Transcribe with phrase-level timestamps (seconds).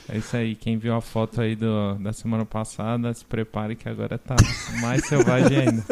[0.08, 3.90] É isso aí, quem viu a foto aí do, da semana passada, se prepare que
[3.90, 4.36] agora tá
[4.82, 5.84] mais selvagem ainda.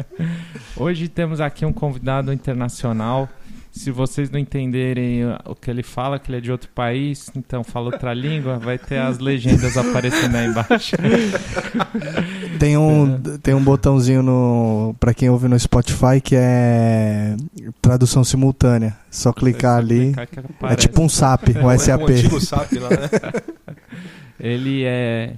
[0.76, 3.28] Hoje temos aqui um convidado internacional.
[3.76, 7.62] Se vocês não entenderem o que ele fala, que ele é de outro país, então
[7.62, 10.96] fala outra língua, vai ter as legendas aparecendo aí embaixo.
[12.58, 17.36] Tem um, tem um botãozinho no, pra quem ouve no Spotify que é
[17.82, 18.96] tradução simultânea.
[19.10, 20.14] Só clicar ali.
[20.14, 22.00] Clicar É tipo um SAP, um É SAP.
[22.32, 23.76] um SAP lá, né?
[24.40, 25.34] Ele é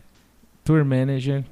[0.62, 1.45] tour manager,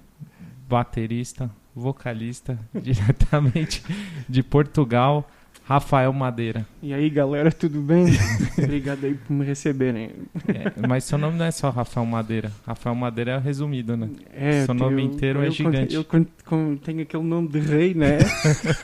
[0.69, 3.83] baterista, vocalista, diretamente
[4.29, 5.29] de Portugal,
[5.69, 6.65] Rafael Madeira.
[6.81, 8.07] E aí galera, tudo bem?
[8.57, 10.11] Obrigado aí por me receberem.
[10.47, 12.53] É, mas seu nome não é só Rafael Madeira.
[12.65, 14.09] Rafael Madeira é o resumido, né?
[14.33, 15.95] É, Seu nome eu- inteiro é eu gigante.
[15.95, 18.19] Eu con- tenho aquele nome de rei, né?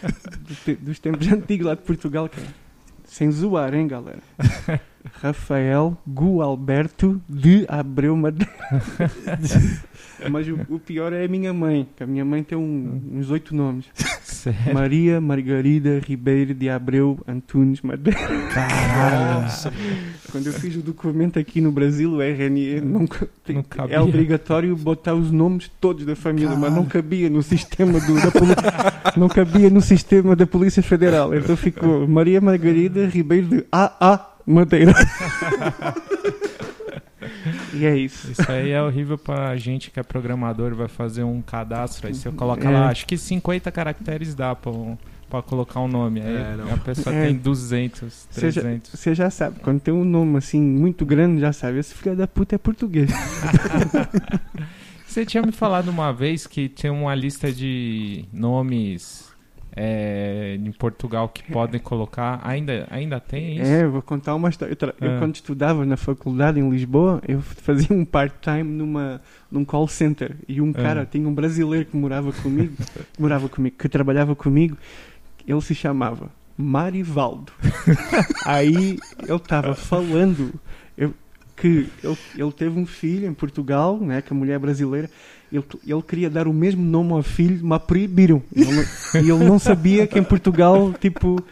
[0.66, 2.48] Do dos tempos antigos lá de Portugal, cara.
[3.04, 4.18] Sem zoar, hein, galera?
[5.20, 8.52] Rafael Gualberto de Abreu Madeira.
[10.30, 13.30] Mas o, o pior é a minha mãe, que a minha mãe tem um- uns
[13.30, 13.86] oito nomes.
[14.42, 14.74] Sério.
[14.74, 18.18] Maria Margarida Ribeiro de Abreu Antunes Madeira.
[18.52, 19.48] Caralho.
[20.32, 23.96] Quando eu fiz o documento aqui no Brasil, o RNE, nunca tem- Não cabia.
[23.96, 28.32] é obrigatório botar os nomes todos da família, mas não cabia no sistema do, da
[29.16, 31.32] não cabia no sistema da Polícia Federal.
[31.34, 34.92] Então ficou Maria Margarida Ribeiro de AA Madeira.
[37.72, 38.30] e é isso.
[38.30, 42.30] Isso aí é horrível pra gente que é programador, vai fazer um cadastro, aí você
[42.30, 42.70] coloca É.
[42.70, 44.96] lá, acho que 50 caracteres dá pra, um-
[45.30, 46.20] pra colocar um nome.
[46.20, 47.26] Aí É, a pessoa É.
[47.26, 48.90] tem 200, Você já, 300.
[48.92, 52.26] você já sabe, quando tem um nome assim muito grande, já sabe, esse filho da
[52.28, 53.10] puta é português.
[55.06, 59.30] Você tinha me falado uma vez que tinha uma lista de nomes
[59.74, 62.40] é, em Portugal que podem colocar.
[62.44, 63.70] Ainda, ainda tem isso?
[63.70, 64.76] É, eu vou contar uma história.
[64.80, 65.18] Eu, Ah.
[65.18, 70.60] quando estudava na faculdade em Lisboa, eu fazia um part-time numa num call center e
[70.60, 70.82] um Ah.
[70.82, 72.84] cara, tinha um brasileiro que morava comigo, que
[73.20, 74.76] morava comigo, que trabalhava comigo,
[75.46, 77.52] ele se chamava Marivaldo.
[78.46, 80.52] Aí ele estava falando
[80.96, 81.14] eu-
[81.56, 85.08] que ele, ele teve um filho em Portugal, né, que a mulher é brasileira,
[85.52, 88.42] ele, ele queria dar o mesmo nome ao filho, mas proibiram.
[88.54, 88.82] Ele não-
[89.22, 91.42] E ele não sabia que em Portugal, tipo,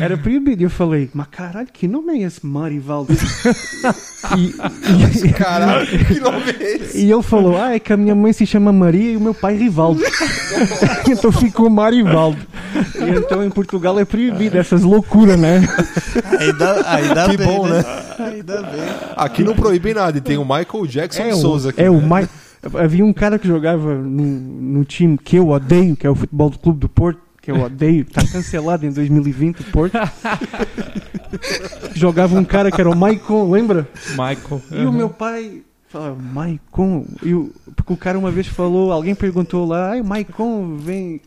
[0.00, 0.62] era proibido.
[0.62, 3.12] E eu falei, mas caralho, que nome é esse Marivaldo?
[5.24, 6.98] e, Caralho, que nome é esse?
[6.98, 9.20] e, e ele falou, ah, é que a minha mãe se chama Maria e o
[9.20, 10.00] meu pai Rivaldo.
[11.10, 12.38] então ficou Marivaldo.
[12.98, 15.60] E então em Portugal é proibido essas loucuras, né?
[16.38, 17.84] Ainda, ainda Que bem, bom, né?
[18.18, 18.80] Ainda bem.
[19.16, 21.82] Aqui não proíbe nada, e tem o Michael Jackson É Souza aqui.
[21.82, 22.28] é o Mai-
[22.62, 26.48] Havia um cara que jogava no, no time que eu odeio, que é o Futebol
[26.50, 29.98] do Clube do Porto, que eu odeio, está cancelado em 2020 o Porto.
[31.94, 33.88] Jogava um cara que era o Maicon, lembra?
[34.10, 34.62] Michael.
[34.70, 37.04] E o meu pai falava, Maicon.
[37.22, 41.20] E o, porque o cara uma vez falou, alguém perguntou lá, ai, Maicon vem.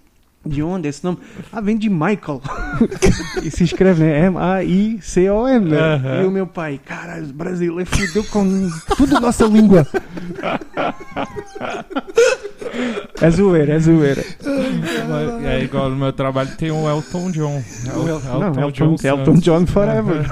[0.45, 1.17] De onde é esse nome?
[1.51, 2.41] Ah, vem de Michael.
[3.43, 4.27] e se escreve, né?
[4.27, 5.69] M-A-I-C-O-N.
[5.69, 6.23] Né?
[6.23, 9.87] E o meu pai, caralho, brasileiro fudeu com tudo nossa língua.
[13.21, 14.23] É zoeira, é zoeira.
[15.45, 17.63] É igual no meu trabalho tem o Elton John.
[17.85, 19.03] El- El- não, Elton, Santos.
[19.05, 20.25] Elton John forever.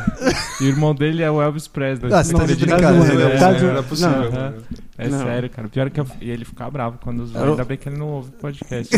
[0.60, 2.14] E o irmão dele é o Elvis Presley.
[2.14, 3.62] Ah, você tá de brincadeira, É, Tá é.
[3.62, 4.32] Não é possível.
[4.32, 4.54] Não.
[4.98, 5.24] É Não.
[5.24, 5.68] sério, cara.
[5.70, 6.06] Pior que eu...
[6.22, 7.42] E ele fica bravo quando zoa.
[7.42, 8.96] Eu- Ainda bem que ele não ouve o podcast.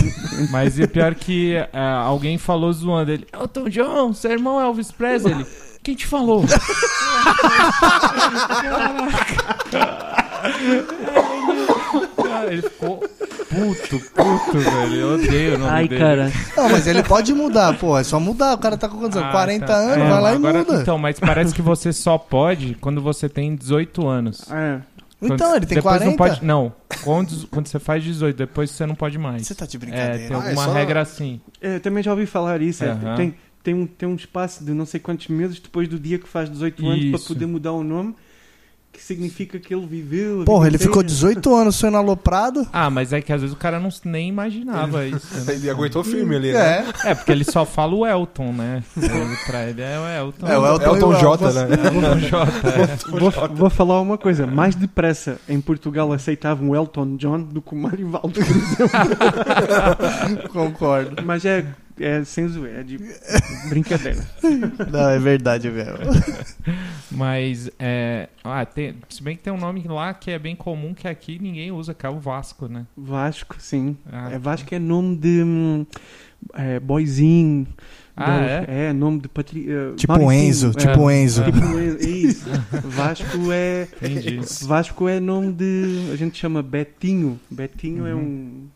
[0.51, 1.69] Mas e pior que é,
[2.03, 3.25] alguém falou zoando ele.
[3.31, 5.33] Elton John, seu irmão é Elvis Presley.
[5.35, 5.45] Ele,
[5.83, 6.43] Quem te falou?
[12.23, 13.03] Cara, ele ficou
[13.55, 14.95] puto, puto, velho.
[14.95, 16.01] Eu odeio o nome Ai, dele.
[16.01, 16.31] cara.
[16.57, 17.97] Não, mas ele pode mudar, pô.
[17.97, 18.53] É só mudar.
[18.53, 19.29] O cara tá com quantos anos?
[19.29, 19.75] Ah, 40 tá.
[19.75, 20.81] anos, É, vai lá e agora- muda.
[20.81, 24.49] Então, mas parece que você só pode quando você tem 18 anos.
[24.51, 24.79] É.
[25.21, 26.05] Então, Quando- ele tem depois 40?
[26.11, 26.73] Não, pode, não.
[27.03, 29.47] Quando, quando você faz 18, depois você não pode mais.
[29.47, 30.17] Você tá de É, brincadeira.
[30.17, 31.39] tem Ah, é alguma só- regra assim.
[31.61, 32.83] É, também já ouvi falar isso.
[32.83, 33.15] é, Aham.
[33.15, 36.27] tem, tem, um, tem um espaço de não sei quantos meses depois do dia que
[36.27, 37.27] faz 18 anos para Isso.
[37.29, 38.13] poder mudar o nome,
[38.95, 40.41] que significa que ele viveu.
[40.41, 41.15] a Porra, ele ficou inteira.
[41.35, 42.65] 18 anos sendo aloprado.
[42.71, 45.27] Ah, mas é que às vezes o cara não nem imaginava isso.
[45.45, 45.53] né?
[45.53, 46.85] Ele aguentou firme ali, né?
[47.03, 47.11] É.
[47.11, 48.83] É, porque ele só fala o Elton, né?
[48.97, 50.47] Ele, pra ele é o Elton.
[50.47, 51.61] É, o Elton, Elton o J, né?
[51.85, 52.51] Elton J.
[52.69, 53.19] é.
[53.19, 57.73] Vou, vou falar uma coisa, mais depressa em Portugal aceitavam o Elton John do que
[57.73, 58.89] o Marivaldo, por exemplo.
[60.51, 61.23] Concordo.
[61.23, 61.65] Mas é,
[61.99, 62.97] é sem zoeira, é de
[63.69, 64.25] brincadeira.
[64.91, 65.97] Não, é verdade mesmo.
[67.11, 68.29] Mas, é.
[68.43, 71.39] Ah, tem, se bem que tem um nome lá que é bem comum que aqui
[71.39, 72.85] ninguém usa, que é o Vasco, né?
[72.97, 73.97] Vasco, sim.
[74.11, 75.85] Ah, É Vasco é nome de
[76.53, 77.67] é, boizinho.
[78.17, 78.93] Ah, da- é?
[78.93, 79.65] nome de Patri...
[79.69, 80.47] eh, Tipo Mauricinho.
[80.47, 80.71] Enzo, É.
[80.71, 81.41] tipo Enzo.
[81.41, 81.45] É.
[81.51, 82.45] Tipo Enzo, é isso.
[82.87, 83.87] Vasco é...
[84.01, 84.39] Entendi.
[84.65, 86.09] Vasco é nome de...
[86.13, 87.37] A gente chama Betinho.
[87.51, 88.21] Betinho é Uhum.
[88.21, 88.67] um...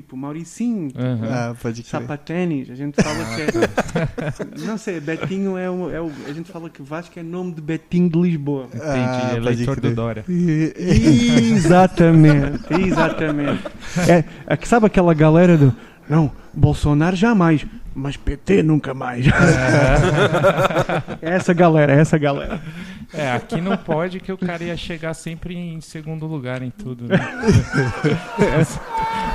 [0.00, 0.88] Tipo Mauricinho.
[0.96, 1.28] Aham.
[1.30, 2.00] Ah, pode crer.
[2.00, 4.64] Sapatênis, a gente fala que é.
[4.66, 6.10] Não sei, Betinho é o, é o.
[6.26, 8.64] A gente fala que Vasco é nome de Betinho de Lisboa.
[8.68, 9.94] Entendi, Ah, eleitor do.
[9.94, 10.24] Dória.
[11.56, 13.62] Exatamente, exatamente.
[14.08, 15.74] É, é que sabe aquela galera do.
[16.10, 17.64] Não, Bolsonaro jamais,
[17.94, 19.24] mas PT nunca mais.
[21.22, 22.60] É essa galera, essa galera.
[23.14, 27.06] É, aqui não pode que o cara ia chegar sempre em segundo lugar em tudo,
[27.06, 27.16] né?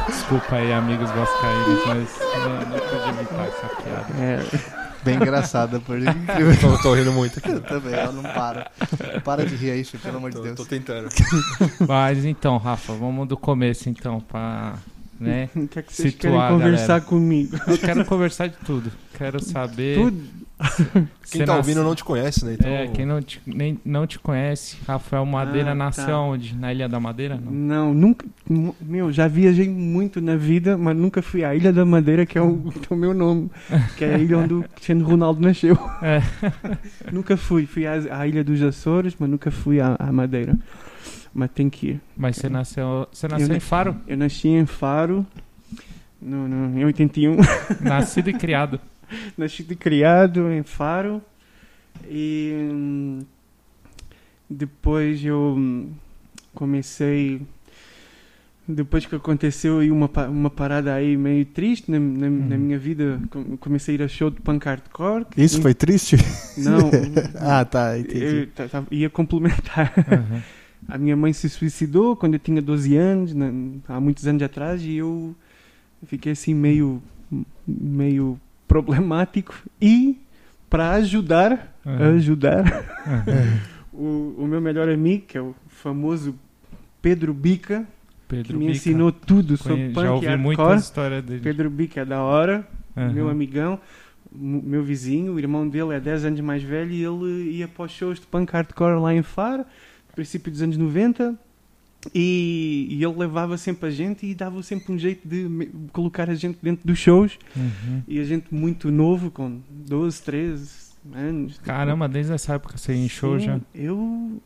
[0.08, 4.06] Desculpa aí, amigos vascaínos, mas não, não pude evitar essa piada.
[4.20, 4.76] É,
[5.06, 6.58] Bem engraçada, por incrível.
[6.60, 7.52] Tô, tô rindo muito aqui.
[7.52, 8.72] Eu também, ela não para.
[9.24, 10.56] Para de rir aí, filho, pelo amor de Deus.
[10.56, 11.08] tô tentando.
[11.88, 14.74] Mas então, Rafa, vamos do começo então, pra,
[15.20, 15.50] né?
[15.56, 17.06] o que é que vocês Situar, querem conversar galera.
[17.06, 17.58] comigo?
[17.68, 18.92] Eu quero conversar de tudo.
[19.18, 19.96] Quero saber...
[19.98, 20.46] Tudo.
[21.30, 22.54] Quem tá nas- ouvindo não te conhece, né?
[22.54, 26.20] Então, É, quem não te, nem, não te conhece, Rafael Madeira Ah, nasceu tá.
[26.22, 26.56] onde?
[26.56, 27.38] Na Ilha da Madeira?
[27.44, 27.52] Não.
[27.52, 28.26] Não, nunca.
[28.80, 32.42] Meu, já viajei muito na vida, mas nunca fui à Ilha da Madeira, que é
[32.42, 33.52] o, que é o meu nome,
[33.98, 35.78] que é a ilha onde o Cristiano Ronaldo nasceu.
[36.02, 36.22] É.
[37.12, 37.66] nunca fui.
[37.66, 40.58] Fui à, à Ilha dos Açores, mas nunca fui à, à Madeira.
[41.38, 42.02] Mas tem que ir.
[42.16, 43.98] Mas você nasceu, você nasceu Eu- em Faro?
[44.08, 45.28] Eu nasci em Faro,
[46.22, 47.36] no, no, em 81.
[47.84, 48.80] Nascido e criado.
[49.38, 51.22] Nascido e criado em Faro.
[52.10, 53.20] E hum,
[54.50, 55.90] depois eu hum,
[56.54, 57.42] comecei.
[58.68, 62.62] Depois que aconteceu aí uma, uma parada aí meio triste na, na, na Uhum.
[62.62, 65.26] minha vida, com- comecei a ir a show de punk hardcore.
[65.38, 66.16] Isso foi triste?
[66.58, 66.90] Não,
[67.40, 68.24] Ah, tá, entendi.
[68.26, 69.94] eu ta- ta- ia complementar.
[70.12, 70.42] Aham.
[70.88, 73.52] A minha mãe se suicidou quando eu tinha 12 anos, na-
[73.88, 75.36] há muitos anos atrás, e eu
[76.06, 77.02] fiquei assim meio,
[77.68, 79.56] meio problemático.
[79.82, 80.18] E
[80.70, 82.16] para ajudar, Aham.
[82.16, 82.64] ajudar,
[83.08, 83.60] Aham.
[83.94, 86.36] o, o meu melhor amigo, que é o famoso
[87.02, 88.78] Pedro Bica, que Pedro me Bica.
[88.78, 90.78] ensinou tudo sobre Conhe- punk Já e ouvi hardcore.
[90.80, 91.42] história dele.
[91.42, 93.12] Pedro Bica é da hora, Aham.
[93.14, 93.80] meu amigão,
[94.32, 97.92] meu vizinho, o irmão dele é 10 anos mais velho e ele ia para os
[97.92, 99.64] shows de punk hardcore lá em Faro,
[100.16, 101.38] princípio dos anos 90.
[102.14, 105.50] E, e ele levava sempre a gente e dava sempre um jeito de
[105.92, 107.40] colocar a gente dentro dos shows.
[107.56, 108.04] Uhum.
[108.08, 110.72] E a gente muito novo, com 12, 13
[111.16, 111.58] anos.
[111.60, 113.60] Caramba, desde essa época você em show já.
[113.74, 114.40] Eu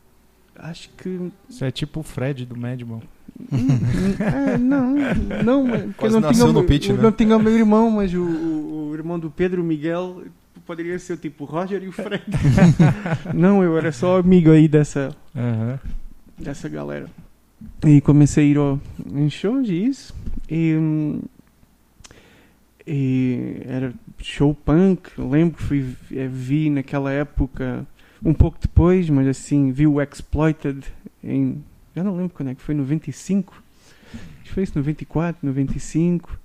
[0.58, 1.30] acho que.
[1.50, 3.04] Você é tipo o Fred do Madball.
[4.20, 4.94] É, não,
[5.44, 7.04] não, porque não tinha, meu- pitch, eu né?
[7.04, 10.24] não tinha o meu irmão, mas o, o- o irmão do Pedro, o Miguel,
[10.70, 12.22] poderia ser tipo Roger e o Fred.
[13.34, 15.80] não, eu era só amigo aí dessa, Aham.
[16.38, 17.08] dessa galera.
[17.84, 18.80] E comecei a ir ao,
[19.12, 20.16] em shows e isso.
[20.48, 20.78] E,
[22.86, 25.10] e era show punk.
[25.18, 27.84] Eu lembro que fui, eh, vi naquela época,
[28.24, 30.86] um pouco depois, mas assim, vi o Exploited
[31.24, 31.64] em.
[31.96, 33.56] Já não lembro quando é que foi, 95?
[34.14, 36.39] Acho que foi isso, 94, 95.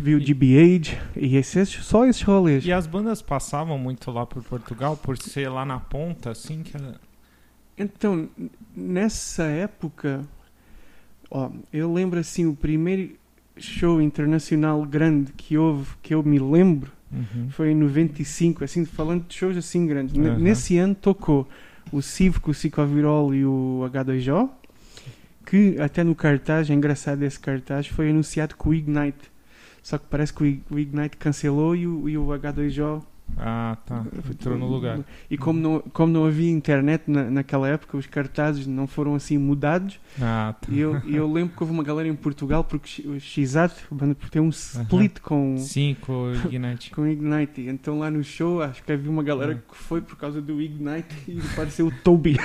[0.00, 2.64] Vi o E- GBH e esses, só esses rolês.
[2.64, 6.76] E as bandas passavam muito lá por Portugal, por ser lá na ponta, assim, que
[6.76, 6.94] era...
[7.76, 8.28] Então,
[8.76, 10.24] nessa época,
[11.30, 13.10] Ó, eu lembro assim, o primeiro
[13.56, 17.48] show internacional grande que houve, que eu me lembro, Uhum.
[17.50, 20.14] foi em 95, assim, falando de shows assim grandes.
[20.16, 20.38] Aham.
[20.38, 21.48] Nesse ano tocou
[21.92, 24.48] o Civ com o Cicovirol e o H2O,
[25.46, 29.30] que até no cartaz, é engraçado esse cartaz, foi anunciado com o Ignite.
[29.88, 33.02] Só que parece que o Ignite cancelou e o, e o H2O
[33.36, 34.04] Ah, tá.
[34.30, 35.00] Entrou no lugar.
[35.30, 39.38] E como não, como não havia internet na, naquela época, os cartazes não foram assim
[39.38, 40.00] mudados.
[40.20, 40.68] Ah, tá.
[40.70, 44.42] E eu, eu lembro que houve uma galera em Portugal, porque o Xat banda tem
[44.42, 46.90] um split com, Cinco Ignite.
[46.94, 47.60] com Ignite.
[47.62, 49.60] Então lá no show, acho que havia uma galera Hum.
[49.70, 52.36] que foi por causa do Ignite e apareceu o Toby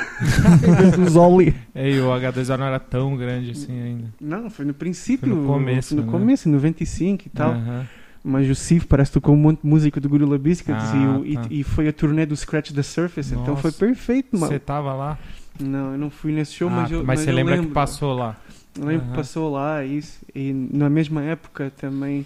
[0.67, 1.55] em vez do Zoli.
[1.75, 4.13] E o H2O não era tão grande assim ainda.
[4.21, 5.29] Não, foi no princípio.
[5.29, 6.11] Foi no começo, foi no né?
[6.11, 7.51] começo, em 95 e tal.
[7.51, 7.87] Aham.
[8.23, 11.07] Mas o Civ parece que tocou um monte de música do Gorilla Biscuits Ah, e,
[11.07, 11.47] o- e- tá.
[11.51, 13.33] e foi a turnê do Scratch the Surface.
[13.33, 13.61] Então Nossa.
[13.61, 14.47] foi perfeito, mano.
[14.51, 15.17] Você tava lá?
[15.59, 17.67] Não, eu não fui nesse show, Ah, mas eu mas você lembra lembro.
[17.69, 18.37] que passou lá?
[18.79, 19.15] Eu lembro que Aham.
[19.17, 20.19] passou lá isso.
[20.33, 22.25] E na mesma época também,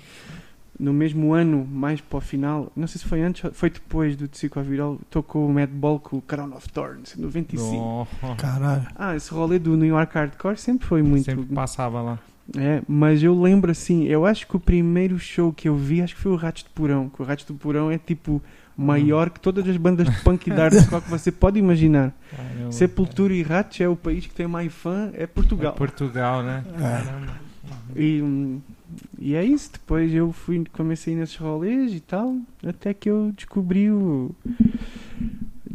[0.80, 4.30] no mesmo ano, mais para o final, não sei se foi antes foi depois do
[4.30, 7.76] Psicoviral, tocou o Madball com o Crown of Thorns, em 95.
[8.22, 8.36] Nossa.
[8.38, 8.86] Caralho.
[8.96, 11.26] Ah, esse rolê do New York Hardcore sempre foi muito.
[11.26, 12.20] Sempre passava lá.
[12.56, 16.16] É, mas eu lembro assim, eu acho que o primeiro show que eu vi, acho
[16.16, 18.42] que foi o Ratos de Porão, que o Ratos de Porão é tipo
[18.78, 22.14] maior que todas as bandas de punk e hardcore que você pode imaginar.
[22.32, 22.72] Caramba.
[22.72, 25.74] Sepultura e Ratos é o país que tem mais fã, é É Portugal.
[25.74, 26.64] Portugal, né?
[26.76, 26.80] É.
[26.80, 27.48] Caramba.
[27.96, 28.60] E,
[29.20, 33.92] e é isso, depois eu fui, comecei nesses rolês e tal, até que eu descobri
[33.92, 34.34] o.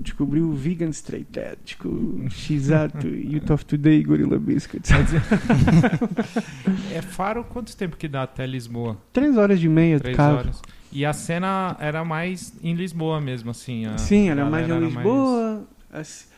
[0.03, 4.91] Descobri o Vegan Straight Edge com o Shizato, Youth of Today Gorilla Biscuits.
[6.93, 8.97] É Faro, quanto tempo que dá até Lisboa?
[9.13, 10.39] Três horas e meia de Três carro.
[10.39, 10.61] horas.
[10.91, 13.87] E a cena era mais em Lisboa mesmo, assim.
[13.87, 15.65] a Sim, era mais em Lisboa.
[15.93, 16.31] ass-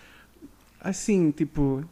[0.80, 1.82] Assim, tipo.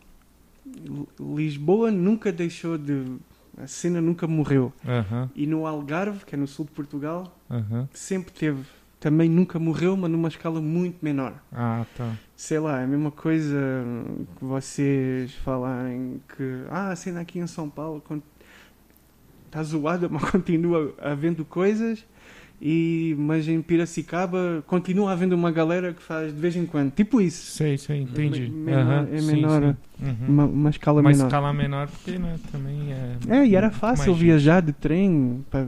[1.18, 3.16] Lisboa nunca deixou de.
[3.58, 4.72] A cena nunca morreu.
[4.86, 7.86] Aham, E no Algarve, que é no sul de Portugal, aham.
[7.92, 8.62] sempre teve.
[9.02, 11.34] Também nunca morreu, mas numa escala muito menor.
[11.50, 12.16] Ah, tá.
[12.36, 13.58] Sei lá, é a mesma coisa
[14.38, 16.62] que vocês falarem que.
[16.70, 18.00] Ah, a cena aqui em São Paulo
[19.44, 22.06] está zoada, mas continua havendo coisas.
[22.64, 26.92] E, mas em Piracicaba continua havendo uma galera que faz de vez em quando.
[26.92, 27.50] Tipo isso.
[27.56, 28.42] Sei, sei, entendi.
[28.42, 29.62] Me- menor- é sim, menor,
[30.00, 30.06] sim.
[30.06, 30.16] Uhum.
[30.28, 31.24] Uma, uma escala Uma menor.
[31.26, 33.16] escala menor, porque né, também é.
[33.40, 35.44] É, e era fácil viajar de trem.
[35.50, 35.66] pra-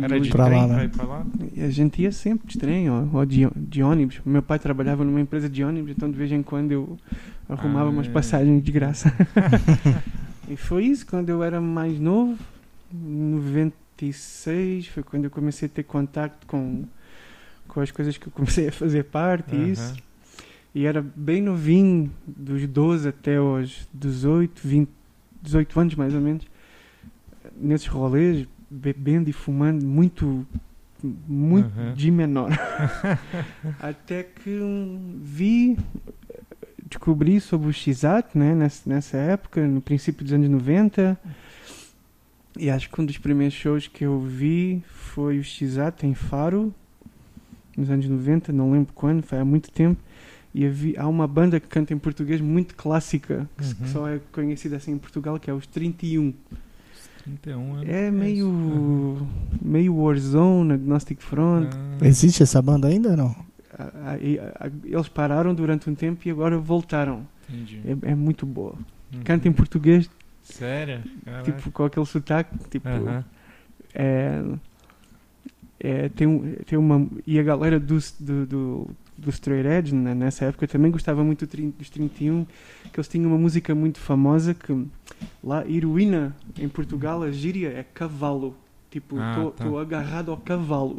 [0.00, 0.90] Era de Pra lá, trem né?
[0.94, 1.26] pra lá?
[1.56, 4.20] E a gente ia sempre de trem ou, ou de, de ônibus.
[4.24, 6.96] Meu pai trabalhava numa empresa de ônibus, então de vez em quando eu
[7.48, 8.10] arrumava Ah, umas é.
[8.10, 9.12] passagens de graça.
[10.48, 12.36] e foi isso, quando eu era mais novo,
[12.94, 13.38] em
[13.98, 16.84] 96, foi quando eu comecei a ter contato com,
[17.66, 19.92] com as coisas que eu comecei a fazer parte e isso.
[19.92, 20.08] Aham.
[20.74, 24.88] E era bem novinho, dos 12 até aos 18, 20,
[25.42, 26.46] 18 anos mais ou menos,
[27.56, 30.46] nesses rolês, bebendo e fumando muito,
[31.02, 31.94] muito Aham.
[31.94, 32.50] de menor.
[33.80, 34.60] até que
[35.20, 35.76] vi,
[36.88, 41.18] descobri sobre o Xat, né, nessa, nessa época, no princípio dos anos 90.
[42.58, 46.74] E acho que um dos primeiros shows que eu vi foi o Xat em Faro,
[47.76, 50.00] nos anos 90, não lembro quando, foi há muito tempo.
[50.54, 53.88] E havia, há uma banda que canta em português muito clássica, que, Uhum.
[53.88, 56.32] só é conhecida assim em Portugal, que é os 31.
[57.22, 57.88] 31 anos.
[57.88, 59.28] É meio,
[59.62, 61.68] meio Warzone, Agnostic Front.
[62.00, 63.36] Ah, Existe essa banda ainda ou não?
[63.78, 67.24] Ah, e, ah, Eles pararam durante um tempo e agora voltaram.
[67.48, 67.80] entendi.
[68.02, 68.74] É, é muito boa.
[69.14, 69.20] Uhum.
[69.24, 70.10] Canta em português,
[70.52, 71.02] Sério?
[71.24, 71.42] Caraca.
[71.52, 73.24] tipo, com aquele sotaque, tipo, Aham.
[73.94, 74.42] é,
[75.80, 80.46] é, tem, tem uma e a galera do, do, do, do Straight Edge né, nessa
[80.46, 82.44] época também gostava muito dos 31
[82.92, 84.86] que eles tinham uma música muito famosa que
[85.42, 88.56] lá heroína em Portugal a gíria é cavalo
[88.90, 89.80] tipo Ah, estou tá.
[89.80, 90.98] agarrado ao cavalo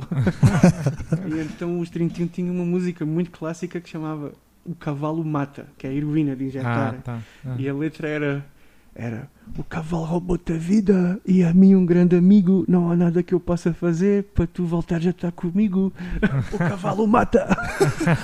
[1.28, 4.32] e então os 31 tinham uma música muito clássica que chamava
[4.66, 7.20] o cavalo mata que é a heroína de injetar Ah, tá.
[7.46, 7.56] Ah.
[7.60, 8.46] e a letra era
[9.00, 13.24] era o cavalo roubou-te a vida e a mim um grande amigo não há nada
[13.24, 15.92] que eu possa fazer para tu voltares a estar comigo
[16.54, 17.48] o cavalo mata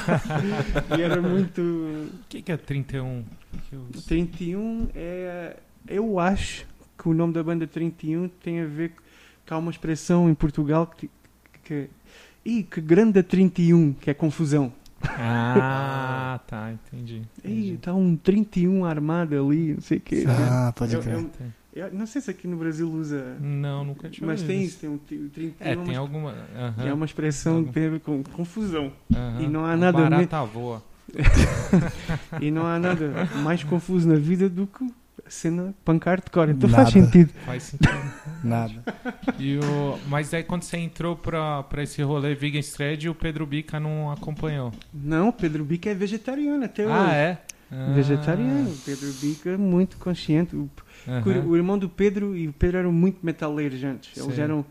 [0.98, 3.24] e era muito O que, que é 31?
[3.70, 5.55] Que eu- 31 é
[5.88, 6.65] eu acho
[6.98, 8.91] que o nome da banda 31 tem a ver
[9.46, 11.10] que há uma expressão em Portugal que
[11.63, 11.89] que
[12.46, 14.72] Ih, que grande a 31, que é confusão.
[15.03, 17.21] Ah, tá, entendi.
[17.39, 17.73] Entendi.
[17.73, 20.23] está um 31 armado ali, não sei o quê.
[20.27, 21.15] Ah, pode Eu- crer.
[21.15, 21.29] eu-
[21.75, 24.89] Eu não sei se aqui no Brasil usa Não, nunca tinha Mas tem isso, tem
[24.89, 26.33] um ti- 31 É, é, tem uma, alguma.
[26.57, 28.93] aham, é uma expressão Algum- que tem a ver com confusão.
[29.13, 29.41] aham.
[29.41, 30.81] e não há nada Barata voa.
[32.41, 34.87] E não há nada mais confuso na vida do que
[35.27, 36.51] cena punk hardcore.
[36.51, 36.84] Então Nada.
[36.84, 37.32] faz sentido.
[37.46, 38.12] Faz sentido.
[38.44, 38.84] Nada.
[39.39, 39.98] E o...
[40.08, 44.12] Mas aí quando você entrou pra, pra esse rolê Vegan Thread, o Pedro Bica não
[44.12, 44.72] acompanhou.
[44.94, 47.12] Não, Pedro Bica é vegetariano até Ah, hoje.
[47.15, 47.38] é?
[47.72, 47.94] Ah.
[47.96, 48.72] Vegetariano.
[48.86, 50.55] Pedro Bica é muito consciente.
[50.55, 50.70] O,
[51.08, 51.46] Aham.
[51.48, 54.15] o irmão do Pedro e o Pedro eram muito metaleiros antes.
[54.17, 54.41] Eles Sim.
[54.41, 54.65] eram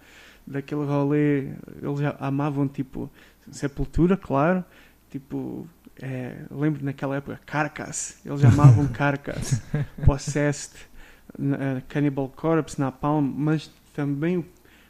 [0.47, 1.49] daquele rolê.
[1.83, 3.11] Eles amavam tipo
[3.51, 4.65] Sepultura, claro.
[5.11, 5.67] Tipo.
[6.03, 8.19] É, lembro naquela época, Carcass.
[8.25, 9.63] Eles amavam Carcass.
[10.05, 10.73] Possessed,
[11.39, 13.25] eh, Cannibal Corpse, Napalm.
[13.37, 14.45] Mas também o,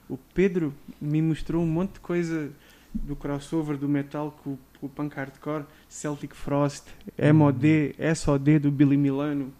[0.08, 2.50] o Pedro me mostrou um monte de coisa
[2.92, 5.64] do crossover do metal com, o- com o punk hardcore.
[5.88, 6.84] Celtic Frost,
[7.34, 9.52] MOD, SOD do Billy Milano.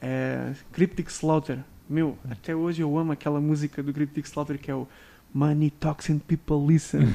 [0.00, 1.58] É, Cryptic Slaughter.
[1.88, 4.86] Meu, até hoje eu amo aquela música do Cryptic Slaughter que é o
[5.34, 7.06] Money Talks and People Listen,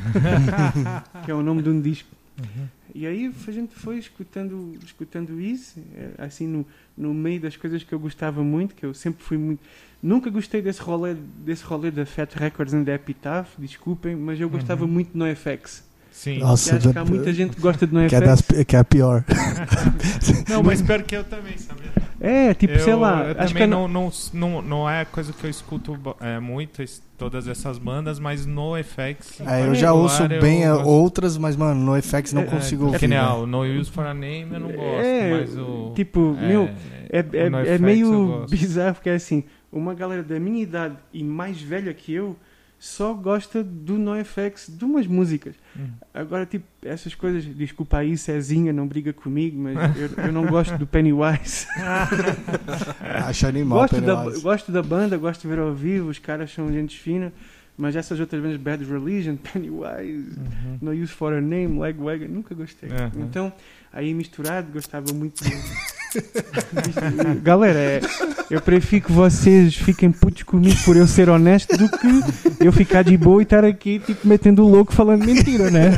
[1.26, 2.10] que é o nome de um disco.
[2.40, 2.68] Uhum.
[2.94, 6.66] E aí a gente foi escutando, escutando isso, é, assim, no,
[6.98, 9.60] no meio das coisas que eu gostava muito, que eu sempre fui muito.
[10.02, 14.50] Nunca gostei desse rolê, desse rolê da Fat Records and da Epitaph, desculpem, mas eu
[14.50, 14.92] gostava Uhum.
[14.92, 15.84] muito de NoFX.
[16.12, 16.40] Sim.
[16.40, 18.64] Nossa, acho que há muita gente que gosta de que, é das, NoFX.
[18.66, 19.24] que é a pior.
[20.50, 21.92] Não, mas pior que eu também, sabia?
[22.24, 25.04] É, tipo, eu, sei lá, eu acho que também eu não, não, não, não é
[25.06, 26.84] coisa que eu escuto é, muito,
[27.18, 29.42] todas essas bandas, mas no FX.
[29.42, 30.88] É, eu já ouço eu bem é, gosto.
[30.88, 33.00] outras, mas, mano, no FX não É, consigo É, ouvir.
[33.00, 33.24] que nem né?
[33.24, 35.94] ah, o No Use for a Name eu não gosto, É, mas o.
[35.96, 36.70] tipo, é, meu,
[37.10, 41.24] É, é, é eu meio bizarro porque é assim, uma galera da minha idade e
[41.24, 42.36] mais velha que eu
[42.82, 45.54] só gosta do NoFX, de umas músicas.
[45.78, 45.90] Hum.
[46.12, 50.76] Agora, tipo, essas coisas, desculpa aí, Cezinha, não briga comigo, mas eu, eu não gosto
[50.80, 51.68] do Pennywise.
[53.28, 54.42] Acho animal, gosto, da, Pennywise.
[54.42, 57.32] gosto da banda, gosto de ver ao vivo, os caras são gente fina,
[57.78, 60.78] mas essas outras bandas, Bad Religion, Pennywise, Uhum.
[60.82, 62.90] No Use for a Name, Legwagon, nunca gostei.
[62.90, 63.12] Aham.
[63.18, 63.54] Então,
[63.94, 65.44] aí misturado, gostava muito.
[65.44, 65.92] de-
[67.42, 68.02] Galera, é,
[68.50, 73.02] eu prefiro que vocês fiquem putos comigo por eu ser honesto do que eu ficar
[73.02, 75.92] de boa e estar aqui, tipo, metendo o louco falando mentira, né?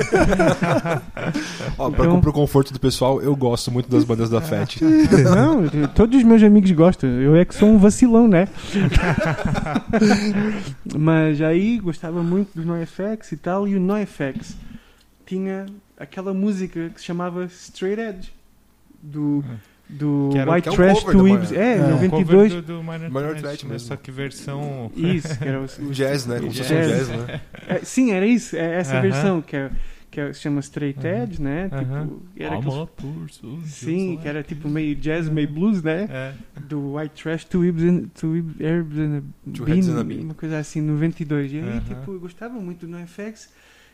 [1.80, 4.84] Ó, pra, Então- pro conforto do pessoal, eu gosto muito das bandas da FET.
[5.34, 7.10] Não, todos os meus amigos gostam.
[7.10, 8.48] Eu é que sou um vacilão, né?
[10.96, 14.56] Mas aí gostava muito do NoFX e tal, e o NoFX
[15.26, 15.66] tinha
[15.98, 18.34] aquela música que se chamava Straight Edge
[19.02, 19.44] do,
[19.90, 21.52] do Que era o- White é um Trash to Ibs.
[21.52, 21.78] É, É.
[21.78, 22.54] Cover 92.
[22.54, 23.88] do, do Minor, Minor Threat, Threat mesmo.
[23.88, 24.92] Só que versão.
[24.96, 26.40] Isso, que era o, o- Jazz, né?
[26.40, 26.68] Como Jazz.
[26.70, 27.42] jazz, né?
[27.68, 29.02] É, sim, era isso, é essa Aham.
[29.02, 29.72] versão que, é,
[30.10, 31.24] que é- se chama Straight Aham.
[31.24, 31.70] Edge, né?
[31.72, 31.80] Aham.
[32.08, 36.08] Tipo, era aqueles- Amor por sujo, sim, que era tipo meio jazz, meio blues, né?
[36.10, 36.34] É.
[36.62, 39.18] do White Trash to Ibs and, to Ibs, Herbs and
[40.00, 41.52] a Bean, uma coisa assim, 92.
[41.52, 43.50] E aí, tipo, eu gostava muito do NoFX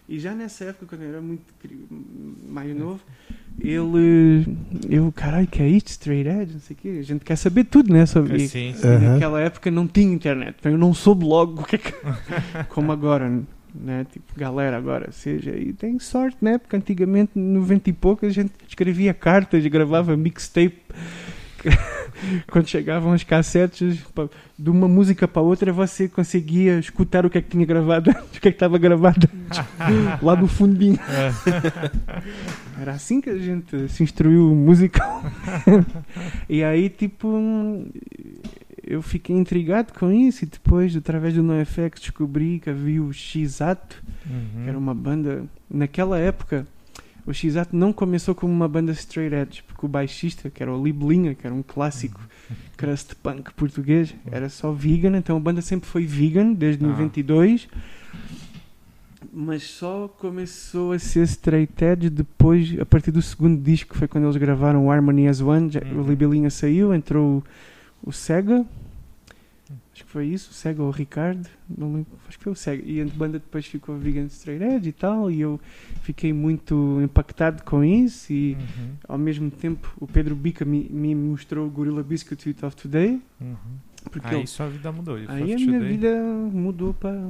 [0.10, 1.44] e já nessa época, quando eu era muito
[2.48, 3.00] mais novo,
[3.62, 4.58] ele,
[4.90, 7.66] eu, caralho, que é isto, Straight Edge, não sei o quê, a gente quer saber
[7.66, 8.88] tudo, né, sobre É, sim, sim.
[8.88, 9.14] Aham.
[9.14, 11.94] naquela época não tinha internet, então eu não soube logo o que é que,
[12.70, 13.30] como agora,
[13.76, 18.30] né, tipo, galera agora, seja, e tem sorte, né, porque antigamente, 90 e pouco, a
[18.30, 20.82] gente escrevia cartas, gravava mixtape,
[22.52, 24.00] quando chegavam as cassetes
[24.58, 28.40] de uma música para outra, você conseguia escutar o que é que tinha gravado, o
[28.40, 31.00] que é que estava gravado antes, lá no fundinho.
[32.80, 35.24] Era assim que a gente se instruiu musical.
[36.48, 37.28] e aí, tipo,
[38.86, 44.02] eu fiquei intrigado com isso e depois, através do NoFX, descobri que havia o X-Ato,
[44.30, 44.64] Uhum.
[44.64, 45.44] que era uma banda...
[45.72, 46.66] Naquela época,
[47.26, 50.84] o X-Ato não começou como uma banda straight edge, porque o baixista, que era o
[50.84, 52.20] Libelinha, que era um clássico
[52.78, 56.88] crust punk português, era só vegan, então a banda sempre foi vegan, desde Ah.
[56.90, 57.68] 92
[59.34, 64.24] mas só começou a ser straight edge depois, a partir do segundo disco, foi quando
[64.24, 66.02] eles gravaram o Harmony as One, já- Uhum.
[66.02, 67.44] o Libelinha saiu, entrou
[68.02, 68.66] o, Sega,
[70.10, 73.00] foi isso, o Sega ou o Ricardo, não lembro, acho que foi o Sega, e
[73.02, 75.60] a banda depois ficou vegan straight edge e tal, e eu
[76.02, 78.92] fiquei muito impactado com isso, e Uhum.
[79.08, 83.56] ao mesmo tempo o Pedro Bica me, me mostrou o Gorilla Biscuit of Today, Uhum.
[84.12, 85.16] porque Aí ele- sua vida mudou.
[85.16, 85.88] Aí a minha Today.
[85.90, 86.16] vida
[86.52, 87.30] mudou para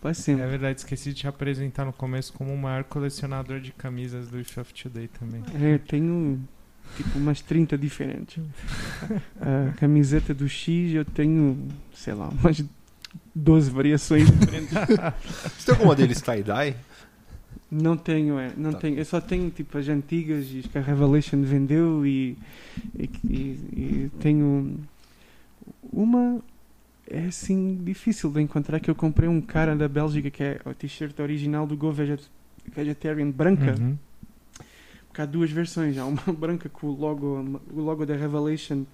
[0.00, 0.44] para sempre.
[0.44, 4.38] É verdade, esqueci de te apresentar no começo como o maior colecionador de camisas do
[4.38, 5.42] If of Today também.
[5.60, 6.38] É, eu tenho
[6.96, 8.42] tipo umas 30 diferentes.
[9.40, 12.64] A camiseta do X eu tenho, sei lá, umas
[13.34, 14.72] 12 variações diferentes.
[14.72, 16.74] Você tem alguma deles tie-dye?
[17.70, 18.78] Não tenho, é, não Tá.
[18.78, 18.96] tenho.
[18.98, 22.36] Eu só tenho tipo as antigas e as que a Revelation vendeu e,
[22.98, 24.78] e, e- e tenho
[25.92, 26.40] uma
[27.10, 30.74] é assim difícil de encontrar que eu comprei um cara da Bélgica que é o
[30.74, 32.28] t-shirt original do Go Veget-
[32.74, 33.74] Vegetarian branca.
[33.78, 33.96] Uhum.
[35.18, 35.98] Porque há duas versões.
[35.98, 38.84] Há uma branca com o logo, o logo da Revelation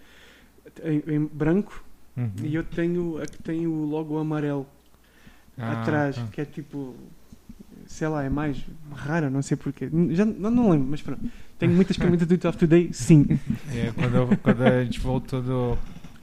[0.83, 1.85] em, em branco
[2.17, 2.31] Uhum.
[2.45, 4.65] e eu tenho a que tem o logo amarelo
[5.59, 6.25] Ah, atrás, tá.
[6.31, 6.95] que é tipo,
[7.89, 9.91] sei lá, é mais rara, não sei porquê.
[10.11, 11.21] Já não, não lembro, mas pronto.
[11.59, 13.27] Tenho muitas camisetas do It of Today, sim.
[13.75, 15.79] É, quando, eu- quando a gente voltou do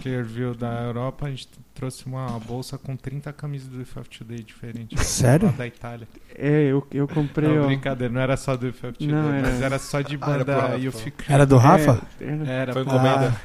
[0.10, 4.44] View da Europa, a gente trouxe uma bolsa com 30 camisas do If of Today
[4.44, 5.00] diferentes.
[5.06, 5.48] Sério?
[5.48, 6.08] Lá da Itália.
[6.36, 7.48] É, eu, eu comprei.
[7.50, 10.02] Não, ó, brincadeira, não era só do If of Today, Não, era- mas era só
[10.02, 10.78] de Ah, era banda.
[10.78, 12.02] You Feel Era do Rafa?
[12.20, 13.36] É, era, Era Foi encomenda.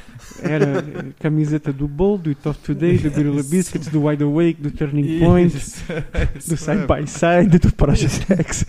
[0.43, 4.61] era eh, camiseta do Bowl, do It of Today, do Gorilla Biscuits, do Wide Awake,
[4.61, 5.57] do Turning Point.
[5.57, 5.85] Isso,
[6.51, 6.87] do Side mesmo.
[6.95, 8.67] by Side, do Project X.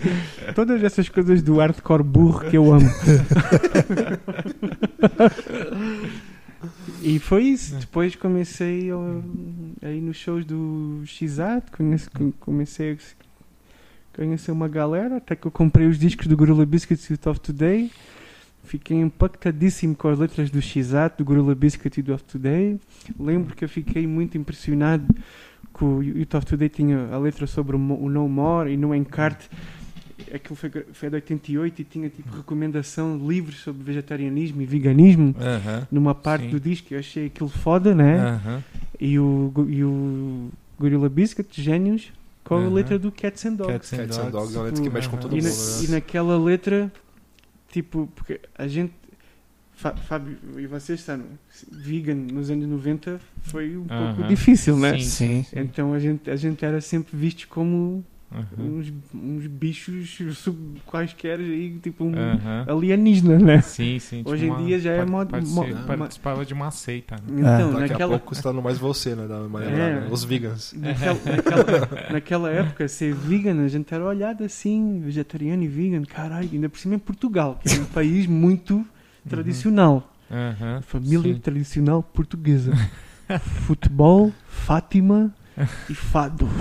[0.56, 2.89] Todas essas coisas do hardcore burro que eu amo.
[7.01, 7.75] e foi isso.
[7.75, 11.63] Depois comecei a, ir nos shows do Xat,
[12.39, 12.97] comecei a
[14.15, 17.39] conhecer uma galera, até que eu comprei os discos do Gorilla Biscuits e do Of
[17.39, 17.91] Today.
[18.63, 22.80] Fiquei impactadíssimo com as letras do Xat, do Gorilla Biscuit e do Of Today.
[23.19, 25.08] Lembro que eu fiquei muito impressionado
[25.77, 29.49] que o Youth of Today tinha a letra sobre o No More e no Encarte.
[30.34, 35.36] Aquilo foi, foi de 88 e tinha tipo recomendação de livros sobre vegetarianismo e veganismo
[35.39, 35.88] Aham.
[35.91, 36.49] numa parte Sim.
[36.51, 36.93] do disco.
[36.93, 38.19] Eu achei aquilo foda, né?
[38.19, 38.63] Aham.
[38.99, 40.49] E, o, e o
[40.80, 42.12] Gorilla Biscuit, Génios,
[42.43, 42.73] com a Aham.
[42.73, 43.73] letra do Cats and Dogs.
[43.73, 44.32] Cats and Cats and Dogs.
[44.32, 45.60] Dogs é uma letra que mexe com todo E, na- mundo.
[45.84, 45.93] e né?
[45.95, 46.91] naquela letra,
[47.71, 48.93] tipo, porque a gente.
[49.73, 51.27] Fá- Fábio, e vocês sabem,
[51.71, 54.97] vegan nos anos 90 foi um pouco difícil, né?
[54.97, 55.43] Sim.
[55.43, 55.60] Sim.
[55.60, 58.45] Então a gente, a gente era sempre visto como Aham.
[58.59, 62.65] uns, uns bichos sub quaisquer aí, tipo um Aham.
[62.67, 63.61] alienígena, né?
[63.61, 64.21] Sim, sim.
[64.25, 67.15] Hoje tipo em uma- dia já é par- mod- partici- mo- Participava de uma seita.
[67.15, 67.21] né?
[67.39, 69.27] Então, Daqui a naquela, pouco se torna mais você, né?
[69.27, 70.01] Da maneira É.
[70.01, 70.07] né?
[70.11, 70.73] Os vegans.
[70.77, 76.49] naquela, naquela, naquela época, ser vegan, a gente era olhado assim, vegetariano e vegan, caralho,
[76.51, 78.85] ainda por cima em Portugal, que é um país muito
[79.29, 80.13] tradicional.
[80.29, 80.81] Aham.
[80.81, 81.39] Família Sim.
[81.39, 82.73] tradicional portuguesa.
[83.65, 85.33] Futebol, Fátima
[85.89, 86.48] e fado.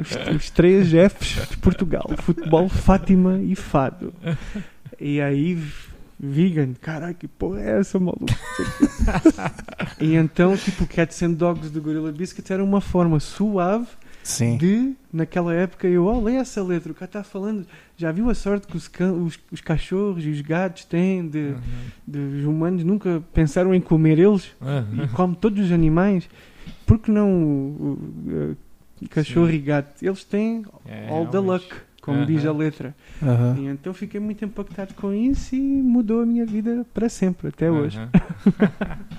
[0.00, 4.12] os, os três Fs de Portugal: futebol, Fátima e fado.
[4.98, 5.62] E aí,
[6.18, 8.26] vegan, caralho, que porra é essa, maluco?
[10.00, 13.86] e então, tipo, Cats and Dogs do Gorilla Biscuits era uma forma suave
[14.28, 14.58] Sim.
[14.58, 18.34] de, naquela época, eu, oh, lê essa letra, o cara está falando, já viu a
[18.34, 18.90] sorte que os,
[19.24, 21.62] os, os cachorros e os gatos têm de, Aham.
[22.06, 24.54] de os humanos nunca pensaram em comer eles
[24.92, 25.08] e Aham.
[25.14, 26.28] come todos os animais,
[26.84, 28.56] por que não o,
[29.02, 29.54] o, cachorro Sim.
[29.54, 30.04] e gato?
[30.04, 31.66] Eles têm É, all the luck,
[32.02, 32.58] como diz a Aham.
[32.58, 32.96] letra.
[33.22, 33.56] Aham.
[33.58, 37.70] E então fiquei muito impactado com isso e mudou a minha vida para sempre, até
[37.70, 37.98] hoje.
[37.98, 38.10] Aham.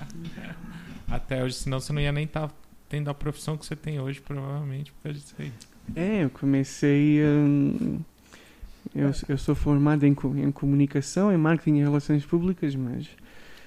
[1.10, 2.48] Até hoje, senão você não ia nem estar
[2.90, 5.52] tendo a profissão que você tem hoje, provavelmente, por causa disso aí.
[5.96, 7.22] É, eu comecei.
[7.24, 8.00] hum,
[8.94, 13.06] eu, eu sou formado em, em comunicação, em marketing e relações públicas, mas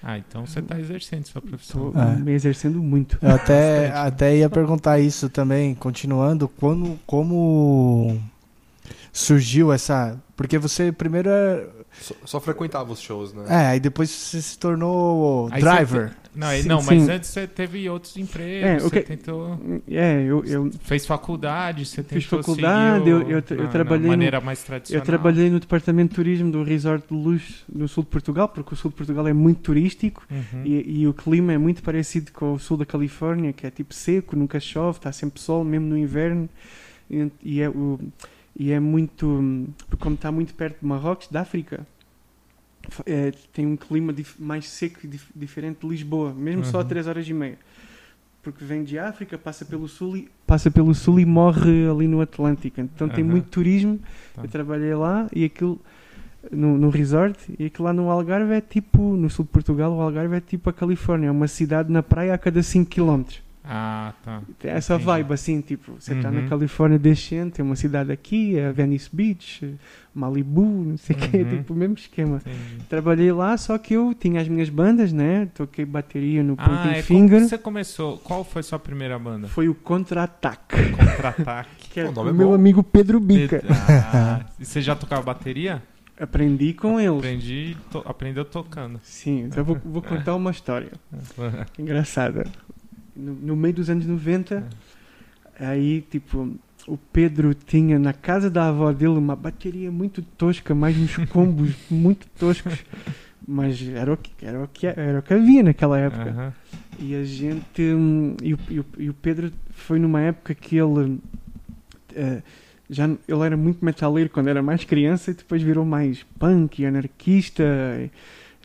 [0.01, 1.88] Ah, então você está exercendo sua profissão.
[1.88, 2.15] estou É.
[2.17, 3.17] me exercendo muito.
[3.21, 8.21] Eu até, até ia perguntar isso também, continuando, quando, como
[9.13, 10.19] surgiu essa.
[10.36, 11.65] Porque você primeiro é.
[12.01, 13.45] Só, só frequentava os shows, né?
[13.47, 16.12] É, aí depois você se tornou Aí driver.
[16.36, 17.12] Não, Sim, não mas sim.
[17.12, 19.60] antes você teve outros empregos, É, você que- tentou...
[19.88, 23.69] É, eu, eu, Fez faculdade, você Fiz tentou faculdade, seguir o- eu- eu eu na-
[23.69, 25.06] trabalhei na no- maneira mais eu tradicional.
[25.06, 28.78] trabalhei no departamento de turismo do resort de luxo no sul de Portugal, porque o
[28.78, 30.62] sul de Portugal é muito turístico Uhum.
[30.65, 33.93] e, e o clima é muito parecido com o sul da Califórnia, que é tipo
[33.93, 36.50] seco, nunca chove, está sempre sol, mesmo no inverno.
[37.12, 38.00] E, e é, o,
[38.58, 39.67] e é muito.
[40.00, 41.86] Como está muito perto de Marrocos, da África,
[43.06, 46.82] é, tem um clima dif- mais seco e dif- diferente de Lisboa, mesmo só a
[46.82, 46.88] Uhum.
[46.88, 47.58] 3 horas e meia.
[48.41, 52.19] Porque vem de África, passa pelo sul e, passa pelo sul e morre ali no
[52.19, 52.82] Atlântico.
[52.82, 53.32] Então tem Aham.
[53.32, 54.00] muito turismo.
[54.34, 54.43] Tá.
[54.43, 55.80] Eu trabalhei lá e aquilo
[56.52, 60.02] no, no resort e aquilo lá no Algarve é tipo, no sul de Portugal, o
[60.02, 63.24] Algarve é tipo a Califórnia, é uma cidade na praia a cada 5 km.
[63.65, 64.41] Ah, tá.
[64.60, 65.06] Tem essa Entendi.
[65.06, 66.41] vibe assim, tipo, você está Uhum.
[66.41, 69.76] na Califórnia descendo, tem uma cidade aqui, é Venice Beach,
[70.13, 71.49] Malibu, não sei o quê, Uhum.
[71.49, 72.38] tipo o mesmo esquema.
[72.45, 72.84] Entendi.
[72.89, 75.47] Trabalhei lá, só que eu tinha as minhas bandas, né?
[75.56, 77.41] Toquei bateria no Ah, Pointing é como Finger.
[77.41, 78.17] que você começou?
[78.17, 79.47] Qual foi sua primeira banda?
[79.47, 81.69] Foi o Contra-Ataque, Contra-ataque.
[81.89, 82.56] que é O nome do é meu bom.
[82.56, 83.63] amigo Pedro Bica.
[84.13, 85.82] Ah, e você já tocava bateria?
[86.19, 87.17] Aprendi com eles.
[87.17, 88.99] Aprendi, to- aprendeu tocando.
[89.04, 90.91] Sim, então vou, vou contar uma história.
[91.80, 92.45] engraçada.
[93.15, 94.67] No, no meio dos anos 90,
[95.60, 96.56] aí, tipo,
[96.88, 101.76] o Pedro tinha na casa da avó dele uma bateria muito tosca, mais uns combos
[101.89, 102.84] muito toscos,
[103.47, 106.30] mas era o que, era o que, era o que havia naquela época.
[106.30, 106.54] Aham.
[106.99, 107.82] E a gente.
[107.82, 111.19] hum, E o, e o- e o Pedro foi numa época que ele.
[112.15, 112.41] eh,
[112.89, 116.86] já, ele era muito metaleiro quando era mais criança e depois virou mais punk e
[116.86, 117.63] anarquista.
[117.63, 118.12] E,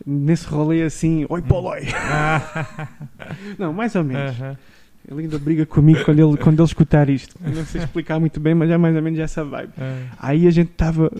[0.05, 1.81] nesse rolê assim, oi poloi.
[3.57, 4.39] Não, mais ou menos.
[4.39, 4.57] Aham.
[5.09, 7.35] Ele ainda briga comigo quando ele, quando ele escutar isto.
[7.41, 9.71] Não sei explicar muito bem, mas é mais ou menos essa vibe.
[9.77, 10.03] É.
[10.19, 11.11] Aí a gente tava.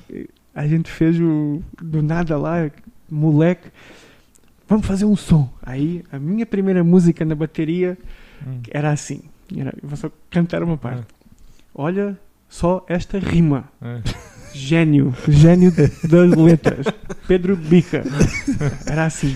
[0.54, 1.62] A gente fez o.
[1.82, 2.70] Do nada lá,
[3.10, 3.70] moleque.
[4.68, 5.52] Vamos fazer um som.
[5.64, 7.98] Aí a minha primeira música na bateria
[8.46, 8.62] Hum.
[8.72, 9.24] era assim.
[9.58, 11.04] Era, eu vou só cantar uma parte.
[11.74, 13.66] Olha só esta rima.
[14.54, 15.14] Gênio.
[15.28, 16.86] Gênio das letras.
[17.28, 18.04] Pedro Bica.
[18.86, 19.36] Era assim.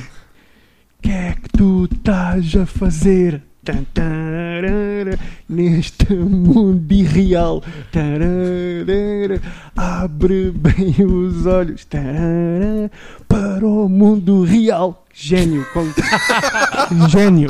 [1.02, 3.41] Que é que tu estás a fazer?
[5.47, 7.63] Neste mundo irreal.
[9.76, 11.88] Abre bem os olhos.
[13.28, 15.06] Para o mundo real.
[15.13, 15.65] Gênio.
[15.73, 15.88] com-
[17.08, 17.49] Gênio.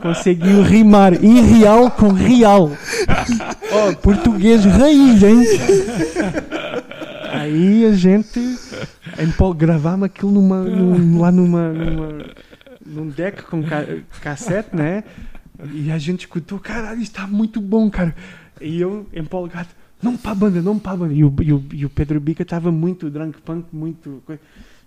[0.00, 2.70] Conseguiu rimar irreal com real.
[3.72, 5.42] Oh, português raiz, hein?
[7.48, 8.38] Aí a gente
[9.56, 12.24] gravava aquilo numa, num- lá numa, numa-
[12.84, 13.84] num deck com ca
[14.20, 15.02] cassete, né?
[15.72, 18.14] E a gente escutou, caralho, está muito bom, cara.
[18.60, 19.68] E eu, empolgado,
[20.02, 21.14] não para a banda, não para a banda.
[21.14, 24.22] E o, e o, e o Pedro Bica estava muito drunk punk, muito.
[24.26, 24.38] coi-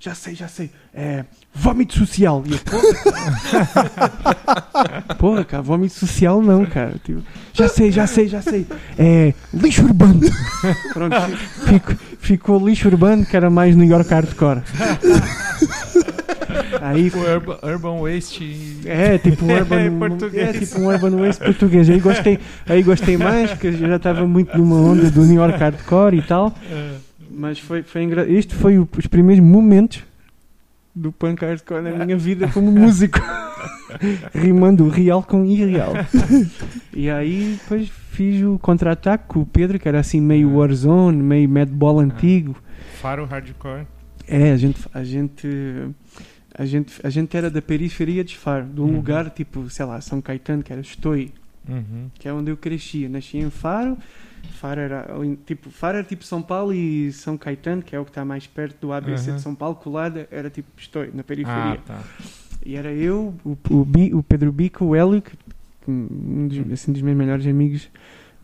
[0.04, 0.72] Já sei, já sei.
[0.96, 1.24] É.
[1.54, 2.42] Vómito social.
[2.48, 2.82] E eu, porra,
[5.20, 6.96] porra, cara, vómito social não, cara.
[7.04, 7.22] Tipo,
[7.54, 8.66] já sei, já sei, já sei.
[8.98, 9.32] É.
[9.54, 10.22] Lixo urbano.
[10.92, 11.16] Pronto,
[11.68, 14.62] fico- ficou lixo urbano, que era mais New York hardcore.
[16.82, 18.80] Aí O Urban, Urban Waste.
[18.86, 20.50] é, tipo um urban, Em português.
[20.56, 21.88] É, tipo um urban waste português.
[21.90, 26.18] Aí gostei, aí gostei mais, porque já estava muito numa onda do New York hardcore
[26.18, 26.52] e tal.
[26.72, 27.11] É.
[27.34, 28.28] Mas foi, foi engra...
[28.30, 30.04] isto foi o- os primeiros momentos
[30.94, 33.20] do punk hardcore na minha vida como músico.
[34.34, 35.94] Rimando o real com irreal.
[36.94, 41.48] E aí depois fiz o contra-ataque com o Pedro, que era assim meio Warzone, meio
[41.48, 42.56] Madball antigo.
[43.02, 43.88] Faro Hardcore.
[44.28, 45.48] É, a gente, a gente,
[46.54, 48.96] a gente, a gente era da periferia de Faro, de um Uhum.
[48.96, 51.32] lugar tipo, sei lá, São Caetano, que era Estoi,
[51.68, 52.10] Uhum.
[52.20, 53.04] que é onde eu cresci.
[53.04, 53.98] Eu nasci em Faro,
[54.54, 55.08] Faro era
[55.46, 58.46] tipo, Faro era tipo São Paulo e São Caetano, que é o que está mais
[58.48, 59.36] perto do ABC Uhum.
[59.38, 61.80] de São Paulo, colada, era tipo Estoi, na Ah, periferia.
[61.86, 62.02] tá.
[62.66, 66.92] E era eu, o, o, o Pedro Bico, o Hélio, que, que um dos, assim,
[66.92, 67.90] dos meus melhores amigos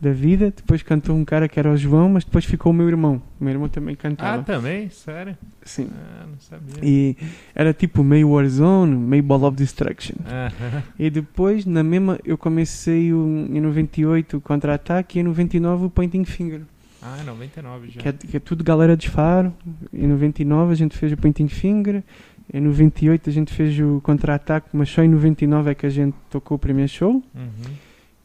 [0.00, 0.52] da vida.
[0.54, 3.20] Depois cantou um cara que era o João, mas depois ficou o meu irmão.
[3.40, 4.42] O meu irmão também Ah, cantava.
[4.42, 4.88] também?
[4.90, 5.36] Sério?
[5.62, 5.88] Sim.
[5.92, 6.74] Ah, não sabia.
[6.82, 7.16] E
[7.54, 10.16] era tipo meio Warzone, meio Ball of Destruction.
[10.26, 10.82] Aham.
[10.98, 15.90] E depois, na mesma, eu comecei o, em 98 o contra-ataque e em 99 o
[15.90, 16.62] Pointing Finger.
[17.02, 18.00] Ah, 99 já.
[18.00, 19.52] Que é, que é tudo galera de Faro.
[19.92, 22.02] Em 99 a gente fez o Pointing Finger.
[22.52, 26.14] Em 98 a gente fez o contra-ataque, mas só em 99 é que a gente
[26.30, 27.22] tocou o primeiro show.
[27.34, 27.72] Uhum.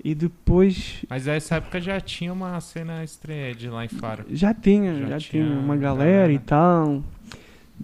[0.03, 4.25] E depois Mas nessa época já tinha uma cena estreia de lá em Faro.
[4.29, 6.11] já tinha, Já já, tinha tinha uma galera.
[6.11, 7.01] galera e tal.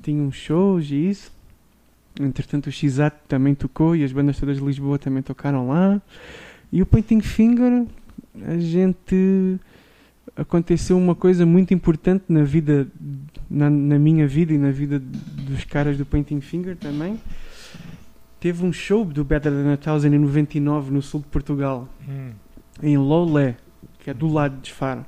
[0.04, 1.32] Tinha uns shows e isso.
[2.20, 6.02] Entretanto o Xat também tocou e as bandas todas de Lisboa também tocaram lá.
[6.72, 7.86] E o Pointing Finger,
[8.46, 9.58] a gente
[10.36, 12.88] aconteceu uma coisa muito importante na vida,
[13.50, 17.18] na, na minha vida e na vida dos caras do Pointing Finger também.
[18.40, 22.32] Teve um show do Better Than a Thousand em 99 no sul de Portugal Hum.
[22.82, 23.56] em Lolé,
[24.00, 25.06] que é do lado de Faro.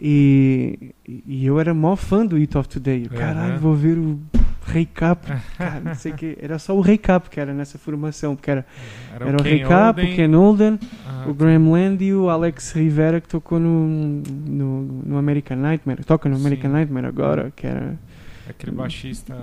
[0.00, 3.06] E, e eu era mó fã do It of Today.
[3.10, 3.58] Eu, Caralho, Aham.
[3.58, 4.18] vou ver o
[4.64, 5.26] Rei Cap.
[5.58, 6.38] Cara, não sei o que.
[6.40, 8.36] Era só o Rei Cap que era nessa formação.
[8.36, 8.64] Porque era,
[9.12, 12.30] Era, era o Ken Rei Cap, o Ken Olden, Ah, o Graham Land e o
[12.30, 16.04] Alex Rivera que tocou no, no, no American Nightmare.
[16.04, 16.76] Toca no American Sim.
[16.76, 17.98] Nightmare agora, que era.
[18.48, 19.34] Aquele baixista.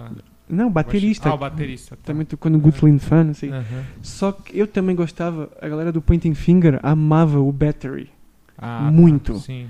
[0.47, 1.29] Não, baterista.
[1.29, 1.95] Ah, o baterista.
[1.95, 2.01] tá.
[2.03, 2.25] Também
[2.60, 3.49] Gutslin Fan, assim.
[3.49, 3.84] Aham.
[4.01, 8.10] Só que eu também gostava, a galera do Pointing Finger amava o Battery.
[8.58, 8.91] Ah, tá.
[8.91, 9.39] Muito.
[9.39, 9.67] Sim.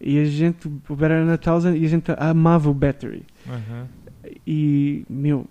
[0.00, 3.24] E a gente, o Better Than a Thousand, e a gente amava o Battery.
[4.46, 5.46] E, meu,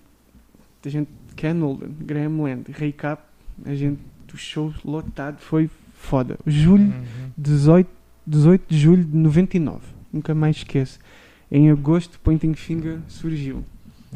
[0.84, 3.22] a gente, Ken Olden, Graham Land, Ray Cap,
[3.64, 4.00] a gente,
[4.32, 6.38] o show lotado, foi foda.
[6.46, 7.30] Julho, Uhum.
[7.36, 7.90] 18,
[8.26, 9.80] 18 de julho de 99,
[10.12, 10.98] nunca mais esqueço.
[11.50, 13.64] Em agosto, Pointing Finger surgiu.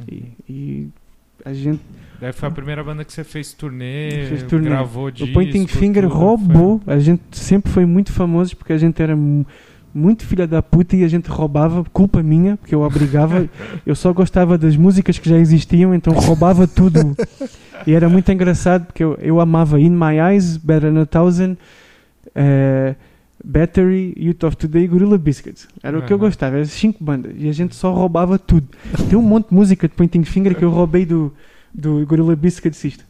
[0.09, 0.88] E, e
[1.44, 1.81] a gente,
[2.20, 4.68] Daí foi a primeira banda que você fez turnê, Fez turnê.
[4.70, 8.78] gravou disco, o Pointing Finger tudo, roubou, a gente sempre foi muito famoso porque a
[8.78, 9.44] gente era mu-
[9.94, 13.46] muito filha da puta e a gente roubava, culpa minha, porque eu obrigava,
[13.85, 17.14] eu só gostava das músicas que já existiam, então roubava tudo.
[17.87, 21.57] E era muito engraçado porque eu, eu amava In My Eyes, Better Than a Thousand,
[22.35, 22.94] eh,
[23.44, 25.68] Battery, Youth of Today e Gorilla Biscuits.
[25.83, 28.68] Era o que eu gostava, eram cinco bandas e a gente só roubava tudo.
[29.09, 31.35] Tem um monte de música de Pointing Finger que eu roubei do,
[31.74, 33.05] do Gorilla Biscuits isto.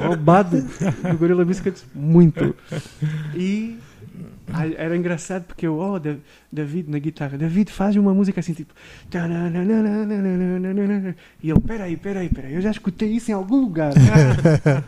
[0.00, 2.54] roubado do Gorilla Biscuits muito.
[3.34, 3.76] E
[4.76, 6.16] Era engraçado porque eu, oh, Da-
[6.52, 8.72] David na guitarra, David faz uma música assim tipo.
[11.42, 13.92] E ele, peraí, peraí, peraí, eu já escutei isso em algum lugar.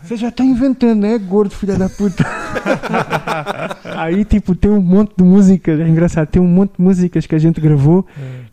[0.02, 2.24] Você já está inventando, é gordo, filha da puta.
[3.96, 7.34] Aí, tipo, tem um monte de músicas, é engraçado, tem um monte de músicas que
[7.34, 8.06] a gente gravou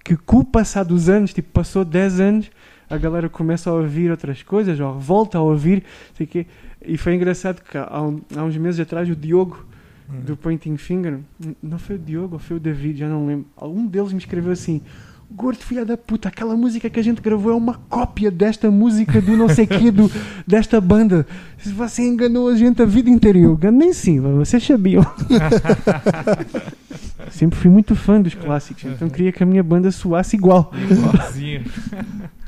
[0.04, 2.52] que com o passar dos anos, tipo, passou 10 anos,
[2.90, 5.84] a galera começa a ouvir outras coisas, ou volta a ouvir,
[6.18, 6.46] sei quê.
[6.86, 9.66] E foi engraçado que há, um- há uns meses atrás o Diogo
[10.10, 10.22] Hum.
[10.22, 11.20] do Pointing Finger,
[11.62, 13.46] não foi o Diogo foi o David, já não lembro.
[13.56, 14.82] Algum deles me escreveu assim:
[15.36, 19.20] Gordo filha da puta, aquela música que a gente gravou é uma cópia desta música
[19.20, 20.12] do não sei quê, do,
[20.46, 21.26] desta banda.
[21.58, 23.40] Se Você enganou a gente a vida inteira.
[23.40, 25.04] Eu enganei sim, vocês sabiam.
[27.32, 30.72] Sempre fui muito fã dos clássicos, então queria que a minha banda soasse igual.
[30.90, 31.64] Igualzinho.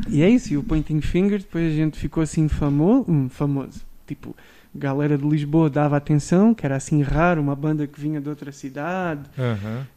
[0.08, 3.82] E é isso, e o Pointing Finger, depois a gente ficou assim famo hum, famoso.
[4.06, 4.36] Tipo,
[4.76, 8.52] galera de Lisboa dava atenção, que era assim raro, uma banda que vinha de outra
[8.52, 9.22] cidade.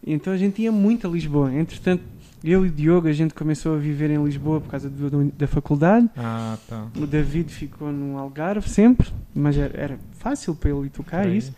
[0.07, 1.53] E então a gente ia muito a Lisboa.
[1.53, 2.03] Entretanto,
[2.45, 5.47] eu e o Diogo, a gente começou a viver em Lisboa por causa do- da
[5.49, 6.09] faculdade.
[6.17, 6.87] Ah, tá.
[6.97, 11.37] O David ficou no Algarve sempre, mas era, era fácil para ele tocar Aí.
[11.39, 11.53] isso.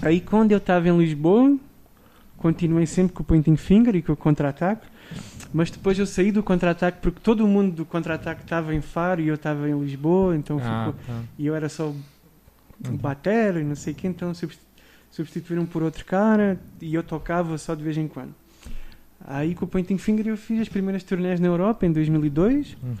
[0.00, 1.56] Aí quando eu estava em Lisboa,
[2.38, 4.86] continuei sempre com o Pointing Finger e com o Contra-Ataque.
[5.52, 9.28] Mas depois eu saí do Contra-Ataque porque todo mundo do Contra-Ataque estava em Faro e
[9.28, 11.22] eu estava em Lisboa, então Ah, ficou, tá.
[11.38, 12.96] e eu era só Uhum.
[12.96, 14.60] batera e não sei o que, então subst-
[15.10, 18.34] substituíram por outro cara e eu tocava só de vez em quando.
[19.26, 22.96] Aí com o Pointing Finger eu fiz as primeiras turnés na Europa em 2002 Uhum.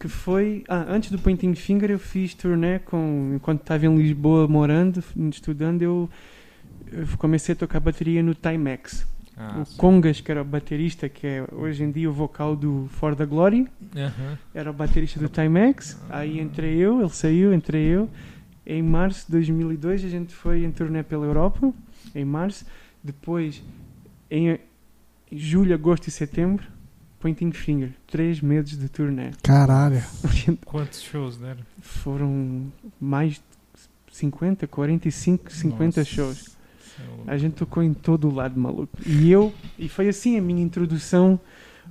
[0.00, 4.48] que foi ah, antes do Pointing Finger eu fiz turnê com enquanto estava em Lisboa
[4.48, 6.10] morando estudando eu,
[6.90, 9.76] eu comecei a tocar bateria no Timex Ah, o sim.
[9.76, 13.26] Congas que era o baterista que é hoje em dia o vocal do For the
[13.26, 13.66] Glory
[14.54, 18.08] era o baterista do Timex aí entrei eu ele saiu entrei eu
[18.64, 21.72] em março de 2002 a gente foi em turnê pela Europa
[22.14, 22.64] em março
[23.02, 23.60] depois
[24.30, 24.56] em
[25.32, 26.64] julho agosto e setembro
[27.18, 30.00] Pointing Finger três meses de turnê Caralho.
[30.64, 31.60] Quantos shows deram?
[31.80, 33.42] foram mais de
[34.12, 36.04] 50, 45, 50 Nossa.
[36.04, 36.53] shows.
[37.26, 38.96] A gente tocou em todo o lado, maluco.
[39.06, 41.40] E eu, e foi assim a minha introdução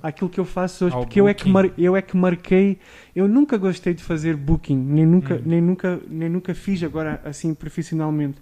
[0.02, 2.78] àquilo que eu faço hoje, Ao porque eu é, que mar, eu é que marquei.
[3.14, 5.42] Eu nunca gostei de fazer booking, nem nunca, Hum.
[5.44, 8.38] nem nunca, nem nunca fiz agora assim profissionalmente.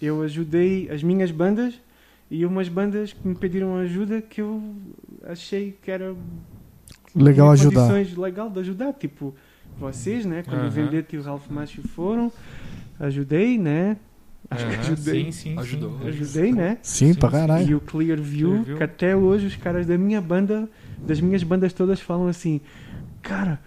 [0.00, 1.74] Eu ajudei as minhas bandas
[2.30, 4.74] e umas bandas que me pediram ajuda que eu
[5.24, 6.14] achei que era
[7.14, 7.88] Legal ajudar.
[7.88, 9.34] condições legal de ajudar, tipo
[9.78, 10.42] vocês, né?
[10.42, 10.68] Quando Aham.
[10.68, 12.30] o Vendetta e o Ralph Macchio foram,
[12.98, 13.96] ajudei, né?
[14.50, 15.24] Acho que ajudei.
[15.24, 15.58] Sim, sim, sim.
[15.58, 15.98] Ajudou.
[16.06, 16.78] Ajudei, né?
[16.82, 17.36] Sim, Sim, pra sim.
[17.36, 17.68] caralho.
[17.68, 18.76] E o Clear View, Clearview.
[18.78, 20.68] que até hoje os caras da minha banda,
[21.06, 22.60] das minhas bandas todas falam assim,
[23.22, 23.60] cara,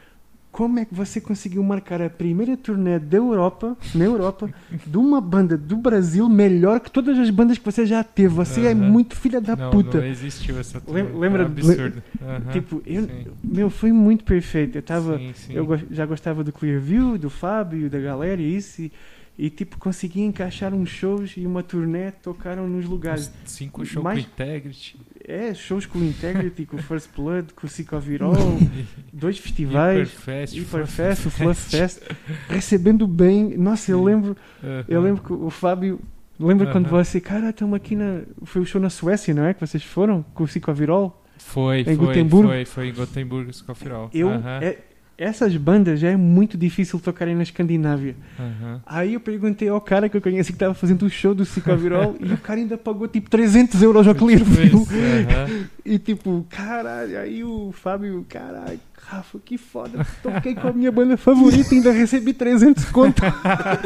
[0.51, 4.49] como é que você conseguiu marcar a primeira turnê da Europa, na Europa,
[4.85, 8.29] de uma banda do Brasil melhor que todas as bandas que você já teve?
[8.29, 8.75] Você é Aham.
[8.75, 9.99] muito filha da não, puta.
[9.99, 11.19] Não existiu essa turma.
[11.19, 12.03] lembra- É absurdo.
[12.21, 13.25] Aham, Tipo, eu, sim.
[13.43, 14.77] meu, foi muito perfeito.
[14.77, 15.53] Eu tava, Sim, sim.
[15.53, 18.81] eu já gostava do Clearview, do Fábio, da galera e isso.
[18.81, 18.91] E,
[19.41, 23.31] e, tipo, consegui encaixar uns shows e uma turnê, tocaram nos lugares.
[23.45, 24.99] Cinco shows mais- com Integrity.
[25.25, 28.35] É, shows com Integrity, com o First Blood, com o Sicovirol,
[29.13, 30.57] dois festivais, Hyperfest.
[30.59, 32.01] Hyperfest, o Fluff Fest,
[32.49, 33.57] recebendo bem.
[33.57, 34.85] Nossa, eu lembro, Aham.
[34.87, 35.99] eu lembro que o Fábio.
[36.39, 37.03] Lembra quando Aham.
[37.03, 38.21] você, cara, estamos aqui na.
[38.43, 39.53] Foi o show na Suécia, não é?
[39.53, 41.23] Que vocês foram com o Sicovirol?
[41.37, 44.09] Foi, Em foi, foi, foi em Gotemburgo, Scofirol.
[44.13, 44.77] Eu, Aham, é-
[45.19, 48.15] essas bandas já é muito difícil tocarem na Escandinávia.
[48.39, 48.81] aham.
[48.85, 52.15] Aí eu perguntei ao cara que eu conheci que estava fazendo o show do Sicovirol
[52.23, 54.79] e o cara ainda pagou tipo 300 euros ao Clearview.
[54.79, 55.67] Tipo isso, aham.
[55.85, 58.79] E tipo, caralho, aí o Fábio, caralho,
[59.09, 60.05] Rafa, que foda.
[60.21, 63.23] Toquei com a minha banda favorita e ainda recebi 300 conto.
[63.23, 63.79] Cara,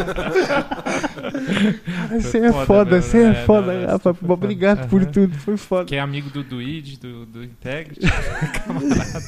[2.19, 3.45] você é foda você é né?
[3.45, 4.13] foda, Rafa.
[4.13, 5.85] foi Obrigado por tudo, foi foda.
[5.85, 8.01] Que é amigo do Duide, do, do Integrity.
[8.65, 9.21] Camarada.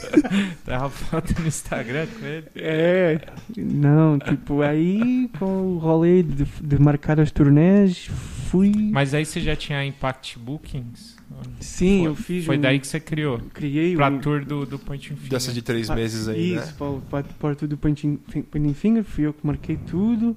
[0.68, 2.48] Uma foto no Instagram com ele.
[2.58, 3.22] É,
[3.56, 8.10] não, tipo, aí com o rolê de, de marcar as turnés,
[8.50, 8.74] fui.
[8.92, 11.15] Mas aí você já tinha Impact Bookings?
[11.60, 12.46] Sim, foi, eu fiz.
[12.46, 13.40] Foi um- daí que você criou.
[13.54, 16.66] criei Pra um, tour do, do Point in Dessa de três Ah, meses aí, Isso,
[16.68, 16.74] né?
[16.78, 18.18] para, para, para tudo Pointing
[18.52, 20.36] Pointing Finger, fui eu que marquei tudo.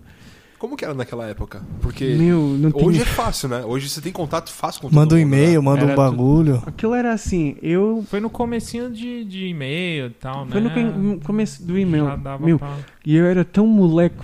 [0.59, 1.63] Como que era naquela época?
[1.81, 3.03] Porque Meu, não hoje tinha.
[3.03, 3.65] é fácil, né?
[3.65, 5.37] Hoje você tem contato fácil com todo Manda um mundo, né?
[5.45, 6.61] e-mail, manda Era um bagulho.
[6.67, 8.05] Aquilo era assim, eu.
[8.11, 10.51] Foi no comecinho de, de e-mail e tal, né?
[10.51, 12.07] Foi no com- no começo do e-mail.
[12.07, 12.77] Já dava Meu, pra...
[13.07, 14.17] E eu era tão moleque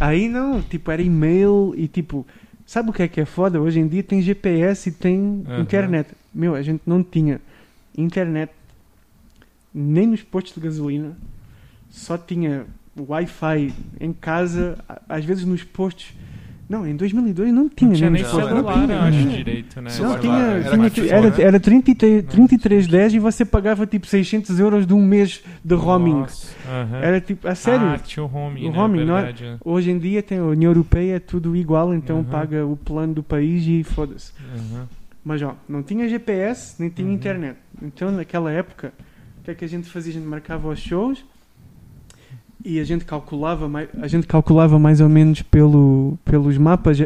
[0.00, 2.26] Aí não, tipo, era e-mail e tipo,
[2.66, 3.60] sabe o que é que é foda?
[3.60, 5.60] Hoje em dia tem GPS e tem Aham.
[5.60, 6.10] internet.
[6.34, 7.40] Meu, a gente não tinha
[7.96, 8.52] internet
[9.72, 11.16] nem nos postos de gasolina,
[11.90, 16.12] só tinha Wi-Fi em casa, às vezes nos postos.
[16.68, 19.36] Não, em 2002 não tinha, Não tinha nem nos Não, celular, bem- eu acho, tinha.
[19.36, 19.82] direito, né?
[19.82, 21.36] Não, Celular, tinha, era tinha- era, né?
[21.42, 26.14] era 33, 3310 e você pagava tipo 600 euros de um mês de roaming.
[26.20, 26.96] Nossa, aham.
[27.02, 27.86] Era tipo, a sério.
[27.86, 28.76] Ah, tinha o roaming, O né?
[28.78, 29.22] roaming, não é?
[29.24, 29.56] verdade, é.
[29.62, 32.24] Hoje em dia tem a União Europeia, é tudo igual, então Uhum.
[32.24, 34.32] paga o plano do país e foda-se.
[34.74, 34.88] Aham.
[35.22, 37.14] Mas ó, não tinha GPS, nem tinha Uhum.
[37.14, 37.56] internet.
[37.82, 38.92] Então naquela época,
[39.40, 40.10] o que é que a gente fazia?
[40.12, 41.24] A gente marcava os shows
[42.64, 46.98] e a gente calculava mais, a gente calculava mais ou menos pelo, pelos mapas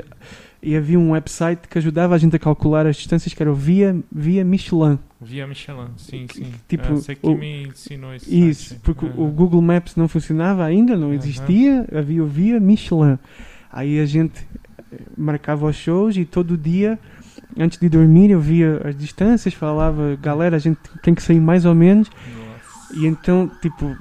[0.62, 3.54] e havia um website que ajudava a gente a calcular as distâncias que era o
[3.54, 4.98] via, via Michelin.
[5.20, 6.52] Via Michelin, sim, Que- sim.
[6.68, 8.80] tipo, É, você que o- me ensinou esse Isso, site.
[8.82, 9.30] porque o- o.
[9.32, 13.18] Google Maps não funcionava ainda, não existia, havia o via Michelin.
[13.72, 14.46] Aí a gente
[14.92, 16.98] eh, marcava os shows e todo dia,
[17.58, 21.64] antes de dormir, eu via as distâncias, falava, galera, a gente tem que sair mais
[21.66, 22.08] ou menos.
[22.08, 22.96] Nossa.
[22.98, 23.94] E então, tipo,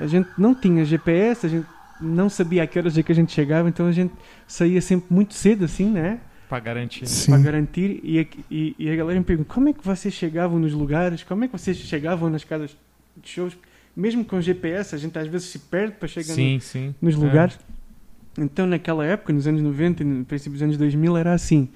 [0.00, 1.66] a gente não tinha GPS, a gente
[2.00, 4.12] não sabia a que horas é que a gente chegava, então a gente
[4.46, 6.20] saía sempre muito cedo, assim, né?
[6.48, 7.06] Pra garantir.
[7.08, 7.32] Sim.
[7.32, 8.00] Para garantir.
[8.04, 11.22] E, a- e, e a galera me pergunta: como é que vocês chegavam nos lugares?
[11.24, 12.76] Como é que vocês chegavam nas casas
[13.16, 13.56] de shows?
[13.96, 16.94] Mesmo com GPS, a gente às vezes se perde para chegar no- Sim, sim.
[17.02, 17.18] nos É.
[17.18, 17.58] lugares.
[18.38, 21.68] Então, naquela época, nos anos 90 e no princípio dos anos 2000, era assim.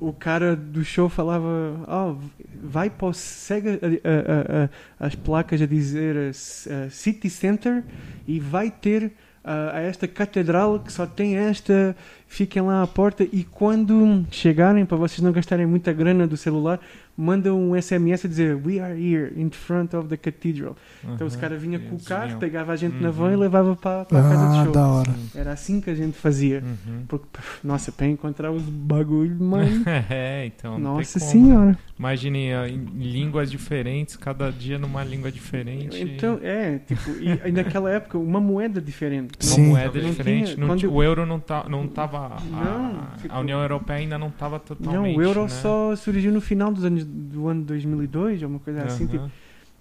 [0.00, 1.48] O cara do show falava:
[1.88, 2.16] oh,
[2.62, 4.64] vai para o Sega, a- a-
[5.02, 7.82] a- as placas a dizer eh, eh, City Center
[8.26, 9.12] e vai ter
[9.44, 11.96] ah, a esta catedral que só tem esta.
[12.30, 16.78] Fiquem lá à porta e quando chegarem, para vocês não gastarem muita grana do celular,
[17.16, 20.76] mandam um SMS a dizer We are here in front of the cathedral.
[21.02, 21.40] Então esse Aham.
[21.40, 22.38] cara vinha com o carro, vinham.
[22.38, 23.14] pegava a gente na Uhum.
[23.14, 24.72] van e levava para, para a casa de Ah, show.
[24.72, 25.10] da hora.
[25.34, 26.62] Era assim que a gente fazia.
[26.62, 27.04] Uhum.
[27.08, 27.26] Porque,
[27.64, 29.82] nossa, para encontrar os bagulhos, mano.
[30.10, 30.78] é, então.
[30.78, 31.46] nossa tem como.
[31.46, 31.78] senhora.
[31.98, 32.50] Imagine
[32.94, 36.00] línguas diferentes, cada dia numa língua diferente.
[36.00, 39.32] Então, é, tipo, e, naquela época, uma moeda diferente.
[39.42, 39.68] uma Sim.
[39.70, 40.54] moeda Não diferente.
[40.54, 42.17] tinha- não eu- O euro não, tá, não tava.
[42.26, 45.16] A- Não, a, tipo- União Europeia ainda não estava Não, totalmente.
[45.16, 45.48] o euro né?
[45.48, 49.04] só surgiu no final dos anos, do ano 2002, ou uma coisa assim.
[49.04, 49.12] Aham.
[49.12, 49.30] Tipo,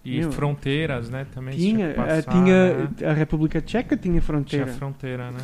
[0.06, 1.28] E Meu, fronteiras, né?
[1.34, 3.10] Também tinha, tinha, eh, passar, tinha né?
[3.10, 4.66] a República Tcheca tinha fronteira.
[4.66, 5.40] Tinha fronteira, né?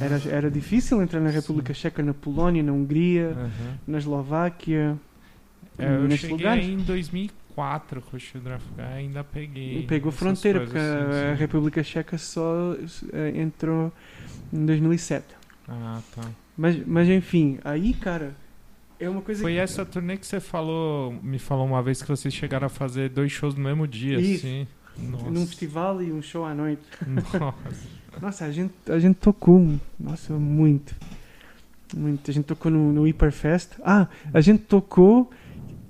[0.00, 3.50] Era, era difícil entrar na República Tcheca, na Polónia, na Hungria, Aham.
[3.86, 4.96] na Eslováquia.
[5.78, 6.64] É, eu cheguei lugares.
[6.64, 9.84] em 2004 com o Shudrafka, ainda peguei.
[9.86, 11.40] Pegou fronteira, porque sim, a sim.
[11.40, 12.74] República Checa só
[13.12, 13.92] eh, entrou
[14.52, 15.37] em 2007.
[15.68, 16.30] Ah, tá.
[16.56, 18.34] Mas, mas enfim, aí, cara,
[18.98, 19.58] é uma coisa Foi que...
[19.58, 23.30] essa turnê que você falou, me falou uma vez que vocês chegaram a fazer dois
[23.30, 24.46] shows no mesmo dia, Isso.
[24.46, 24.66] assim.
[24.98, 25.30] Nossa.
[25.30, 26.82] Num festival e um show à noite.
[27.06, 27.88] Nossa.
[28.20, 30.96] Nossa, a gente, a gente tocou, nossa, muito.
[31.96, 32.28] Muito.
[32.28, 33.74] A gente tocou no, no Hyperfest.
[33.84, 35.30] Ah, a gente tocou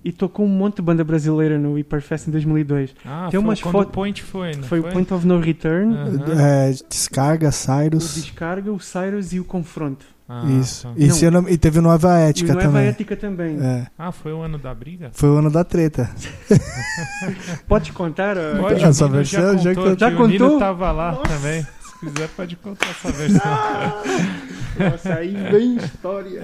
[0.04, 2.94] e tocou um monte de banda brasileira no Hyperfest em 2002.
[3.04, 4.90] Ah, Tem foi umas quando foto- o Point foi, não Foi foi?
[4.90, 6.40] o Point of No Return, Aham.
[6.40, 8.14] É, descarga, o Cyrus.
[8.14, 10.06] Descarga, o Cyrus e o Confronto.
[10.30, 10.86] Ah, Isso.
[10.86, 10.92] tá.
[10.96, 11.14] E, Não.
[11.14, 12.86] se eu não- e teve Nova E Ética o Nova também.
[12.88, 13.58] Ética também.
[13.62, 15.10] É, Ah, foi o ano da briga?
[15.14, 16.10] foi o ano da treta.
[17.66, 18.36] Pode contar?
[18.36, 20.58] ah, Pode, Essa o Nino versão já contou, que- já o Nino contou?
[20.58, 21.22] tava lá Nossa.
[21.34, 21.62] também.
[21.62, 23.40] Se quiser, pode contar essa versão.
[24.78, 26.40] Nossa, aí vem história.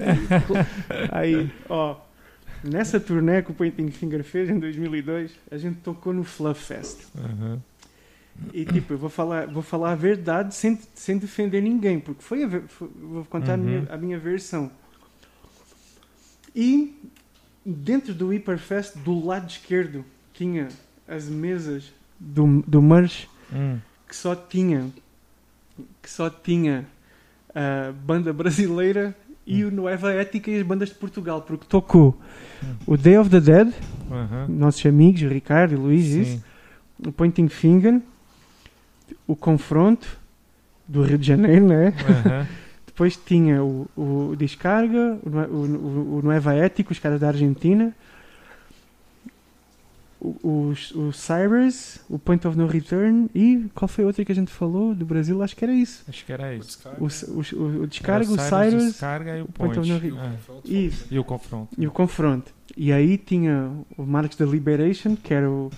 [1.11, 1.95] Aí, ó,
[2.69, 6.99] nessa turnê que o Pointing Finger fez em 2002, a gente tocou no Fluff Fest.
[7.17, 7.61] Aham.
[8.53, 12.43] E tipo, eu vou falar, vou falar a verdade sem, sem defender ninguém, porque foi
[12.43, 13.63] a, foi- vou contar a, Uhum.
[13.63, 14.69] minha, a minha versão.
[16.55, 16.97] E
[17.65, 20.03] dentro do Hyperfest, do lado esquerdo,
[20.33, 20.67] tinha
[21.07, 23.77] as mesas do, do merch Hum.
[24.07, 24.91] que só tinha
[26.01, 26.85] que só tinha
[27.53, 29.15] a banda brasileira
[29.45, 32.17] e o Nova Ética e as bandas de Portugal, porque tocou
[32.63, 32.75] Hum.
[32.87, 33.73] o Day of the Dead,
[34.49, 36.43] nossos amigos, o Ricardo e o Luís, isso,
[37.05, 38.01] o Pointing Finger,
[39.27, 40.07] o Confronto
[40.87, 41.93] do Rio de Janeiro, né?
[42.87, 47.93] Depois tinha o, o Descarga, o, o, o Nueva Ética, os caras da Argentina.
[50.43, 54.31] O, o, o Cyrus, o Point of No Return e qual foi a outra que
[54.31, 55.41] a gente falou do Brasil?
[55.43, 56.03] Acho que era isso.
[56.07, 56.79] Acho que era isso.
[56.99, 59.79] O, o, o, o descarga, o Cyrus descarga e o Point point.
[59.79, 60.29] of no re-
[60.65, 60.71] É.
[60.71, 61.07] Isso.
[61.11, 61.69] E o confronto.
[61.77, 62.53] e o confronto.
[62.75, 65.69] E aí tinha o Marcos da Liberation, que era o.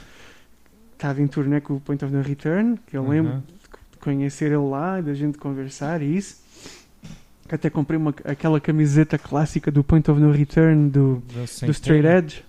[0.94, 3.10] Estava em turnê com o Point of No Return, que eu Uhum.
[3.10, 3.44] lembro
[3.92, 6.38] de conhecer ele lá, da gente conversar e isso.
[7.48, 11.72] Que Até comprei uma, aquela camiseta clássica do Point of No Return do, Do, do
[11.72, 12.44] Straight Edge.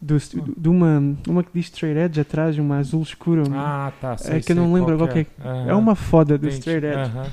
[0.00, 0.16] Do,
[0.56, 3.42] de uma, uma que diz Straight Edge atrás, uma azul escura.
[3.52, 4.16] Ah, tá.
[4.16, 5.70] sei, É que eu não lembro qual que que é.
[5.70, 6.58] é uma foda do Entendi.
[6.60, 7.10] Straight Edge.
[7.16, 7.26] Aham.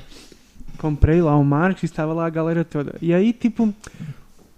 [0.78, 2.96] Comprei lá o Marcos e estava lá a galera toda.
[3.00, 3.72] E aí, tipo,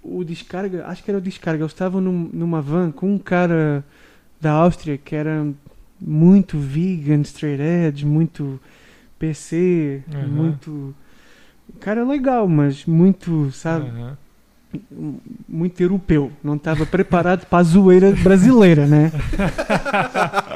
[0.02, 3.84] o descarga, acho que era o descarga, eles estavam num- numa van com um cara
[4.40, 5.46] da Áustria que era
[6.00, 8.58] muito vegan, straight edge, muito
[9.18, 10.28] PC, Uhum.
[10.28, 10.94] muito.
[11.78, 14.16] Cara legal, mas muito, sabe, Aham.
[15.48, 16.30] Muito europeu.
[16.42, 19.10] Não estava preparado para a zoeira brasileira, né?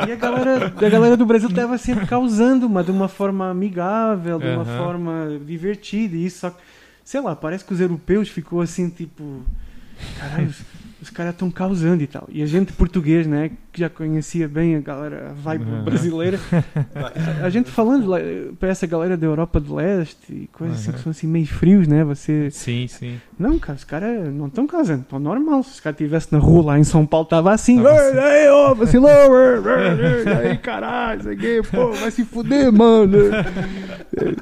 [0.06, 4.38] e a galera, a galera do Brasil estava sempre causando, mas de uma forma amigável,
[4.38, 4.78] de uma Aham.
[4.78, 6.16] forma divertida.
[6.16, 6.56] E isso só
[7.04, 9.42] sei lá, parece que os europeus ficou assim, tipo,
[10.18, 10.62] caralho, os,
[11.02, 12.28] os caras estão causando e tal.
[12.30, 15.84] E a gente português, né, que já conhecia bem a galera, a vibe Aham.
[15.84, 16.38] brasileira,
[17.42, 18.18] a gente falando lá,
[18.60, 20.96] para essa galera da Europa do Leste e coisas assim Aham.
[20.98, 22.04] que são assim meio frios, né?
[22.04, 23.18] Você Sim, sim.
[23.38, 25.62] não, cara, os caras não estão casando, estão normal.
[25.62, 28.74] Se os caras estivessem na rua lá em São Paulo, tava assim, Tava "Ei, ô,
[28.74, 29.08] vacilou,
[30.44, 33.16] aí, caralho, isso aqui, pô, vai se fuder, mano.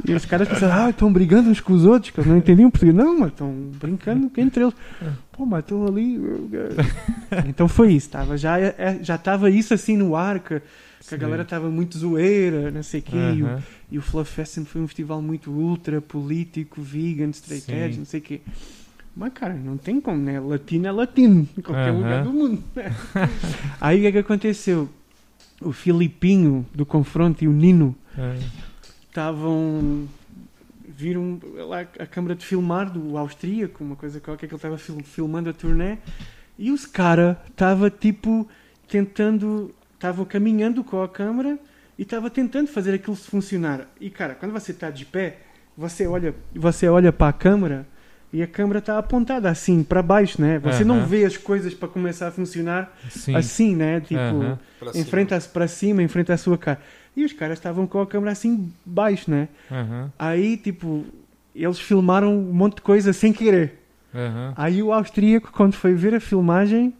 [0.08, 2.70] E os caras pensaram, ah, estão brigando uns com os outros, que eu não entendiam
[2.70, 2.96] português.
[2.96, 4.74] Não, mas estão brincando entre eles.
[5.32, 6.20] Pô, mas estão ali.
[7.46, 10.60] Então foi isso, tava, já, é- já tava isso assim no ar, que,
[11.00, 11.14] Sim.
[11.14, 13.62] a galera tava muito zoeira, não sei o quê, e o,
[13.92, 17.74] e o Fluff Fest sempre foi um festival muito ultra político, vegan, straight Sim.
[17.74, 18.40] edge, não sei o quê.
[19.16, 20.38] Mas, cara, não tem como, né?
[20.40, 22.62] Latino é latino, em qualquer lugar do mundo.
[22.74, 22.94] né?
[23.80, 24.88] Aí o que é que aconteceu?
[25.60, 27.94] O Filipinho do Confronto e o Nino
[29.08, 30.08] estavam.
[30.88, 35.02] Viram lá a câmara de filmar do austríaco, uma coisa qualquer que ele estava fil-
[35.02, 35.96] filmando a turnê,
[36.58, 38.46] e os cara estava tipo
[38.90, 39.74] tentando.
[39.94, 41.58] estavam caminhando com a câmera
[41.98, 43.86] e estava tentando fazer aquilo funcionar.
[44.00, 45.38] E cara, quando você está de pé,
[45.76, 47.86] você olha, você olha para a câmera
[48.32, 50.58] e a câmera está apontada assim para baixo, né?
[50.58, 51.06] Você não Aham.
[51.06, 53.34] vê as coisas para começar a funcionar Sim.
[53.34, 54.00] assim, né?
[54.00, 54.58] Tipo,
[54.94, 56.80] em frente a, para cima, em frente à sua cara.
[57.16, 59.48] E os caras estavam com a câmera assim baixo, né?
[59.70, 60.12] Aham.
[60.18, 61.04] Aí, tipo,
[61.54, 63.78] eles filmaram um monte de coisa sem querer.
[64.56, 66.94] Aí o austríaco, quando foi ver a filmagem,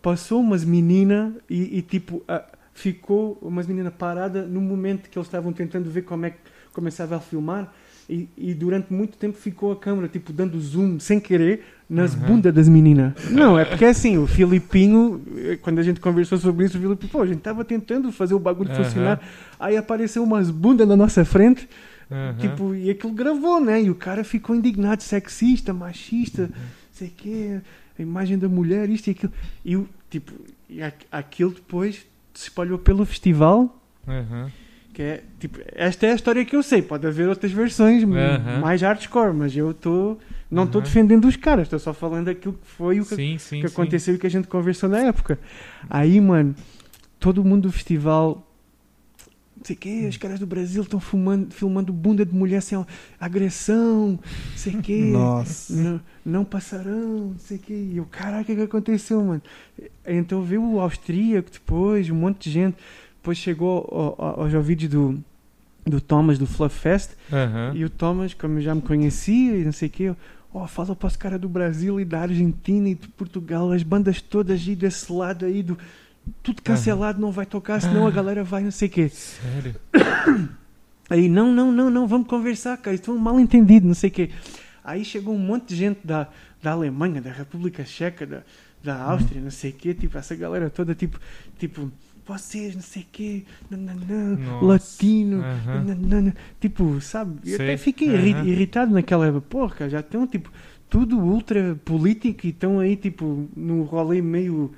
[0.00, 5.26] passou umas meninas e, e, tipo, ah, ficou umas meninas parada no momento que eles
[5.26, 6.36] estavam tentando ver como é que
[6.72, 7.72] começava a filmar.
[8.08, 12.20] E, e durante muito tempo ficou a câmera, tipo, dando zoom sem querer nas Uhum.
[12.26, 13.14] bundas das meninas.
[13.30, 17.10] Não, é porque assim, o Filipinho, eh, quando a gente conversou sobre isso, o Filipinho,
[17.10, 18.84] pô, a gente tava tentando fazer o bagulho Aham.
[18.84, 19.20] funcionar.
[19.58, 21.66] Aí apareceu umas bundas na nossa frente.
[22.10, 22.36] Aham.
[22.38, 23.82] Tipo, e aquilo gravou, né?
[23.82, 26.50] E o cara ficou indignado, sexista, machista,
[26.92, 27.60] sei que,
[27.98, 29.32] a imagem da mulher, isto e aquilo.
[29.64, 29.78] E
[30.10, 30.32] tipo,
[30.68, 30.80] e
[31.10, 34.50] aquilo depois se espalhou pelo festival, Aham.
[34.92, 38.16] que é tipo, esta é a história que eu sei, pode haver outras versões m-
[38.18, 38.60] Aham.
[38.60, 40.16] mais hardcore, mas eu tô
[40.50, 40.86] não estou Aham.
[40.88, 43.60] defendendo os caras, estou só falando aquilo que foi o que, Sim, sim.
[43.60, 43.74] que sim.
[43.74, 45.38] aconteceu e que a gente conversou na época.
[45.90, 46.54] Aí, mano,
[47.18, 48.46] todo mundo do festival.
[49.64, 52.84] Não sei o quê, os caras do Brasil estão filmando, filmando bunda de mulher sem
[53.18, 54.98] agressão, não sei o quê.
[55.10, 55.72] Nossa.
[55.72, 57.72] Não, não passarão, não sei o quê.
[57.92, 59.40] E eu, caraca, o que, que aconteceu, mano?
[60.06, 62.76] Então veio o austríaco depois, um monte de gente.
[63.16, 65.18] Depois chegou ao- ao- aos ouvidos do,
[65.86, 67.12] do Thomas do Fluff Fest.
[67.32, 67.72] Aham.
[67.74, 70.14] E o Thomas, como já me conhecia e não sei o quê,
[70.52, 74.20] ó, fala para os caras do Brasil e da Argentina e de Portugal, as bandas
[74.20, 75.78] todas aí desse lado aí, do,
[76.42, 79.08] tudo cancelado, não vai tocar, senão a galera vai não sei o quê.
[79.08, 79.74] Sério?
[81.10, 84.30] Aí, não, não, não, não, vamos conversar, cara, um mal entendido, não sei o quê.
[84.82, 86.28] Aí chegou um monte de gente da,
[86.62, 88.42] da Alemanha, da República Checa, da,
[88.82, 91.18] da Áustria, não sei o quê, tipo, essa galera toda, tipo,
[91.58, 91.90] tipo,
[92.26, 95.84] vocês, não sei o quê, nananã, latino, Aham.
[95.84, 97.66] nananã, tipo, sabe, eu Sei.
[97.66, 100.50] até fiquei irritado naquela época, porra, cara, já estão, tipo,
[100.88, 104.72] tudo ultra político e estão aí, tipo, no rolê meio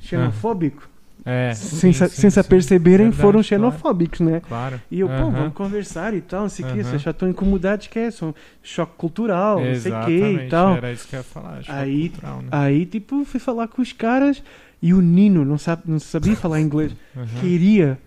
[0.00, 0.89] xenofóbico.
[1.24, 1.52] É.
[1.54, 3.44] sem, sim, sa- sim, sem se aperceberem, Verdade, foram claro.
[3.44, 4.40] xenofóbicos, né?
[4.46, 4.80] Claro.
[4.90, 6.80] E eu, pô, vamos conversar e tal, não sei o quê.
[6.80, 6.82] Aham.
[6.90, 10.50] Vocês já estão incomodados, que é só choque cultural, não sei o quê e Exatamente,
[10.50, 10.76] tal.
[10.76, 11.60] Era isso que eu ia falar.
[11.68, 12.48] Aí- cultural, né?
[12.50, 14.42] Aí, tipo, fui falar com os caras
[14.82, 16.92] e o Nino não, sabe, não sabia falar inglês.
[17.16, 17.26] Aham.
[17.40, 17.98] Queria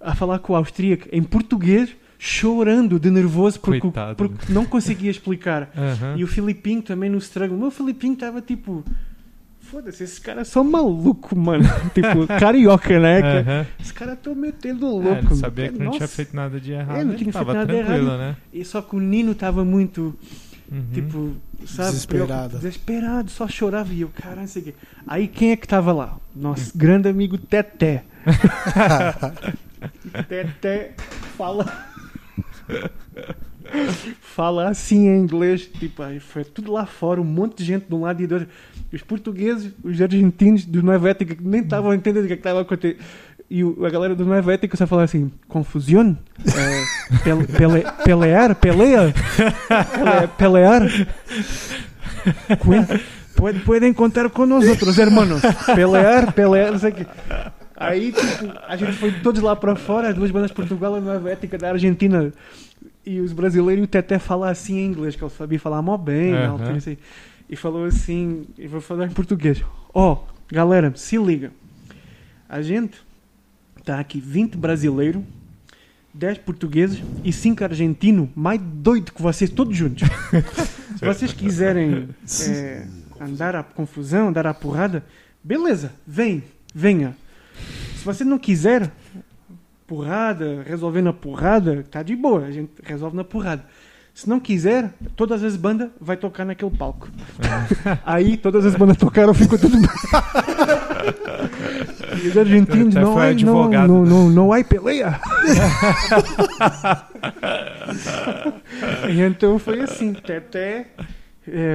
[0.00, 4.14] a falar com o austríaco em português, chorando de nervoso porque, Coitado.
[4.16, 5.70] porque não conseguia explicar.
[5.76, 6.14] Aham.
[6.16, 7.56] E o Filipinho também no struggle.
[7.56, 8.84] O meu Filipinho estava tipo.
[9.72, 11.64] Foda-se, esses caras são malucos, mano.
[11.94, 13.22] tipo, carioca, né?
[13.22, 13.66] Que- Aham.
[13.80, 15.26] Os caras estão metendo É, louco.
[15.32, 15.98] ele sabia que não Nossa.
[15.98, 16.96] tinha feito nada de errado.
[16.98, 18.18] É, não ele tinha tava feito nada de tranquilo, errado.
[18.20, 18.36] né?
[18.52, 20.14] E só que o Nino tava muito,
[20.70, 20.84] Uhum.
[20.92, 21.32] tipo,
[21.66, 21.88] sabe?
[21.90, 22.56] Desesperado.
[22.58, 23.92] Desesperado, só chorava.
[23.92, 24.74] E eu, caralho, não sei o quê.
[25.06, 26.16] Aí quem é que tava lá?
[26.36, 28.04] Nosso grande amigo Teté.
[30.28, 30.92] Teté
[31.36, 31.66] fala.
[34.20, 35.62] Fala assim em inglês.
[35.78, 38.34] Tipo, aí foi tudo lá fora, um monte de gente de um lado e do
[38.34, 38.48] outro.
[38.92, 42.60] Os portugueses, os argentinos do Nova Ética que nem estavam entendendo o que é estava
[42.60, 42.98] acontecendo.
[43.50, 46.16] E a galera do Nova Ética só falava assim: confusão?
[46.46, 48.54] É, pel- pele- pelear?
[48.54, 49.14] Peleia?
[49.94, 50.82] Pele- pelear?
[53.34, 55.42] Puede- Pueden contar com nós outros, hermanos.
[55.74, 57.06] Pelear, pelear, não sei o quê.
[57.76, 60.98] Aí, tipo, a gente foi todos lá para fora, as duas bandas de Portugal e
[60.98, 62.32] a Nova Ética da Argentina.
[63.04, 65.96] E os brasileiros e o Teté falar assim em inglês, que ele sabia falar mó
[65.96, 66.96] bem, altura, assim.
[67.48, 69.62] E falou assim, e vou falar em português.
[69.92, 71.52] Ó, galera, se liga.
[72.48, 73.00] A gente
[73.84, 75.22] tá aqui 20 brasileiros,
[76.14, 80.08] 10 portugueses e 5 argentinos, mais doido que vocês, todos juntos.
[80.96, 82.08] se vocês quiserem
[82.48, 82.86] é,
[83.20, 85.04] andar à confusão, andar à porrada,
[85.42, 86.44] beleza, vem,
[86.74, 87.16] venha.
[87.96, 88.90] Se você não quiser
[89.92, 93.62] porrada, resolver na porrada, tá de boa, a gente resolve na porrada.
[94.14, 97.10] Se não quiser, todas as bandas vai tocar naquele palco.
[98.06, 99.90] Aí todas as bandas tocaram, ficou tudo bem.
[102.24, 104.10] e os argentinos Até não há, não, não, né?
[104.10, 105.20] não, não há peleia.
[109.12, 110.86] e então foi assim, Teté, é,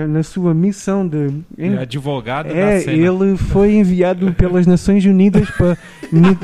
[0.08, 2.98] na sua missão de é advogado é, da cena.
[3.06, 5.78] ele foi enviado pelas Nações Unidas para,
[6.12, 6.36] me-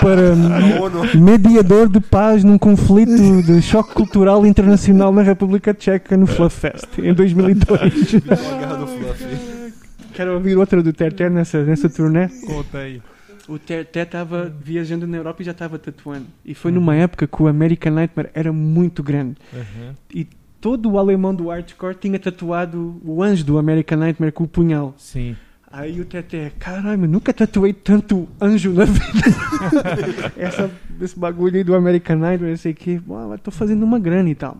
[0.00, 0.34] para
[1.16, 7.14] mediador de paz num conflito de choque cultural internacional na República Tcheca no Fluffest em
[7.14, 8.14] 2002.
[8.14, 9.72] Uma guerra do Fluffy.
[10.12, 12.28] Quero ouvir outra do Terté nessa, nessa turnê.
[12.46, 13.00] Conta aí.
[13.48, 16.26] O Terté estava viajando na Europa e já estava tatuando.
[16.44, 19.36] E foi numa época que o American Nightmare era muito grande.
[19.52, 20.24] Uhum.
[20.60, 24.94] Todo o alemão do hardcore tinha tatuado o anjo do American Nightmare com o punhal.
[24.96, 25.36] Sim.
[25.70, 29.36] Aí o Teté, caralho, eu nunca tatuei tanto anjo na vida.
[30.36, 34.30] Essa, esse bagulho aí do American Nightmare, eu sei que, "Uau, tô fazendo uma grana
[34.30, 34.56] e tal.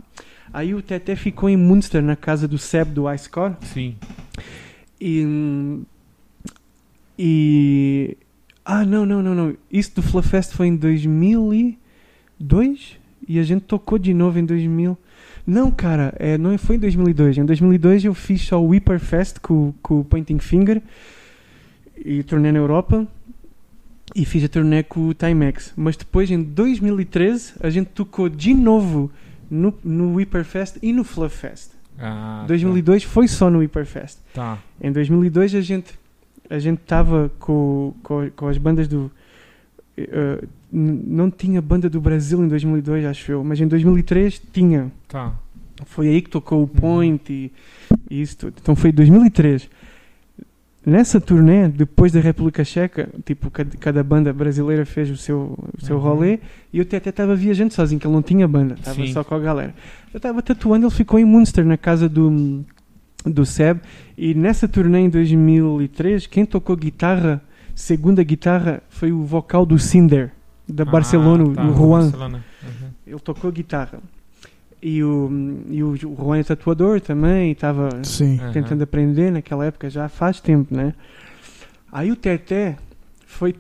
[0.53, 3.55] Aí o Teté ficou em Munster, na casa do Seb do Ice Core.
[3.62, 3.97] Sim.
[5.01, 5.80] E.
[7.18, 8.16] E.
[8.64, 9.57] Ah, não, não, não, não.
[9.70, 14.99] Isso do Fluffest foi em 2002 e a gente tocou de novo em 2000.
[15.47, 17.38] Não, cara, é, não foi em 2002.
[17.38, 20.82] Em 2002 eu fiz só o Whipper Fest com, com o Pointing Finger
[21.97, 23.07] e turnê na Europa
[24.14, 25.72] e fiz a turnê com o Timex.
[25.76, 29.11] Mas depois, em 2013, a gente tocou de novo
[29.51, 31.70] no, no Whipper Fest e no Fluff Fest.
[31.99, 34.18] Ah, 2002 foi só no Whipper Fest.
[34.34, 34.59] Tá.
[34.80, 35.99] Em 2002 a gente
[36.49, 39.11] a gente estava com, com, com as bandas do
[39.99, 44.90] n- não tinha banda do Brasil em 2002 acho eu, mas em 2003 tinha.
[45.09, 45.32] Tá.
[45.84, 47.53] Foi aí que tocou o Point e,
[48.11, 48.55] e isso tudo.
[48.61, 49.68] Então foi 2003.
[50.84, 55.84] Nessa turnê, depois da República Checa, tipo, cada, cada banda brasileira fez o seu, o
[55.84, 56.03] seu Uhum.
[56.03, 56.38] rolê
[56.72, 59.38] e o Tete estava viajando sozinho, que ele não tinha banda, estava só com a
[59.40, 59.74] galera.
[60.14, 62.64] Eu estava tatuando, ele ficou em Munster, na casa do,
[63.24, 63.80] do Seb,
[64.16, 67.42] e nessa turnê em 2003, quem tocou guitarra,
[67.77, 70.33] segunda guitarra, foi o vocal do Cinder,
[70.66, 72.01] da Barcelona, Ah, tá, do Juan.
[72.03, 72.45] Barcelona.
[72.64, 72.89] Uhum.
[73.07, 74.01] Ele tocou guitarra.
[74.83, 75.31] E o,
[75.68, 77.89] e o, Juan é tatuador também, estava
[78.53, 80.95] tentando aprender naquela época, já faz tempo, né?
[81.93, 82.77] Aí o Teté
[83.27, 83.53] foi,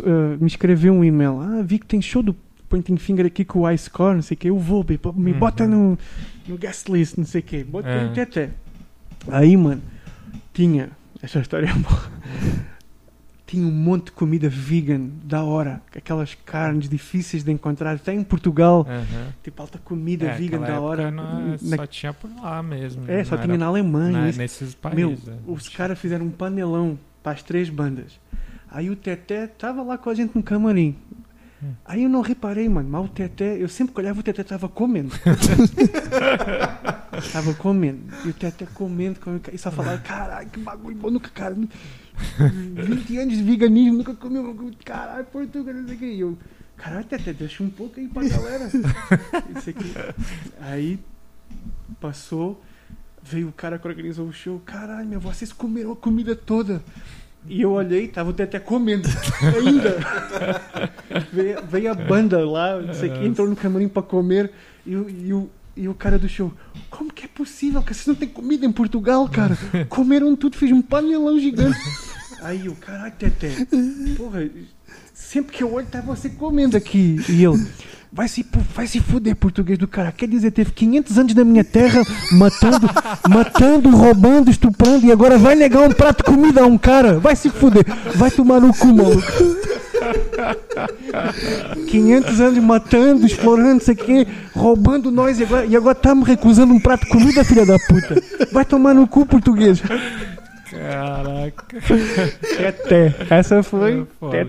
[0.00, 1.40] uh, me escreveu um e-mail.
[1.40, 2.34] Ah, vi que tem show do
[2.68, 4.48] Pointing Finger aqui com o Ice Core, não sei o que.
[4.50, 4.84] Eu vou,
[5.14, 5.38] me, Uhum.
[5.38, 5.98] bota no,
[6.48, 7.64] no guest list, não sei o que.
[7.64, 8.04] Botei É.
[8.06, 8.50] o Teté.
[9.28, 9.82] Aí, mano,
[10.54, 10.90] tinha.
[11.22, 12.00] Essa história é boa.
[13.50, 15.82] Tinha um monte de comida vegan, da hora.
[15.96, 17.96] Aquelas carnes difíceis de encontrar.
[17.96, 19.26] Até em Portugal, Uhum.
[19.42, 21.10] tipo, alta comida É, vegan da hora.
[21.10, 23.10] não- Na- Só tinha por lá mesmo.
[23.10, 24.12] é, só tinha na Alemanha.
[24.20, 24.38] na- isso.
[24.38, 25.28] nesses Meu, países.
[25.28, 25.32] é.
[25.48, 28.20] os caras fizeram um panelão para as três bandas.
[28.70, 30.94] Aí o Teté tava lá com a gente no camarim.
[31.60, 31.72] Hum.
[31.84, 34.68] Aí eu não reparei, mano, mas o Teté, eu sempre que olhava o Teté tava
[34.68, 35.10] comendo.
[37.32, 38.00] tava comendo.
[38.24, 41.56] E o Teté comendo, comendo e só falava, caralho, que bagulho bom, nunca, cara.
[42.74, 46.04] 20 anos de veganismo, nunca comi um bagulho, caralho, português, não sei o que.
[46.06, 46.38] E eu,
[46.76, 48.70] caralho, Teté, deixa um pouco aí pra galera.
[50.60, 50.98] Aí
[52.00, 52.62] passou,
[53.22, 56.82] veio o cara que organizou o show, caralho, meu, vocês comeram a comida toda.
[57.46, 59.08] E eu olhei, tava o Teté comendo
[59.56, 59.96] ainda.
[61.32, 64.52] veio, veio a banda lá, não sei o que, entrou no camarim pra comer
[64.86, 66.52] e, e o, e o cara do show,
[66.90, 69.56] como que é possível, que vocês não têm comida em Portugal, cara.
[69.88, 71.78] Comeram tudo, fez um panelão gigante.
[72.42, 73.66] Aí eu, caralho, Tete,
[74.16, 74.48] porra,
[75.30, 77.20] sempre que eu olho tá você comendo aqui.
[77.28, 77.64] E ele,
[78.12, 80.10] vai se, vai se fuder, português do cara.
[80.10, 82.02] Quer dizer, teve 500 anos na minha terra,
[82.32, 82.90] matando,
[83.30, 87.20] matando, roubando, estuprando, e agora vai negar um prato de comida a um cara.
[87.20, 87.84] Vai se fuder,
[88.16, 89.22] vai tomar no cu, maluco.
[91.86, 96.12] 500 anos matando, explorando, não sei o quê, roubando nós e agora, e agora tá
[96.12, 98.20] me recusando um prato de comida, filha da puta.
[98.50, 99.80] Vai tomar no cu, português.
[100.70, 101.64] Caraca.
[102.56, 103.16] Tete.
[103.28, 104.06] Essa foi.
[104.18, 104.44] Foi.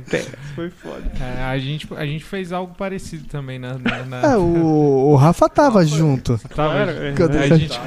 [0.56, 1.02] Foi foda.
[1.20, 3.74] É, a, gente, a gente fez algo parecido também na.
[3.80, 6.38] na, na- É, o, o Rafa tava junto.
[6.56, 7.44] Tava- Claro, é.
[7.54, 7.80] A gente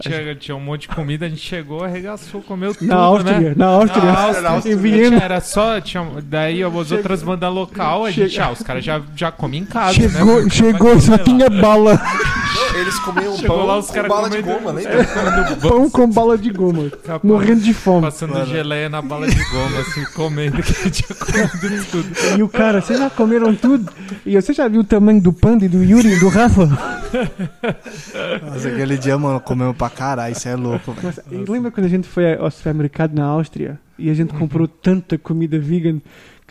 [0.00, 3.54] tinha, tinha um monte de comida, a gente chegou, arregaçou, comeu tudo, Na Áustria, né?
[3.56, 4.02] na Áustria.
[4.04, 5.18] Na Áustria, Em Viena.
[5.22, 9.00] Era só, tinha, daí as outras bandas local, a gente, Chega- ah, os caras já,
[9.14, 10.50] já comem em casa, Chegou, né?
[10.50, 12.00] chegou, só tinha bala.
[12.74, 15.04] Eles comiam Chegou pão lá, os com bala de goma, lembra?
[15.60, 16.90] Pão com bala de goma.
[16.90, 18.02] Capaz, Morrendo de fome.
[18.02, 22.38] Passando geleia na bala de goma, assim, comendo que tinha comido tudo.
[22.38, 23.92] E o cara, vocês já comeram tudo?
[24.24, 26.68] E você já viu o tamanho do Panda e do Yuri e do Rafa?
[28.50, 31.06] Mas aquele dia, mano, comeu pra caralho, isso é louco, velho.
[31.06, 35.18] Nossa, lembra quando a gente foi ao supermercado na Áustria e a gente comprou tanta
[35.18, 36.00] comida vegan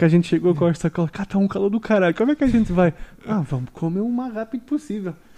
[0.02, 2.36] que a gente chegou com a sacola, cá tá um calor do caralho, como é
[2.36, 2.92] que a gente vai?
[3.28, 5.14] Ah, vamos comer o mais rápido possível.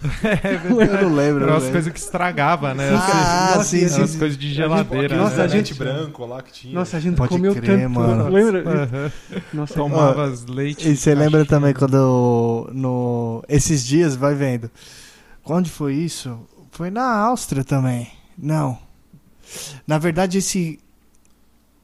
[0.64, 1.72] Eu não lembro, Eram as velho.
[1.74, 2.88] coisas que estragava, né?
[2.88, 4.18] Ah, Nossa, sim, sim, Eram as sim.
[4.18, 5.04] coisas de geladeira.
[5.04, 5.42] aquele Nossa, né?
[5.44, 6.72] a gente- branco lá que tinha.
[6.72, 7.90] Nossa, a gente Pode comeu crer, tanto.
[7.90, 8.28] mano.
[8.30, 9.12] Lembra?
[9.52, 10.88] Nossa, Tomava as leite.
[10.88, 14.70] E você lembra também quando no esses dias, vai vendo.
[15.44, 16.38] Onde foi isso?
[16.70, 18.08] Foi na Áustria também.
[18.38, 18.78] Não.
[19.86, 20.80] Na verdade esse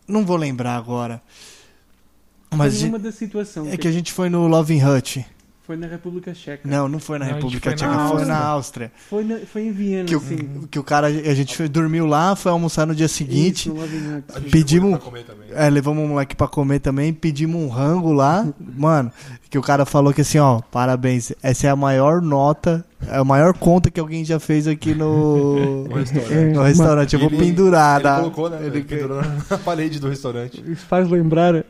[0.09, 1.21] não vou lembrar agora.
[2.57, 3.69] Mas foi uma da situação.
[3.69, 5.25] é que a gente foi no Loving Hut.
[5.63, 6.69] Foi na República Checa.
[6.69, 8.91] Não, não foi na Não, República foi Tcheca, na foi na Áustria.
[9.09, 10.67] Foi, na- foi em Viena, Que o, sim.
[10.69, 13.69] que o cara, a gente foi, dormiu lá, foi almoçar no dia seguinte.
[13.69, 15.47] Isso, Pedimos- foi pra comer também.
[15.53, 18.49] É, levamos um moleque pra comer também, pedimos um rango lá.
[18.59, 19.13] Mano,
[19.49, 23.25] que o cara falou que assim, ó, parabéns, essa é a maior nota, é a
[23.25, 26.53] maior conta que alguém já fez aqui no, No restaurante.
[26.55, 27.13] No restaurante.
[27.15, 28.01] Eu vou Ele- pendurar.
[28.01, 28.57] Ele na- colocou, né?
[28.59, 30.61] Ele ele- pendurou na parede do restaurante.
[30.67, 31.65] Isso faz lembrar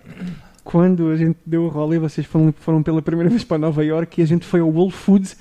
[0.65, 4.21] quando a gente deu o rolê, vocês foram, foram pela primeira vez para Nova York
[4.21, 5.37] e a gente foi ao Whole Foods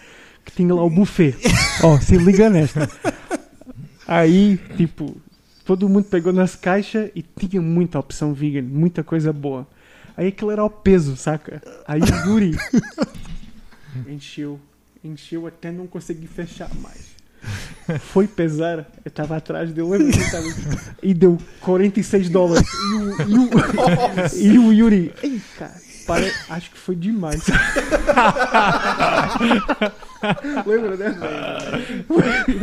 [0.46, 1.36] que tinha lá o buffet.
[1.84, 2.90] Ó, se liga nesta.
[4.08, 5.16] Aí, tipo,
[5.64, 9.68] todo mundo pegou nas caixas e tinha muita opção vegan, muita coisa boa.
[10.18, 11.62] Aí aquilo era ao peso, saca?
[11.88, 12.58] Aí o Yuri
[14.08, 14.60] encheu,
[15.04, 17.19] encheu até não conseguir fechar mais.
[18.14, 22.68] Foi pesar, eu estava atrás dele lembra que eu tava- e deu 46 dólares.
[22.72, 23.50] E o, e o,
[24.56, 25.74] e o Yuri, ei, cara,
[26.06, 27.42] pare- acho que foi demais.
[30.66, 31.16] Lembra, né?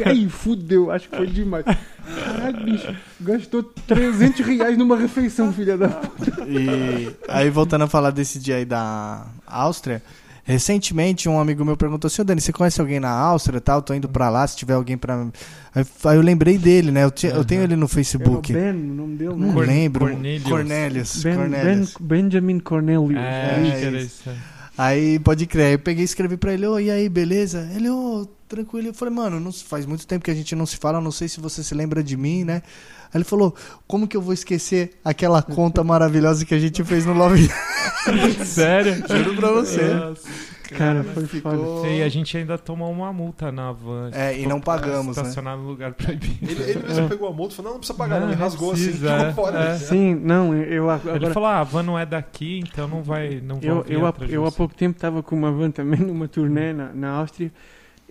[0.07, 1.64] Ei, fudeu, acho que foi demais.
[1.64, 6.45] Caralho, bicho, gastou 300 reais numa refeição, filha da puta.
[6.47, 10.03] E aí, voltando a falar desse dia aí da Áustria,
[10.47, 13.82] recentemente um amigo meu perguntou assim, ô Dani, você conhece alguém na Áustria tal?
[13.82, 15.26] Tô indo pra lá, se tiver alguém pra...
[15.74, 17.05] Aí, eu lembrei dele, né?
[17.05, 18.53] Eu, tinha- eu tenho ele no Era o Facebook.
[18.53, 19.53] Ben, o nome dele, Não né?
[19.53, 20.07] Cor- lembro.
[20.07, 20.42] Cornelius.
[20.49, 21.22] Cornelius.
[21.22, 21.94] Ben, Cornelius.
[21.99, 23.16] Ben- Benjamin Cornelius.
[23.20, 24.30] É, É, isso.
[24.77, 25.66] Aí, pode crer.
[25.66, 27.68] Aí eu peguei e escrevi pra ele, ô, e aí, beleza?
[27.74, 28.89] Ele, ô, tranquilo.
[28.89, 31.29] Eu falei, mano, não, faz muito tempo que a gente não se fala, não sei
[31.29, 32.62] se você se lembra de mim, né?
[33.07, 33.55] Aí ele falou,
[33.87, 37.49] como que eu vou esquecer aquela conta maravilhosa que a gente fez no Love?
[38.45, 38.97] Sério?
[39.09, 39.83] Juro pra você.
[39.95, 40.29] Nossa,
[40.75, 41.53] Cara, foi ficou-
[41.83, 41.89] foda.
[41.89, 44.11] E a gente ainda tomou uma multa na van.
[44.12, 45.23] É, e não pagamos, né?
[45.23, 46.39] Estacionar no lugar proibido.
[46.51, 48.27] Ele, ele mesmo pegou a multa e falou: não, não precisa pagar, não.
[48.27, 49.59] Não, Ele rasgou precisa, assim, é, jogou fora.
[49.64, 49.79] é.
[49.79, 51.33] Sim, não, eu Ele agora...
[51.33, 53.41] falou, ah, a van não é daqui, então não vai.
[53.41, 56.73] Não Eu, eu, há, eu há pouco tempo estava com uma van também numa turnê
[56.73, 57.53] na, na Áustria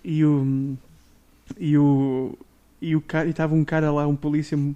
[0.03, 0.75] e o
[1.59, 2.37] e o
[2.81, 4.75] e o cara estava um cara lá um polícia mu-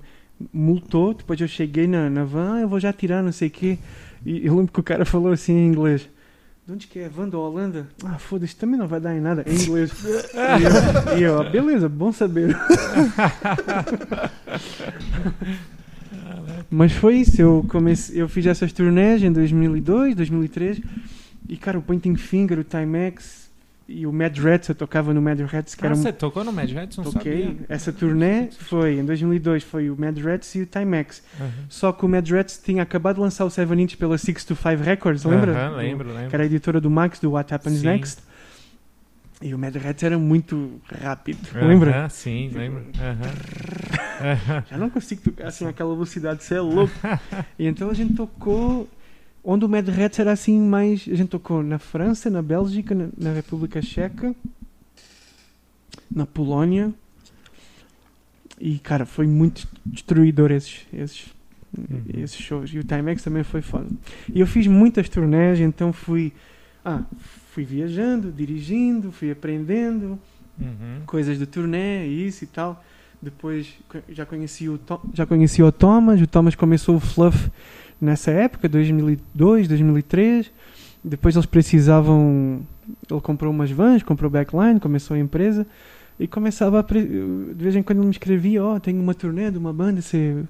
[0.53, 3.51] multou depois eu cheguei na, na van "Ah, eu vou já tirar não sei o
[3.51, 3.77] quê
[4.25, 6.09] e eu lembro que o cara falou assim em inglês
[6.69, 7.09] de onde que é?
[7.09, 7.87] Van da Holanda?
[8.05, 9.43] Ah, foda-se, também não vai dar em nada.
[9.47, 9.91] Em inglês.
[10.05, 12.55] e eu, e eu, "Ah, beleza, bom saber.
[16.69, 20.79] Mas foi isso, eu, comecei, eu fiz essas turnés em 2002, 2003
[21.47, 23.48] e cara, o Pointing Finger, o Timex
[23.91, 25.97] e o Mad Rats, eu tocava no Mad Rats que Ah, era um...
[26.01, 26.95] você tocou no Mad Rats?
[26.97, 27.43] Não Toquei.
[27.45, 27.65] sabia.
[27.67, 31.23] Essa turnê foi em 2002, foi o Mad Rats e o Timex.
[31.39, 31.49] Aham.
[31.67, 34.55] Só que o Mad Rats tinha acabado de lançar o 7 inch pela 6 to
[34.55, 35.53] 5 Records, lembra?
[35.53, 36.29] Aham, lembro, lembro.
[36.29, 37.87] Que era a editora do Max, do What Happens Sim.
[37.87, 38.21] Next.
[39.41, 42.09] E o Mad Rats era muito rápido, Aham, lembra?
[42.09, 42.83] sim, lembro.
[44.69, 46.93] Já não consigo tocar assim aquela velocidade, você é louco.
[47.57, 48.87] e então a gente tocou
[49.43, 51.05] onde o Mad Rats era assim mais.
[51.11, 54.35] A gente tocou na França, na Bélgica, na, na República Checa,
[56.13, 56.93] na Polónia
[58.59, 61.25] E, cara, foi muito destruidor esses, esses,
[61.77, 62.01] Uhum.
[62.23, 62.71] esses shows.
[62.73, 63.87] E o Timex também foi foda.
[64.33, 66.33] E eu fiz muitas turnés, então fui.
[66.83, 67.03] Ah,
[67.53, 70.17] fui viajando, dirigindo, fui aprendendo
[70.59, 71.01] Uhum.
[71.05, 72.83] coisas do turnê, isso e tal.
[73.21, 73.67] Depois
[74.09, 77.51] já conheci o Tom, já conheci o Thomas, o Thomas começou o Fluff
[77.99, 80.51] nessa época, 2002, 2003.
[81.03, 82.61] Depois eles precisavam,
[83.09, 85.65] ele comprou umas vans, comprou backline, começou a empresa
[86.19, 89.57] e começava a de vez em quando ele me escrevia, ó, tenho uma turnê de
[89.57, 90.43] uma banda, você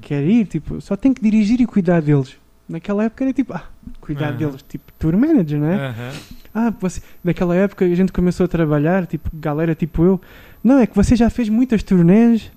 [0.00, 0.46] quer ir?
[0.46, 2.36] Tipo, só tem que dirigir e cuidar deles.
[2.66, 3.64] Naquela época era tipo, ah,
[4.00, 5.74] cuidar deles, tipo tour manager, não é?
[5.74, 6.12] Aham.
[6.54, 10.20] Ah, você, naquela época a gente começou a trabalhar, tipo, galera tipo eu.
[10.64, 12.50] Não, é que você já fez muitas turnês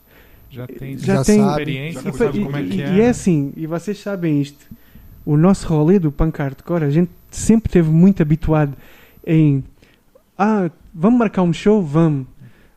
[0.53, 2.93] Já tem Já já tem- experiência, já sabe e, como é que e- é.
[2.95, 4.65] e é assim, e vocês sabem isto.
[5.25, 8.73] O nosso rolê do punk hardcore, a gente sempre teve muito habituado
[9.25, 9.63] em
[10.37, 11.81] ah, vamos marcar um show?
[11.81, 12.27] Vamos.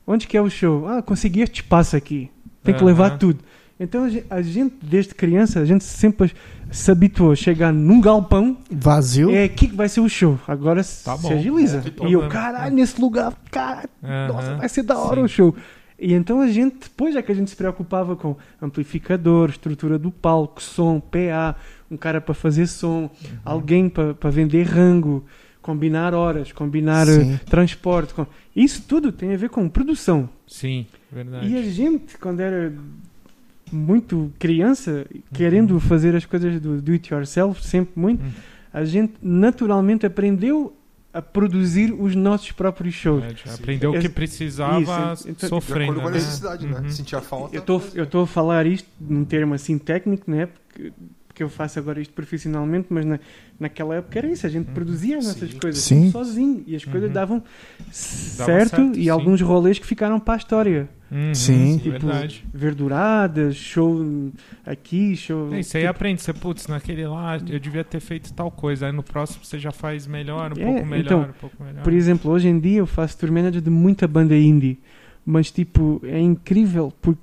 [0.07, 0.87] Onde que é o show?
[0.89, 2.31] Ah, consegui este espaço aqui.
[2.63, 3.41] Tem que levar tudo.
[3.79, 6.33] Então a gen- a gente, desde criança, a gente sempre
[6.71, 9.31] se habituou a chegar num galpão Vazio.
[9.35, 10.39] é aqui que vai ser o show.
[10.49, 11.33] Agora se- Tá se bom.
[11.35, 11.83] agiliza.
[12.01, 13.89] É, e eu, caralho, nesse lugar, caralho,
[14.33, 15.23] nossa, vai ser da hora Sim.
[15.25, 15.57] o show.
[15.99, 20.11] E então a gente, depois já que a gente se preocupava com amplificador, estrutura do
[20.11, 21.57] palco, som, PA,
[21.91, 23.11] um cara para fazer som, Uhum.
[23.45, 25.25] alguém para vender rango,
[25.63, 27.41] combinar horas, combinar eh, Sim.
[27.49, 28.13] transporte.
[28.15, 30.29] com- Isso tudo tem a ver com produção.
[30.47, 31.49] Sim, verdade.
[31.49, 32.73] E a gente, quando era
[33.73, 38.31] muito criança, querendo fazer as coisas do do it yourself, sempre muito, Uhum.
[38.73, 40.73] a gente naturalmente aprendeu
[41.17, 43.25] a produzir os nossos próprios shows.
[43.25, 44.81] É, já aprendeu o que precisava
[45.15, 45.93] isso, então- De sofrendo.
[45.93, 46.17] acordo com a né?
[46.19, 46.79] necessidade, né?
[46.81, 46.91] Uhum.
[46.91, 47.57] Sentir a falta.
[47.57, 50.47] Eu estou eu estou a falar isto num termo assim técnico, né?
[50.47, 50.93] Porque,
[51.27, 53.19] porque eu faço agora isto profissionalmente, mas na,
[53.59, 55.59] naquela época era isso, a gente produzia as nossas Sim.
[55.59, 56.11] coisas Sim.
[56.11, 57.15] sozinho e as coisas Uhum.
[57.15, 57.43] davam
[57.91, 59.09] certo, certo, e sim.
[59.09, 60.89] alguns rolês que ficaram para a história.
[61.11, 61.79] Uhum, Sim.
[61.79, 62.45] Tipo, verdade.
[62.53, 64.05] verduradas, show
[64.65, 65.55] aqui, show.
[65.55, 68.87] É, Isso aí tipo, aprende, você, putz, naquele lá eu devia ter feito tal coisa.
[68.87, 71.83] Aí no próximo você já faz melhor, um É, pouco melhor, então, um pouco melhor.
[71.85, 74.79] Por exemplo, hoje em dia eu faço tour manager de muita banda indie,
[75.25, 77.23] mas tipo, é incrível porque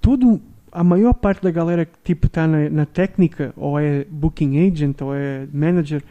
[0.00, 0.40] tudo,
[0.70, 5.00] a maior parte da galera que tipo está na, na técnica, ou é booking agent,
[5.00, 6.02] ou é manager,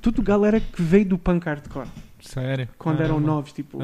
[0.00, 1.88] tudo galera que veio do punk hardcore,
[2.20, 2.68] Sério.
[2.78, 3.26] quando eram Caramba.
[3.26, 3.78] novos, tipo.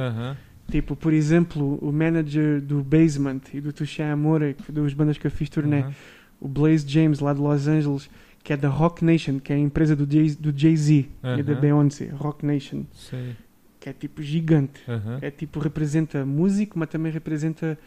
[0.71, 5.27] Tipo, por exemplo, o manager do Basement e do Touché Amore, que- dos bandas que
[5.27, 5.93] eu fiz turnê, aham.
[6.41, 8.09] o Blaze James lá de Los Angeles,
[8.43, 11.07] que é da Rock Nation, que é a empresa do Jay- do Jay-Z
[11.39, 11.55] e da.
[11.55, 13.35] Beyoncé, Rock Nation, Sei.
[13.81, 14.83] que é tipo gigante.
[14.89, 15.19] Aham.
[15.23, 17.79] É tipo, representa músico, mas também representa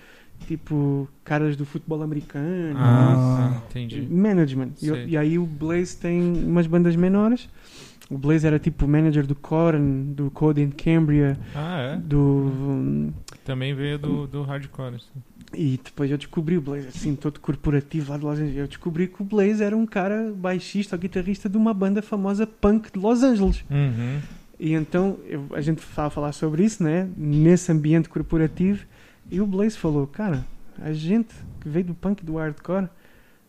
[0.48, 4.08] tipo caras do futebol americano, Ah, tá, entendi.
[4.10, 4.72] management.
[4.82, 7.50] E, e aí o Blaze tem umas bandas menores.
[8.10, 11.96] O Blaze era tipo manager do Korn, do Code in Cambria, Ah, é?
[11.98, 12.18] do.
[12.18, 14.96] um, Também veio do, do hardcore.
[14.96, 15.10] assim.
[15.54, 18.58] e depois eu descobri o Blaze assim, todo corporativo lá de Los Angeles.
[18.58, 22.48] Eu descobri que o Blaze era um cara baixista ou guitarrista de uma banda famosa
[22.48, 23.64] punk de Los Angeles.
[23.70, 24.20] Uhum.
[24.60, 27.08] E então eu- a gente estava a falar sobre isso, né?
[27.18, 28.86] Nesse ambiente corporativo.
[29.30, 30.46] E o Blaze falou: Cara,
[30.82, 32.88] a gente que veio do punk do hardcore,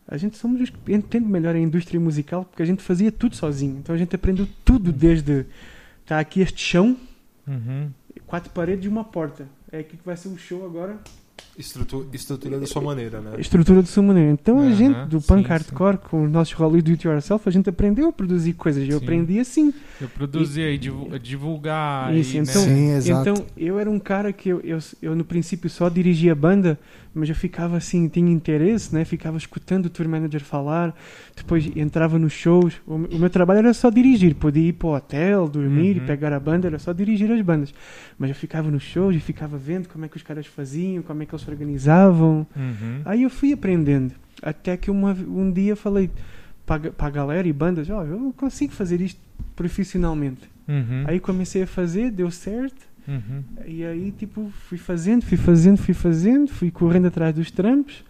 [0.09, 3.37] a gente somos os que entende melhor a indústria musical porque a gente fazia tudo
[3.37, 3.77] sozinho.
[3.79, 5.45] Então a gente aprendeu tudo desde.
[6.03, 6.97] Está aqui este chão,
[7.47, 7.89] Uhum.
[8.27, 9.47] quatro paredes e uma porta.
[9.71, 10.99] É aqui que vai ser o show agora.
[11.57, 13.33] Estrutura, estrutura da sua maneira, né?
[13.37, 14.31] A estrutura do sua maneira.
[14.31, 15.49] Então a Aham, gente, do sim, punk sim.
[15.49, 18.89] hardcore, com os nossos rolês do it yourself, a gente aprendeu a produzir coisas.
[18.89, 19.05] Eu Sim.
[19.05, 19.75] aprendi assim.
[20.01, 22.15] Eu produzia e divu- divulgar.
[22.15, 22.75] Isso, e, então- né?
[22.75, 23.31] Sim, exato.
[23.31, 26.79] Então, eu era um cara que eu, eu, eu no princípio só dirigia a banda,
[27.15, 29.05] mas eu ficava assim, tinha interesse, né?
[29.05, 30.95] Ficava escutando o tour manager falar,
[31.37, 32.75] depois entrava nos shows.
[32.87, 36.07] O, o meu trabalho era só dirigir, podia ir para o hotel, dormir e Uhum.
[36.07, 37.73] pegar a banda, era só dirigir as bandas.
[38.19, 41.23] Mas eu ficava nos shows e ficava vendo como é que os caras faziam, como
[41.23, 42.47] é que eles se organizavam.
[42.57, 43.01] Uhum.
[43.05, 46.11] Aí eu fui aprendendo, até que uma, um dia falei
[46.67, 49.21] para a galera e bandas, ó, eu consigo fazer isto
[49.57, 50.49] profissionalmente.
[50.69, 51.05] Uhum.
[51.07, 52.88] Aí comecei a fazer, deu certo.
[53.09, 53.43] Uhum.
[53.67, 58.05] E aí, tipo, fui fazendo, fui fazendo, fui fazendo, fui correndo atrás dos trampos.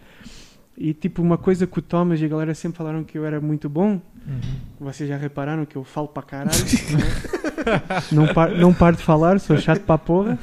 [0.81, 3.41] E, tipo, uma coisa que o Thomas e a galera sempre falaram que eu era
[3.41, 4.41] muito bom, Uhum.
[4.81, 6.51] vocês já repararam que eu falo para caralho,
[6.93, 8.05] né?
[8.13, 10.39] não, par, não paro de falar, sou chato para porra.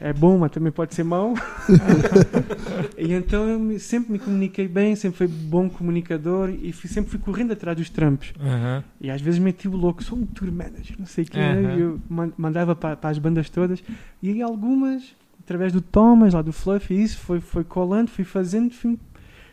[0.00, 1.34] É bom, mas também pode ser mau.
[2.96, 7.18] e então eu sempre me comuniquei bem, sempre fui bom comunicador e fui- sempre fui
[7.20, 8.32] correndo atrás dos trampos.
[8.40, 8.82] Aham.
[9.00, 11.52] E às vezes meti o louco, sou um tour manager, não sei o que, né?
[11.52, 11.76] Aham.
[11.76, 13.82] E eu man- mandava para as bandas todas.
[14.22, 18.72] E algumas, através do Thomas, lá do Fluff, e isso foi, foi colando, fui fazendo,
[18.72, 18.98] fui,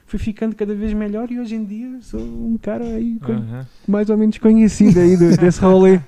[0.05, 1.31] fui ficando cada vez melhor.
[1.31, 3.65] E hoje em dia sou um cara aí com- Aham.
[3.87, 5.99] mais ou menos conhecido aí do- desse rolê.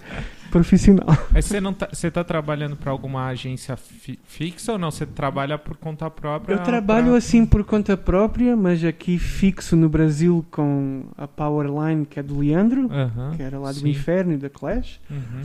[0.49, 1.05] profissional.
[1.35, 4.89] Você não tá, você tá trabalhando para alguma agência fi- fixa ou não?
[4.89, 6.55] Você trabalha por conta própria?
[6.55, 12.05] Eu trabalho pra- assim por conta própria, mas aqui fixo no Brasil com a Powerline,
[12.05, 13.89] que é do Leandro, Aham, que era lá do sim.
[13.89, 15.01] Inferno e da Clash.
[15.11, 15.43] Uhum.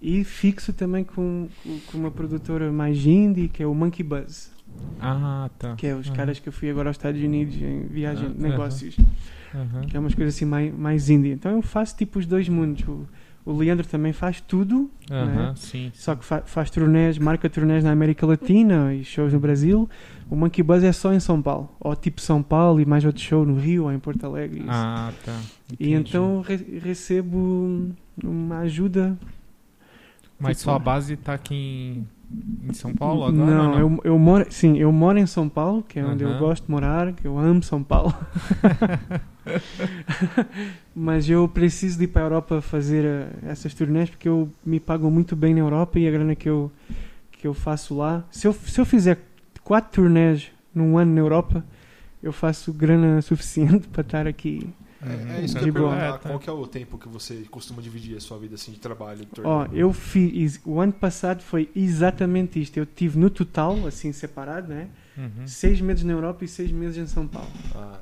[0.00, 1.46] E fixo também com,
[1.92, 4.50] com uma produtora mais indie, que é o Monkey Buzz,
[5.00, 5.74] Ah, tá.
[5.76, 8.96] que é os caras que eu fui agora aos Estados Unidos em viagem de negócios,
[9.88, 11.30] que é umas coisas assim mais, mais indie.
[11.30, 12.86] Então eu faço tipo os dois mundos.
[12.86, 13.06] O,
[13.46, 15.54] o Leandro também faz tudo, né?
[15.56, 15.90] sim.
[15.94, 19.88] só que fa- faz turnés, marca turnés na América Latina e shows no Brasil.
[20.28, 23.22] O Monkey Buzz é só em São Paulo, ou tipo São Paulo e mais outro
[23.22, 24.60] show no Rio ou em Porto Alegre.
[24.60, 24.68] isso.
[24.70, 25.40] Ah, tá.
[25.80, 25.94] e Entendi.
[26.10, 27.90] então re- recebo
[28.22, 29.18] uma ajuda
[30.38, 32.06] Mas tipo- sua base tá aqui em,
[32.62, 33.50] em São Paulo agora?
[33.50, 36.30] Não, ou Eu, eu moro, sim, eu moro em São Paulo, que é onde eu
[36.30, 36.38] Aham.
[36.38, 38.14] gosto de morar, que eu amo São Paulo.
[40.94, 44.78] Mas eu preciso de ir para a Europa fazer eh, essas turnês porque eu me
[44.78, 46.70] pago muito bem na Europa e a grana que eu
[47.32, 49.18] que eu faço lá, se eu, se eu fizer
[49.64, 51.64] quatro turnês num ano na Europa,
[52.22, 54.68] eu faço grana suficiente para estar aqui.
[55.02, 55.90] É, é isso que De eu ia boa.
[55.96, 56.08] perguntar.
[56.08, 56.28] É, tá.
[56.28, 59.20] Qual que é o tempo que você costuma dividir a sua vida assim, de trabalho?
[59.20, 59.80] de Ó, torneio?
[59.80, 62.76] eu fiz, o ano passado foi exatamente isto.
[62.76, 64.88] Eu tive no total, assim separado, né?
[65.16, 67.48] Uhum, Seis meses na Europa e seis meses em São Paulo.
[67.74, 67.98] Ah,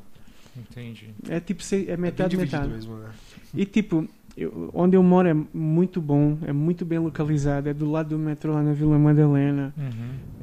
[0.57, 1.11] entendi.
[1.28, 2.72] É tipo, sei- é é bem metade, dividido metade.
[2.74, 3.11] mesmo, né?
[3.55, 4.09] E tipo,
[4.39, 8.18] eu- onde eu moro é muito bom, é muito bem localizado, é do lado do
[8.18, 9.72] metrô lá na Vila Madalena.
[9.76, 9.93] Uhum.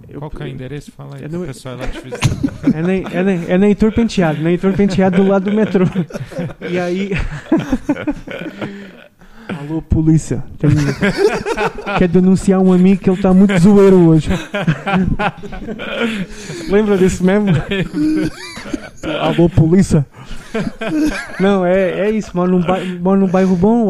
[0.08, 0.92] Eu- Qual que é o endereço?
[0.92, 2.36] Fala aí, É pro no- pessoal lá te visitar.
[2.76, 5.86] É na, é, na, é na Heitor Penteado, na Heitor Penteado do lado do metrô.
[6.70, 7.12] E aí.
[9.48, 10.44] Alô, polícia.
[10.58, 10.74] Tenho...
[12.00, 14.30] Quer denunciar um amigo que ele está muito zoeiro hoje.
[16.70, 17.48] Lembra desse mesmo?
[19.22, 20.06] Alô, polícia.
[21.40, 22.32] Não, é, é isso.
[22.36, 23.88] Moro num, bairro, moro num bairro bom.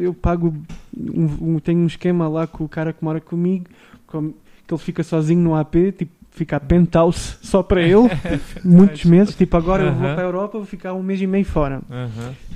[0.00, 0.54] Eu pago.
[0.96, 3.66] Um, um- tenho um esquema lá com o cara que mora comigo.
[4.06, 4.32] com-
[4.66, 5.92] que ele fica sozinho no AP.
[5.92, 8.08] Tipo, fica a penthouse só para ele.
[8.64, 9.34] muitos meses.
[9.34, 10.58] Tipo, agora eu vou para a Europa.
[10.58, 11.80] Vou ficar um mês e meio fora.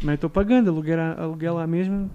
[0.03, 2.09] Mas estou pagando aluguel, aluguel lá mesmo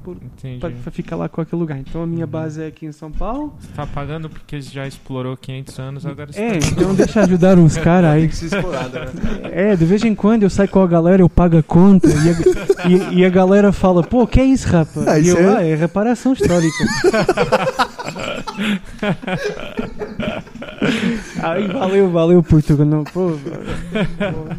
[0.60, 1.78] para, ficar lá com aquele lugar.
[1.78, 2.32] Então a minha Uhum.
[2.32, 3.54] base é aqui em São Paulo.
[3.60, 6.68] Você tá pagando porque já explorou 500 anos, agora você É, tá...
[6.68, 8.28] então deixa ajudar uns caras Tem aí.
[8.28, 9.06] que ser explorado, né?
[9.52, 12.12] É, de vez em quando eu saio com a galera, eu pago a conta e
[12.12, 15.08] a, e- e a galera fala, pô, que é isso, rapaz?
[15.08, 16.68] Ah, e eu, é- ah, é reparação histórica.
[21.44, 22.86] Aí valeu, valeu, Portugal.
[22.86, 24.58] Não, pô, pô.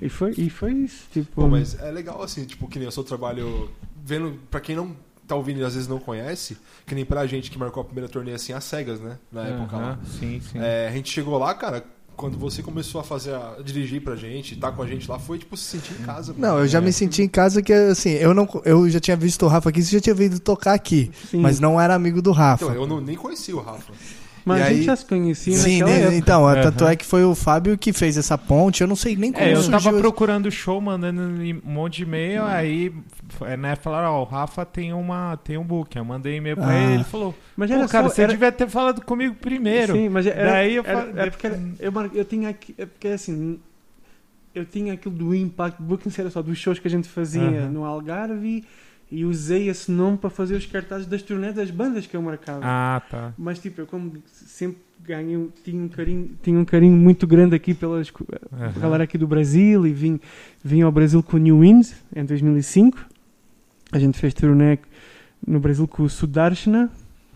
[0.00, 1.04] e, foi, e foi isso.
[1.12, 3.70] Tipo, Pô, mas é legal assim, tipo, que nem o seu trabalho.
[4.04, 4.94] Vendo, pra quem não
[5.26, 8.08] tá ouvindo e às vezes não conhece, que nem pra gente que marcou a primeira
[8.08, 9.18] turnê assim, às cegas, né?
[9.32, 9.82] Na época lá.
[9.92, 10.58] Aham, Sim, sim.
[10.58, 11.82] É, a gente chegou lá, cara,
[12.16, 15.38] quando você começou a fazer, a, dirigir pra gente, tá com a gente lá, foi
[15.38, 16.34] tipo se sentir em casa.
[16.36, 16.80] Não, eu já É.
[16.80, 19.82] me senti em casa que, assim, eu não eu já tinha visto o Rafa aqui,
[19.82, 21.38] você já tinha visto tocar aqui, sim.
[21.40, 22.64] mas não era amigo do Rafa.
[22.64, 23.92] Então, eu não, nem conhecia o Rafa.
[24.44, 26.62] Mas e a gente aí- já se conhecia Sim, naquela né, então, Aham.
[26.62, 29.44] tanto é que foi o Fábio que fez essa ponte, eu não sei nem como
[29.44, 32.92] É, eu surgiu tava esse- procurando show, mandando um monte de e-mail, aí
[33.42, 35.96] é, né, falaram, ó, o Rafa tem, uma, tem um book.
[35.96, 36.74] Eu mandei e-mail pra Ah.
[36.82, 39.94] ele, ele falou, Mas pô, era cara, só, você era, devia ter falado comigo primeiro.
[39.94, 40.84] Sim, mas era, Daí eu
[41.16, 43.58] é porque era- eu, mar- eu tinha aqui, é porque assim,
[44.54, 47.68] eu tinha aquilo do Impact Booking, era só dos shows que a gente fazia Aham.
[47.70, 48.62] no Algarve
[49.14, 52.60] e usei esse nome para fazer os cartazes das turnês das bandas que eu marcava.
[52.62, 53.32] Ah, tá.
[53.38, 57.54] Mas tipo, eu como sempre ganhei, um- tinha um carinho, tinha um carinho muito grande
[57.54, 58.12] aqui pelas
[58.52, 58.80] Aham.
[58.80, 60.18] galera aqui do Brasil e vim,
[60.64, 62.98] vim ao Brasil com o New Wind em 2005.
[63.92, 64.78] A gente fez turnê
[65.46, 66.90] no Brasil com o Sudarshana,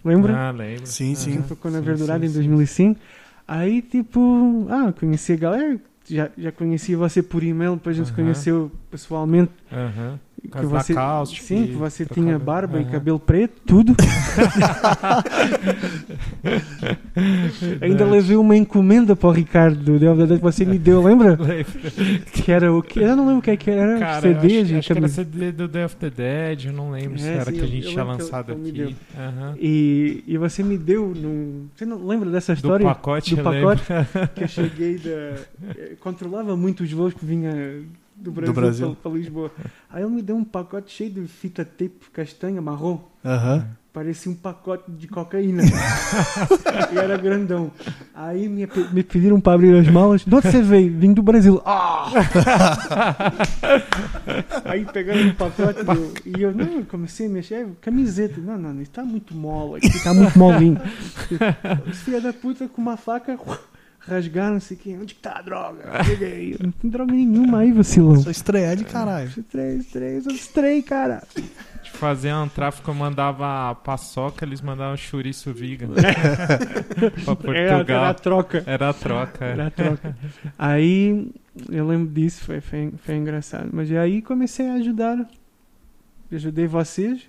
[0.04, 0.34] lembra?
[0.36, 0.86] Ah, lembro.
[0.86, 1.38] Sim, sim.
[1.38, 1.42] Aham.
[1.48, 2.34] tocou na Sim, Verdurada sim, em sim.
[2.48, 3.00] 2005.
[3.46, 5.80] Aí, tipo, ah, conheci a galera.
[6.08, 8.22] Já, já conhecia você por e-mail, depois a gente se Aham.
[8.24, 9.52] conheceu pessoalmente.
[9.70, 10.18] Aham.
[10.40, 12.90] Que causa da você, sim, que você tinha barba e Aham.
[12.92, 13.94] cabelo preto, tudo.
[17.80, 21.36] Ainda levei uma encomenda para o Ricardo do que você me deu, lembra?
[22.32, 23.00] Que era o que?
[23.00, 23.98] Eu não lembro o que, é que era.
[23.98, 24.78] Cara, eu CD, acho, gente.
[24.78, 27.44] acho que era CD do Day of the Dead, eu não lembro se É, era
[27.46, 28.96] sim, que a eu- gente eu tinha que lançado ele me aqui.
[29.18, 29.54] Aham.
[29.60, 31.66] E, e você me deu num.
[31.74, 32.86] Você não lembra dessa Do história?
[32.86, 33.76] pacote, do eu lembro.
[33.78, 35.36] pacote que eu cheguei da.
[36.00, 37.82] Controlava muito os voos que vinha
[38.20, 38.86] do Brasil, Brasil.
[38.88, 39.50] Para, para Lisboa.
[39.90, 43.00] Aí ele me deu um pacote cheio de fita tape castanha, marrom.
[43.24, 43.66] Aham.
[43.92, 45.62] Parecia um pacote de cocaína.
[46.92, 47.72] e era grandão.
[48.14, 50.24] Aí me, me pediram para abrir as malas.
[50.24, 50.96] De onde você veio?
[50.96, 51.60] Vim do Brasil.
[51.64, 52.08] Ah!
[54.64, 57.66] Aí pegaram o pacote eu- e eu não, comecei a mexer.
[57.80, 58.40] Camiseta.
[58.40, 60.80] Não, não, isso tá muito mole aqui, tá muito molinho.
[62.04, 63.36] Filho da puta com uma faca
[64.08, 64.98] rasgar, não sei o quê.
[65.00, 65.82] Onde que tá a droga?
[66.20, 66.56] Aí.
[66.60, 68.16] Não tem droga nenhuma aí, vacilão.
[68.20, 69.30] Sou estrear de caralho.
[69.50, 71.22] Três, três, os três, cara.
[71.82, 75.88] De fazer um tráfico, eu mandava paçoca, eles mandavam chouriço vegan.
[77.40, 78.14] pra Era, era a Portugal.
[78.14, 78.62] troca.
[78.66, 79.44] Era a troca.
[79.44, 79.50] é.
[79.52, 80.16] Era a troca.
[80.58, 81.30] Aí
[81.70, 83.68] eu lembro disso, foi, foi, foi engraçado.
[83.72, 85.28] Mas aí comecei a ajudar.
[86.30, 87.22] Ajudei vocês.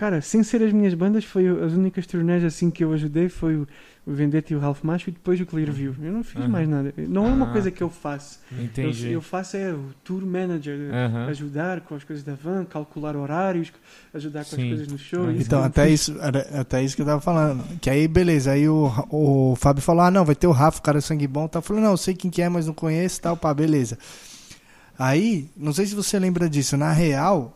[0.00, 3.54] Cara, sem ser as minhas bandas, foi as únicas turnês assim que eu ajudei foi
[3.56, 3.68] o,
[4.06, 5.94] Vendetta e o Ralph Macho e depois o Clearview.
[6.02, 6.48] Eu não fiz Aham.
[6.48, 6.94] mais nada.
[6.96, 7.52] Não é uma Ah.
[7.52, 8.40] coisa que eu faço.
[8.50, 9.10] Eu, Entendi.
[9.10, 10.88] eu faço é o tour manager.
[10.90, 11.26] Aham.
[11.26, 13.70] Ajudar com as coisas da van, calcular horários,
[14.14, 14.62] ajudar com Sim.
[14.62, 15.30] as coisas no show.
[15.30, 16.00] Isso Então, que eu até fiz.
[16.08, 16.16] isso,
[16.58, 17.62] até isso que eu tava falando.
[17.78, 18.52] Que aí, beleza.
[18.52, 21.26] Aí o, o Fábio falou: ah, não, vai ter o Rafa, o cara é sangue
[21.26, 21.46] bom.
[21.46, 21.58] Tá?
[21.58, 23.98] Eu falei: não, eu sei quem que é, mas não conheço tal, pá, beleza.
[24.98, 26.74] Aí, não sei se você lembra disso.
[26.76, 27.54] Na real,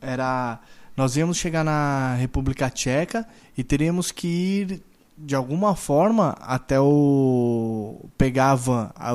[0.00, 0.60] era.
[0.96, 3.26] Nós íamos chegar na República Tcheca
[3.56, 4.82] e teríamos que ir
[5.16, 8.06] de alguma forma até o.
[8.18, 8.90] pegar a van.
[8.94, 9.12] A-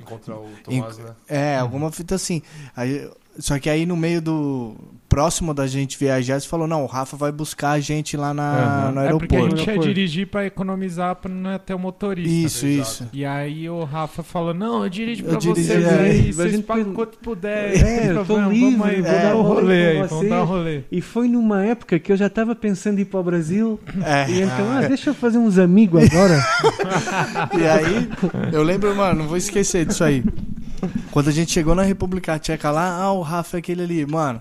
[0.00, 1.14] Encontrar o Tomás, Tomás, né?
[1.28, 2.40] é, alguma fita assim.
[2.74, 3.08] Aí,
[3.38, 4.76] só que aí no meio do.
[5.08, 8.42] Próximo da gente viajar, você falou: não, o Rafa vai buscar a gente lá na,
[8.42, 8.92] Aham.
[8.92, 9.56] no É porque a aeroporto.
[9.56, 9.88] gente ia Aeroporto.
[9.94, 12.28] dirigir pra economizar pra não ter o motorista.
[12.30, 12.90] Isso, Exato.
[12.90, 13.08] isso.
[13.14, 15.98] E aí o Rafa falou, não, eu dirijo dirijo, vocês é.
[15.98, 17.74] aí, vocês gente pagam quanto puder.
[17.82, 20.42] É, eu tô vamos, livre, vamos aí, vou vamos dar um rolê aí, vamos dar
[20.42, 20.80] um rolê.
[20.92, 23.80] E foi numa época que eu já estava pensando em ir para o Brasil.
[24.04, 24.30] É.
[24.30, 26.38] E então, ah, deixa eu fazer uns amigos agora.
[27.58, 28.08] E aí,
[28.52, 30.22] eu lembro, mano, não vou esquecer disso aí.
[31.10, 34.40] Quando a gente chegou na República Tcheca lá, ah, o Rafa é aquele ali, mano.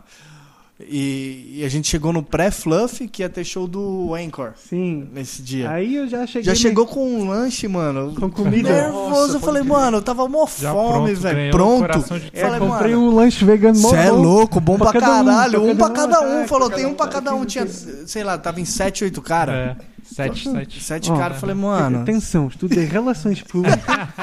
[0.80, 5.10] E, e a gente chegou no pré-fluff, que ia ter show do Anchor Sim.
[5.12, 5.72] nesse dia.
[5.72, 6.44] Aí eu já cheguei.
[6.44, 8.14] Já chegou com um lanche, mano.
[8.14, 8.70] Com comida.
[8.70, 9.74] Nervoso, Nossa, eu falei, crer.
[9.74, 11.52] mano, eu tava mó Já fome, pronto, velho.
[11.52, 12.20] Pronto.
[12.20, 14.94] de É, Falei, comprei mano, um lanche vegano mó Você é louco, bom pra, um,
[14.94, 15.52] caralho.
[15.52, 17.44] pra um pra cada um, é, Falou, tem um pra cada um.
[17.44, 19.56] Tinha, sei lá, tava em sete, oito caras.
[19.56, 19.76] É,
[20.14, 20.84] sete, sete.
[20.84, 21.40] Sete caras.
[21.40, 22.02] Falei, mano.
[22.02, 23.82] Atenção, estudei relações públicas.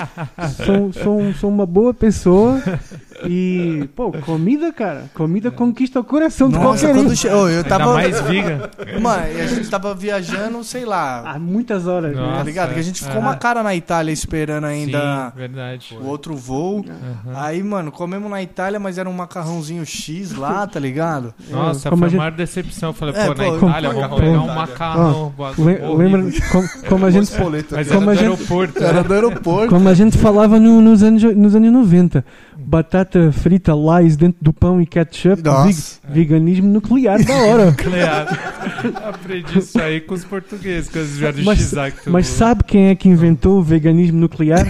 [0.64, 2.60] sou, sou, um- sou uma boa pessoa.
[3.26, 5.04] E, pô, comida, cara.
[5.14, 7.04] Comida conquista o coração de Nossa, qualquer um.
[7.04, 7.28] quando che...
[7.28, 7.94] Ô, eu Ainda tava.
[7.94, 8.68] mais vegan.
[9.00, 11.22] Mano, e a gente tava viajando, sei lá.
[11.24, 12.30] Há muitas horas, Nossa.
[12.32, 12.36] né?
[12.38, 12.74] Tá ligado?
[12.74, 13.20] Que a gente ficou é.
[13.20, 15.96] uma cara na Itália esperando ainda Sim, verdade.
[16.00, 16.84] o outro voo.
[16.88, 17.32] Aham.
[17.36, 21.32] Aí, mano, comemos na Itália, mas era um macarrãozinho X lá, tá ligado?
[21.48, 22.90] Nossa, Como foi a gente- maior decepção.
[22.90, 25.32] Eu falei, É, pô, na pô, Itália, vamos pegar um macarrão.
[25.38, 25.73] horrível.
[25.96, 27.30] Lembra como, como a gente.
[27.70, 28.78] Mas como era a do gente- aeroporto.
[28.84, 29.02] Era né?
[29.08, 29.68] do aeroporto.
[29.68, 32.24] Como a gente falava no- nos, anos, nos anos 90.
[32.66, 35.42] Batata frita Lays dentro do pão e ketchup.
[35.42, 36.00] Nossa.
[36.08, 37.66] veg- veganismo nuclear da hora.
[37.72, 38.26] Nuclear.
[39.04, 42.02] Aprendi isso aí com os portugueses, com os Jorge Mas- Chizak.
[42.04, 44.64] tu- Mas sabe quem é que inventou o veganismo nuclear?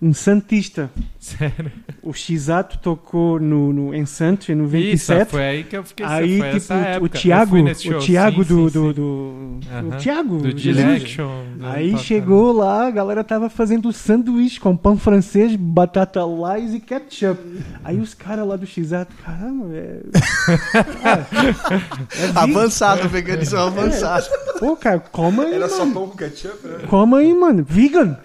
[0.00, 0.90] Um santista.
[1.18, 1.70] Sério.
[2.02, 5.30] O X-Ato tocou no, no, em Santos, em Isso, 97.
[5.30, 7.16] foi aí que eu fiquei Aí, foi tipo, essa o época.
[7.16, 8.92] Eu Tiago, o Tiago sim, do, sim, do, sim.
[8.92, 9.86] do, Aham.
[9.88, 10.52] o Tiago, Do.
[10.54, 11.28] Direction.
[11.56, 16.80] do- Aí chegou lá, a galera tava fazendo sanduíche com pão francês, batata Lays e
[17.22, 17.40] ketchup.
[17.84, 20.00] Aí os caras lá do X-Ato, caramba, é...
[22.18, 24.26] é, é Avançado, veganismo avançado.
[24.58, 25.92] Pô, cara, coma aí, Era só mano.
[25.94, 26.78] pão com ketchup, né?
[26.88, 27.64] Coma aí, mano.
[27.68, 28.16] Vegan.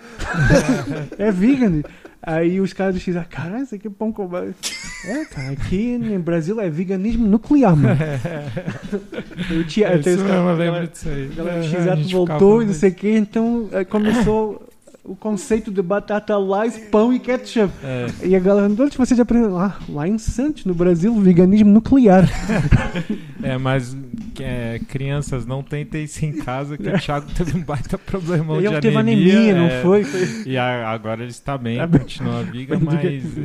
[1.17, 1.81] é vegan.
[2.21, 4.27] Aí os caras do X, ah, caralho, isso aqui é pão com...
[4.27, 4.43] ba-"
[5.05, 7.97] É, cara, aqui no Brasil é veganismo nuclear, mano.
[9.51, 11.29] o tia, É até isso eu caras- lembro disso aí.
[11.31, 14.67] a galera do É, a X-Ato gente voltou e não sei o que, então começou
[15.07, 17.71] o conceito de batata Lays, pão e ketchup.
[17.83, 18.07] É.
[18.23, 19.57] E a galera, onde você já aprendeu?
[19.57, 22.29] Ah, lá em Santos, no Brasil, veganismo nuclear.
[23.41, 23.95] É, mas
[24.39, 28.61] é, crianças, não tentem isso em casa, que o Thiago teve um baita problema E
[28.61, 29.33] de ele teve anemia.
[29.37, 30.03] anemia, não é, foi?
[30.03, 32.93] Foi E a- agora ele está bem, Tá continua viga, mas...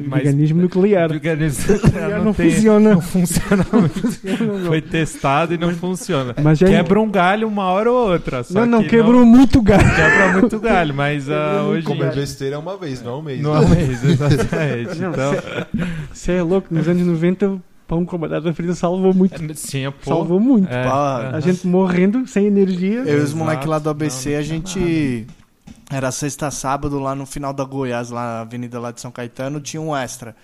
[0.09, 1.09] mas veganismo nuclear.
[1.12, 2.94] veganismo nuclear não, tem- funciona.
[2.94, 4.02] Não funciona muito.
[4.66, 6.34] Foi testado e não funciona.
[6.43, 8.43] Mas Quebra um galho uma hora ou outra.
[8.51, 9.82] Não, não, que quebrou muito galho.
[9.94, 11.28] Quebra muito galho, mas
[11.61, 11.87] ah, hoje...
[11.87, 13.41] Comer besteira é uma vez, não é um mês.
[13.41, 13.65] Não né?
[13.65, 14.99] é mês, exatamente.
[14.99, 15.33] Não, Então,
[16.12, 19.39] Você é louco, nos anos 90, pão com batata frita salvou muito.
[19.55, 20.11] sim, é pô.
[20.11, 20.73] Salvou muito.
[20.73, 20.85] É.
[20.85, 23.01] A gente morrendo, sem energia.
[23.01, 25.27] Eu e os moleques lá do ABC, Não, não a gente.
[25.91, 29.61] Era sexta, sábado, lá no final da Goiás, lá na avenida lá de São Caetano,
[29.61, 30.35] tinha um extra.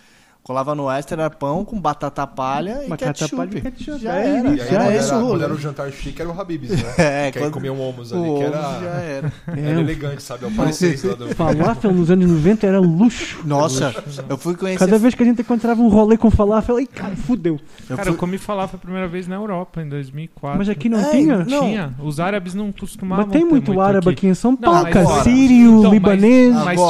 [0.49, 3.37] Colava no extra, era pão com batata palha e Batata ketchup.
[3.37, 3.99] palha e ketchup.
[4.01, 5.45] Já É era, E isso, aí, já quando, era era, esse o quando rolê.
[5.45, 6.95] era o jantar chique, era o Habib's, né?
[6.99, 9.33] É, que aí quando comia um homus o ali, que era, já era.
[9.47, 10.47] era É, elegante, sabe?
[10.47, 11.35] É o parecer lá do...
[11.35, 13.41] falafel nos anos 90 era luxo.
[13.45, 13.95] Nossa,
[14.27, 14.79] eu fui conhecer.
[14.79, 17.61] Cada vez que a gente encontrava um rolê com falafel, ai, cara, fudeu.
[17.91, 20.57] eu Cara, eu fui- comi falafel a primeira vez na Europa, em 2004.
[20.59, 21.45] Mas aqui não É, tinha.
[21.45, 21.61] não.
[21.61, 21.93] Tinha.
[22.03, 25.23] Os árabes não costomavam Mas tem ter muito árabe aqui em São Paulo, cara.
[25.23, 26.55] Sírio, Então, libanês.
[26.55, 26.81] Mas, mas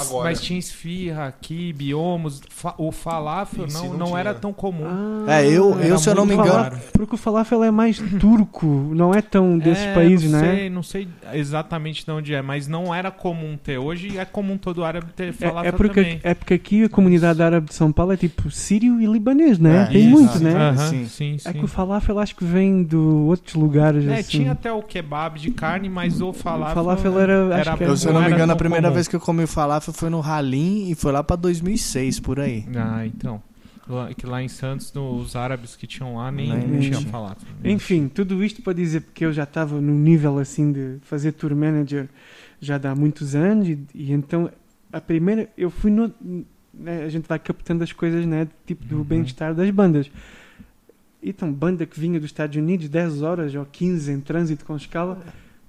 [0.00, 2.40] tinha, mas tinha esfirra, quibe, homos.
[2.48, 4.84] Fa- O falafel não, não não era tão comum.
[5.26, 6.52] Ah, É, eu, Era eu se eu não me engano.
[6.52, 6.76] raro.
[6.92, 10.54] Porque o falafel é mais turco, não é tão desses É, países, não né?
[10.56, 13.78] sei, Não sei exatamente de onde é, mas não era comum ter.
[13.78, 16.20] Hoje é comum todo árabe ter falafel É, é, porque, também.
[16.22, 19.82] é porque aqui a comunidade árabe de São Paulo é tipo sírio e libanês, né?
[19.82, 20.44] É, Tem isso, muito, sim.
[20.44, 20.54] né?
[20.54, 21.06] Aham, Sim.
[21.06, 21.48] sim, sim.
[21.48, 24.06] É que o falafel acho que vem de outros lugares.
[24.06, 24.38] É, assim.
[24.38, 28.06] tinha até o kebab de carne, mas o falafel, falafel era- acho que Eu, se
[28.06, 28.94] eu não me era engano, a primeira comum.
[28.94, 32.64] vez que eu comi falafel foi no Halim e foi lá pra 2006, por aí.
[32.76, 33.42] Ah, então.
[33.88, 36.98] Lá, que lá em Santos, no- os árabes que tinham lá nem, Nem nem tinha
[36.98, 37.10] tinha.
[37.10, 37.48] falafel.
[37.64, 41.54] Enfim, tudo isto para dizer porque eu já estava no nível assim de fazer tour
[41.56, 42.08] manager
[42.60, 44.48] já há muitos anos e, e então
[44.92, 46.12] a primeira eu fui no
[46.72, 49.04] né, a gente vai captando as coisas né tipo do Uhum.
[49.04, 50.08] bem-estar das bandas
[51.22, 55.20] então banda que vinha dos Estados Unidos 10 horas ou 15 em trânsito com escala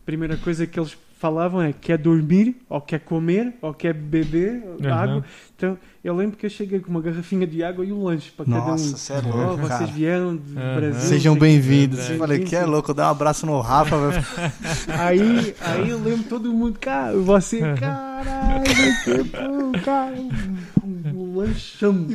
[0.05, 4.93] primeira coisa que eles falavam é quer dormir ou quer comer ou quer beber Aham.
[4.93, 5.25] água
[5.55, 8.43] então eu lembro que eu cheguei com uma garrafinha de água e o lanche para
[8.43, 9.85] cada um Nossa, você é Oh, louco, vocês cara.
[9.85, 10.75] vieram do Aham.
[10.75, 11.97] Brasil Sejam bem-vindos.
[11.97, 12.17] É.
[12.17, 13.95] Falei, que é louco, dá um abraço no Rafa.
[14.99, 18.63] Aí, aí eu lembro todo mundo, cara, você, caralho,
[19.05, 20.15] que pô, cara,
[20.83, 22.05] um, um lanchão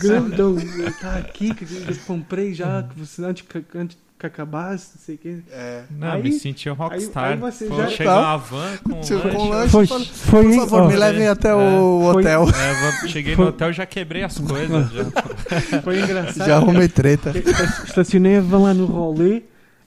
[0.00, 0.54] grandão.
[1.00, 3.44] Tá aqui, que eu comprei já, que você antes
[3.74, 5.38] antes que acabasse, não sei o quê.
[5.50, 5.82] É.
[5.90, 7.24] Não, Aí- me sentia rockstar.
[7.32, 8.18] aí você Pô, já- chega Tá.
[8.20, 9.50] uma van com Chegou com lanche.
[9.50, 9.70] lanche.
[9.70, 12.44] Foi, fala, foi, Por favor, ó, me levem até o Foi- hotel.
[12.48, 14.90] É, cheguei Foi- no hotel já quebrei as coisas.
[14.92, 15.04] já.
[15.82, 16.46] foi engraçado.
[16.46, 17.30] Já arrumei treta.
[17.36, 19.42] Esta- Estacionei a van lá no rolê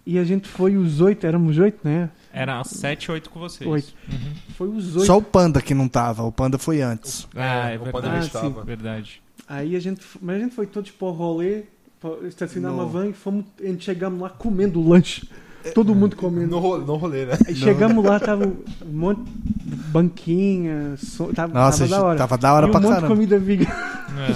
[0.05, 2.09] e a gente foi os oito, éramos oito, né?
[2.33, 3.69] Era 7, 8 com vocês.
[3.69, 3.93] Oito.
[4.11, 4.33] Uhum.
[4.57, 5.05] Foi os oito.
[5.05, 6.23] Só o Panda que não tava.
[6.23, 7.27] O Panda foi antes.
[7.35, 8.17] Ah, é o Panda verdade.
[8.17, 8.47] Ah, sim.
[8.47, 8.63] estava.
[8.63, 9.21] Verdade.
[9.47, 11.63] Aí a gente, mas a gente foi todos para o rolê,
[12.27, 15.27] estacionar No- uma van e fomos, a gente chegamos lá comendo lanche.
[15.73, 16.47] Todo mundo comendo.
[16.51, 17.37] No, ro- no rolê, né?
[17.47, 19.21] Aí chegamos lá, tava um monte
[19.63, 22.17] de banquinha, so, tava, Nossa, tava da hora.
[22.17, 23.15] tava da hora e um pra monte de caramba.
[23.15, 23.65] comida vegan.
[23.65, 24.33] Aham.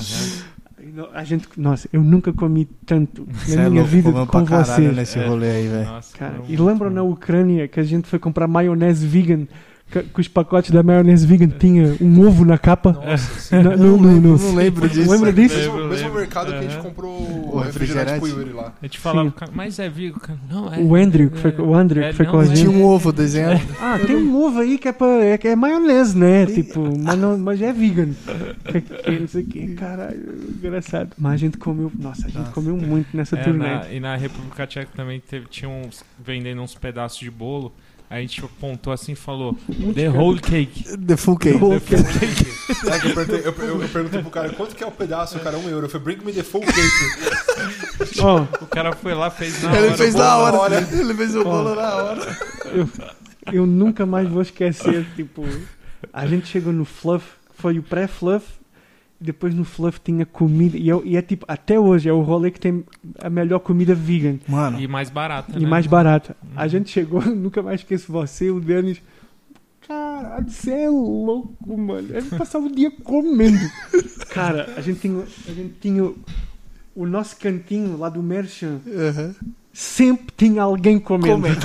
[0.80, 4.12] Aí no- A gente, nossa, eu nunca comi tanto Cê na é minha louco, vida
[4.26, 4.96] com vocês.
[4.96, 5.28] nesse É.
[5.28, 5.86] rolê aí, velho.
[5.90, 9.48] Nossa, Cara, e um- lembram na Ucrânia que a gente foi comprar maionese vegan,
[9.90, 12.92] que, que os pacotes da maionese vegan tinha um ovo na capa?
[12.94, 15.10] Nossa, no- não lembro, no- não lembro disso.
[15.12, 15.56] Lembra disso?
[15.56, 16.20] Mesmo, Lembro, mesmo lembro.
[16.20, 16.84] mercado que a gente Aham.
[16.84, 18.74] comprou O o refrigerante pro Yuri lá.
[18.82, 19.90] A gente falava, mas é
[20.22, 20.40] cara.
[20.50, 20.80] Não, é.
[20.80, 22.58] O Andrew, que foi, o Andrew É, que foi não, com a é- gente.
[22.60, 23.62] Tinha um ovo desenhado.
[23.80, 26.46] Ah, tem um ovo aí que é, pra, é, que é maionese, né?
[26.46, 28.10] Tipo, mas, não, mas é vegan.
[29.20, 30.20] Não sei o que, caralho,
[30.58, 31.12] engraçado.
[31.18, 32.52] Mas a gente comeu, nossa, a gente Nossa.
[32.52, 33.66] comeu muito nessa É, turnê.
[33.66, 37.74] na- e na República Tcheca também teve, tinha uns vendendo uns pedaços de bolo.
[38.10, 39.58] A gente apontou assim e falou:
[39.94, 40.98] The whole cake.
[40.98, 41.60] The full cake.
[41.60, 41.80] The full
[42.20, 42.58] cake.
[42.88, 45.58] Eu, perguntei, eu, eu- eu perguntei pro cara quanto que é o pedaço, o cara,
[45.58, 45.86] um euro.
[45.86, 48.20] Eu falei, bring me the full cake.
[48.22, 49.98] Ó, O cara foi lá, fez na Ele hora.
[49.98, 50.58] fez na hora.
[50.58, 50.88] hora.
[50.92, 52.38] Ele fez o bolo na hora.
[52.74, 52.90] eu,
[53.52, 55.44] eu nunca mais vou esquecer, tipo,
[56.14, 57.26] a gente chegou no Fluff,
[57.56, 58.46] foi o pré-Fluff,
[59.20, 62.52] depois no Fluff tinha comida, e, eu- e é tipo, até hoje é o rolê
[62.52, 62.84] que tem
[63.20, 64.38] a melhor comida vegan.
[64.48, 65.68] Mano, E mais barata, E né?
[65.70, 66.36] mais barata.
[66.56, 69.02] A gente chegou, nunca mais esqueço você, o Denis.
[69.88, 72.10] Caralho, você é louco, mano.
[72.16, 73.58] A gente passava o dia comendo.
[74.30, 76.04] Cara, a gente tinha, a gente tinha
[76.96, 78.82] o nosso cantinho lá do Merchant.
[78.88, 79.36] Aham.
[79.80, 81.36] Sempre tinha alguém comendo.
[81.36, 81.60] comendo.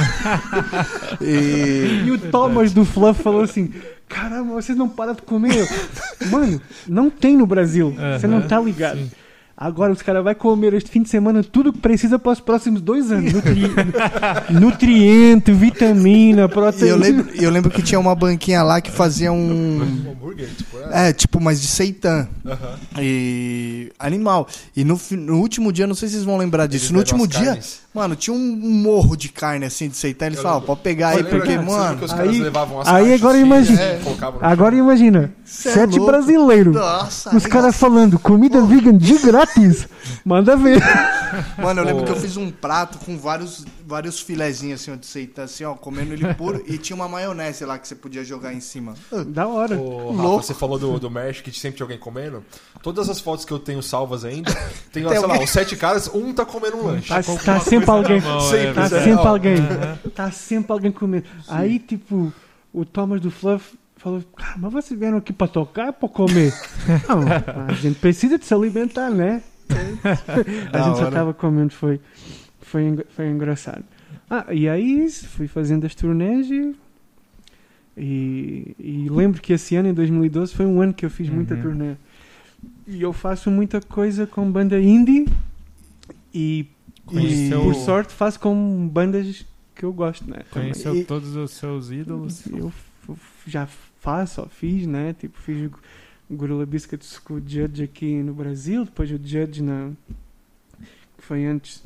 [1.23, 3.73] e E o Thomas do Fluff falou assim:
[4.07, 5.67] Caramba, vocês não param de comer.
[6.31, 7.97] Mano, não tem no Brasil.
[8.21, 8.99] Você não tá ligado.
[8.99, 9.11] sim.
[9.57, 12.81] Agora os caras vão comer este fim de semana tudo que precisa para os próximos
[12.81, 13.33] dois anos.
[13.33, 13.63] Nutri...
[14.51, 16.89] Nutriente, vitamina, E proteína.
[16.89, 19.79] eu lembro, eu lembro que tinha uma banquinha lá que fazia um.
[19.79, 21.11] Um hambúrguer, tipo, é.
[21.11, 22.29] É, tipo, mas de seitan.
[22.45, 22.79] Aham.
[22.99, 23.93] E.
[24.01, 24.49] Animal.
[24.77, 26.93] E no, no último dia, não sei se vocês vão lembrar Eles disso.
[26.93, 27.83] No deram último dia, carnes.
[27.95, 30.27] Mano, tinha um morro de carne assim de seitan.
[30.27, 31.99] Eles falavam, pode pegar aí, porque, mano.
[31.99, 33.81] que os caras aí- levavam as aí caixas agora assim, imagina.
[33.83, 34.01] é,
[34.41, 34.85] Agora chão.
[34.85, 36.07] imagina, Cê é sete louco.
[36.13, 36.75] brasileiros.
[36.75, 39.87] Nossa, Os caras falando comida vegan de grátis.
[40.25, 40.83] Manda ver.
[41.59, 42.07] Mano, eu lembro Pô.
[42.13, 45.75] que eu fiz um prato com vários, vários filezinhos assim, ó, de seitan, assim, ó,
[45.75, 46.63] comendo ele puro.
[46.67, 48.95] e tinha uma maionese lá que você podia jogar em cima.
[49.27, 49.79] Da hora.
[49.79, 50.43] Ô, Rafa, Louco.
[50.43, 52.43] você falou do, do Mesh que sempre tinha alguém comendo.
[52.83, 54.51] Todas as fotos que eu tenho salvas ainda,
[54.93, 57.09] tem, lá, Tem sei lá, alguém- os sete caras, um tá comendo um lanche.
[57.09, 58.21] Tá, com tá alguma sempre alguém.
[58.23, 58.89] mão, Sempre, é, Tá é.
[59.05, 59.57] sempre alguém.
[60.15, 61.27] Tá sempre alguém comendo.
[61.47, 62.33] Aí, tipo,
[62.73, 66.53] o Thomas do Fluff falou: Cara, mas vocês vieram aqui pra tocar ou pra comer?
[67.09, 67.23] Não,
[67.69, 69.43] a gente precisa de se alimentar, né?
[70.05, 71.11] A Da gente já hora.
[71.11, 72.01] tava comendo, foi,
[72.73, 73.85] foi, foi engraçado.
[74.29, 76.75] Ah, e aí fui fazendo as turnês e,
[77.97, 81.55] e, e lembro que esse ano, em 2012, foi um ano que eu fiz muita
[81.55, 81.63] Uhum.
[81.63, 81.95] turnê.
[82.87, 85.27] E eu faço muita coisa com banda indie
[86.33, 86.67] e,
[87.11, 89.45] e por sorte faço com bandas
[89.75, 90.39] que eu gosto, né?
[90.51, 92.47] Conheceu E- todos os seus ídolos.
[92.47, 92.73] Eu
[93.47, 93.67] já
[94.01, 95.15] faço, ó, fiz, né?
[95.19, 95.71] Tipo, fiz
[96.31, 99.91] o Gorilla Biscuits com o Judge aqui no Brasil, depois o Judge na,
[101.19, 101.83] que foi antes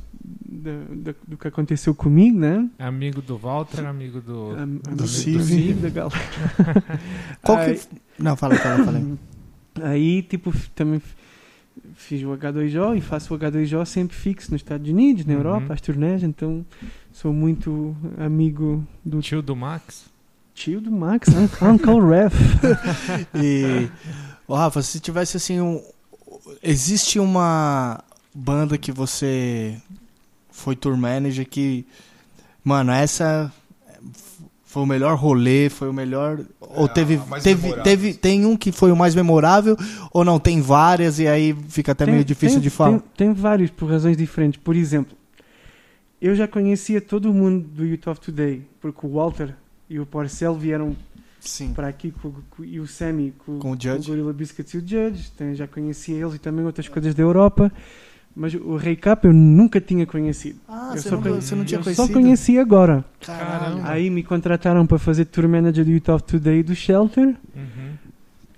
[0.48, 2.68] da- da- do que aconteceu comigo, né?
[2.78, 4.50] Amigo do Walter, amigo do.
[4.52, 5.74] Am- do amigo Civi.
[5.74, 6.16] da galera.
[7.42, 7.86] Qual Aí- que...
[8.18, 9.02] Não, fala, fala, fala.
[9.82, 11.00] Aí, tipo, também
[11.94, 15.38] fiz o H2O e faço o H2O sempre fixo nos Estados Unidos, na Uhum.
[15.40, 16.64] Europa, as turnés, então
[17.12, 20.06] sou muito amigo do Tio do Max?
[20.54, 22.34] tio do Max, Un- Uncle Ref.
[23.36, 23.90] E,
[24.48, 25.82] Ô, Rafa, se tivesse assim um.
[26.62, 28.02] Existe uma
[28.34, 29.76] banda que você
[30.56, 31.86] foi tour manager que.
[32.64, 33.52] Mano, essa
[34.64, 36.40] foi o melhor rolê, foi o melhor.
[36.60, 37.18] Ou É, teve.
[37.42, 38.18] teve, memorável, teve assim.
[38.18, 39.76] tem um que foi o mais memorável,
[40.12, 40.38] ou não?
[40.40, 42.98] Tem várias e aí fica até meio difícil tem- de falar.
[42.98, 44.60] Tem, tem vários por razões diferentes.
[44.62, 45.16] Por exemplo,
[46.20, 49.54] eu já conhecia todo mundo do Youth of Today, porque o Walter
[49.88, 50.96] e o Porcel vieram
[51.40, 51.72] Sim.
[51.72, 54.08] para aqui com, com- e o Sammy com, Com o Judge.
[54.08, 55.30] Gorilla Biscuits e o Judge.
[55.34, 57.70] Então, já conhecia eles e também outras coisas da Europa.
[58.38, 60.58] Mas o Ray Cap eu nunca tinha conhecido.
[60.68, 62.06] Ah, Eu você, só não, conhe- você não tinha eu conhecido?
[62.06, 63.02] só conheci agora.
[63.24, 63.80] Caralho.
[63.84, 67.28] Aí me contrataram para fazer tour manager do Youth of Today do Shelter.
[67.54, 67.92] Uhum.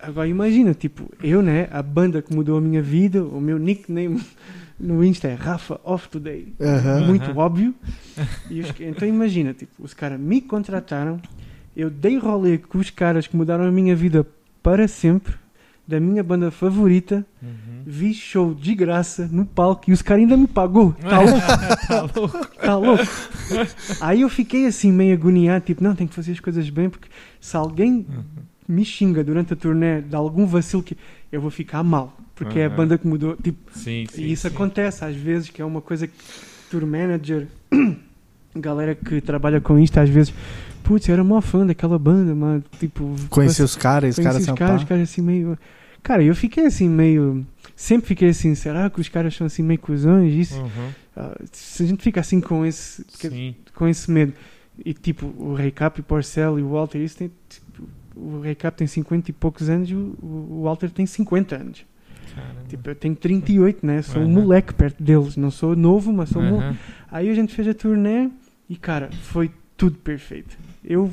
[0.00, 4.20] Agora imagina, tipo, eu, né, a banda que mudou a minha vida, o meu nickname
[4.78, 6.52] no Insta é Rafa of Today.
[6.60, 7.06] Aham.
[7.06, 7.36] Muito Aham.
[7.38, 7.74] óbvio.
[8.50, 11.20] E os- então imagina, tipo, os caras me contrataram,
[11.76, 14.26] eu dei rolê com os caras que mudaram a minha vida
[14.60, 15.34] para sempre,
[15.88, 17.82] da minha banda favorita, Uhum.
[17.86, 20.92] vi show de graça no palco e os caras ainda me pagou.
[20.92, 21.40] Tá louco?
[21.88, 22.46] tá louco.
[22.56, 23.04] Tá louco?
[23.98, 27.08] Aí eu fiquei assim meio agoniado, tipo, não, tenho que fazer as coisas bem, porque
[27.40, 28.06] se alguém
[28.68, 30.94] me xinga durante a turnê de algum vacilo que
[31.32, 32.76] eu vou ficar mal, porque é a Aham.
[32.76, 34.22] banda que mudou, tipo, Sim, sim.
[34.22, 34.54] e isso sim.
[34.54, 36.12] acontece às vezes, que é uma coisa que
[36.70, 37.46] tour manager,
[38.54, 40.34] galera que trabalha com isto, às vezes,
[40.82, 44.44] putz, eu era mó fã daquela banda, mas tipo, Conheci os caras, os caras os
[44.44, 45.58] são caras, os caras assim meio.
[46.02, 47.46] Cara, eu fiquei assim meio.
[47.76, 50.32] Sempre fiquei assim, será que os caras são assim meio cuzões?
[50.34, 50.90] Isso, Uhum.
[51.16, 53.04] ah, se a gente fica assim com esse,
[53.74, 54.32] com esse medo.
[54.84, 57.30] E tipo, o Ray Cap e o Porcel e o Walter, isso tem.
[57.48, 57.82] tipo,
[58.16, 61.84] o Ray Cap tem 50 e poucos anos e o, o Walter tem 50 anos.
[62.34, 62.60] Caramba.
[62.68, 64.02] Tipo, eu tenho 38, né?
[64.02, 64.30] Sou um Uhum.
[64.32, 65.36] moleque perto deles.
[65.36, 66.70] Não sou novo, mas sou um moleque.
[66.70, 66.76] Uhum.
[67.10, 68.28] Aí a gente fez a turnê
[68.68, 70.56] e, cara, foi tudo perfeito.
[70.84, 71.12] Eu.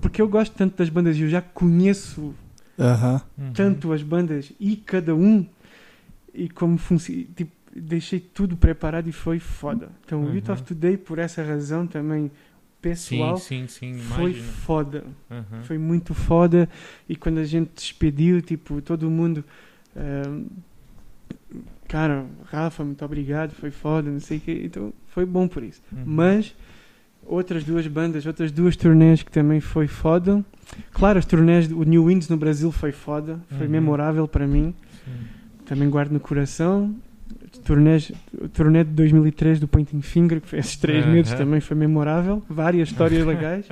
[0.00, 2.34] Porque eu gosto tanto das bandas e eu já conheço.
[2.80, 3.52] Uhum.
[3.52, 5.46] tanto as bandas e cada um
[6.34, 7.24] e como funciona.
[7.36, 9.90] Tipo, deixei tudo preparado e foi foda.
[10.04, 10.34] Então, o Uhum.
[10.34, 12.30] Youth of Today, por essa razão também
[12.82, 14.00] pessoal, Sim, sim, sim.
[14.00, 15.04] foi foda.
[15.30, 15.62] Uhum.
[15.64, 16.68] Foi muito foda.
[17.08, 19.44] E quando a gente despediu, tipo, todo mundo.
[19.96, 20.44] ehm,
[21.88, 24.62] cara, Rafa, muito obrigado, foi foda, não sei o quê.
[24.64, 25.82] Então, foi bom por isso.
[25.92, 26.02] Uhum.
[26.06, 26.54] Mas
[27.30, 30.44] outras duas bandas, outras duas turnês que também foi foda.
[30.92, 33.72] Claro, as turnês, o New Winds no Brasil foi foda, foi Uhum.
[33.72, 34.74] memorável para mim.
[35.04, 35.10] Sim.
[35.66, 36.94] Também guardo no coração.
[37.64, 41.12] Turnês, o turnê de 2003 do Pointing Finger, que foi esses três Aham.
[41.12, 42.42] meses, também foi memorável.
[42.48, 43.66] Várias histórias legais.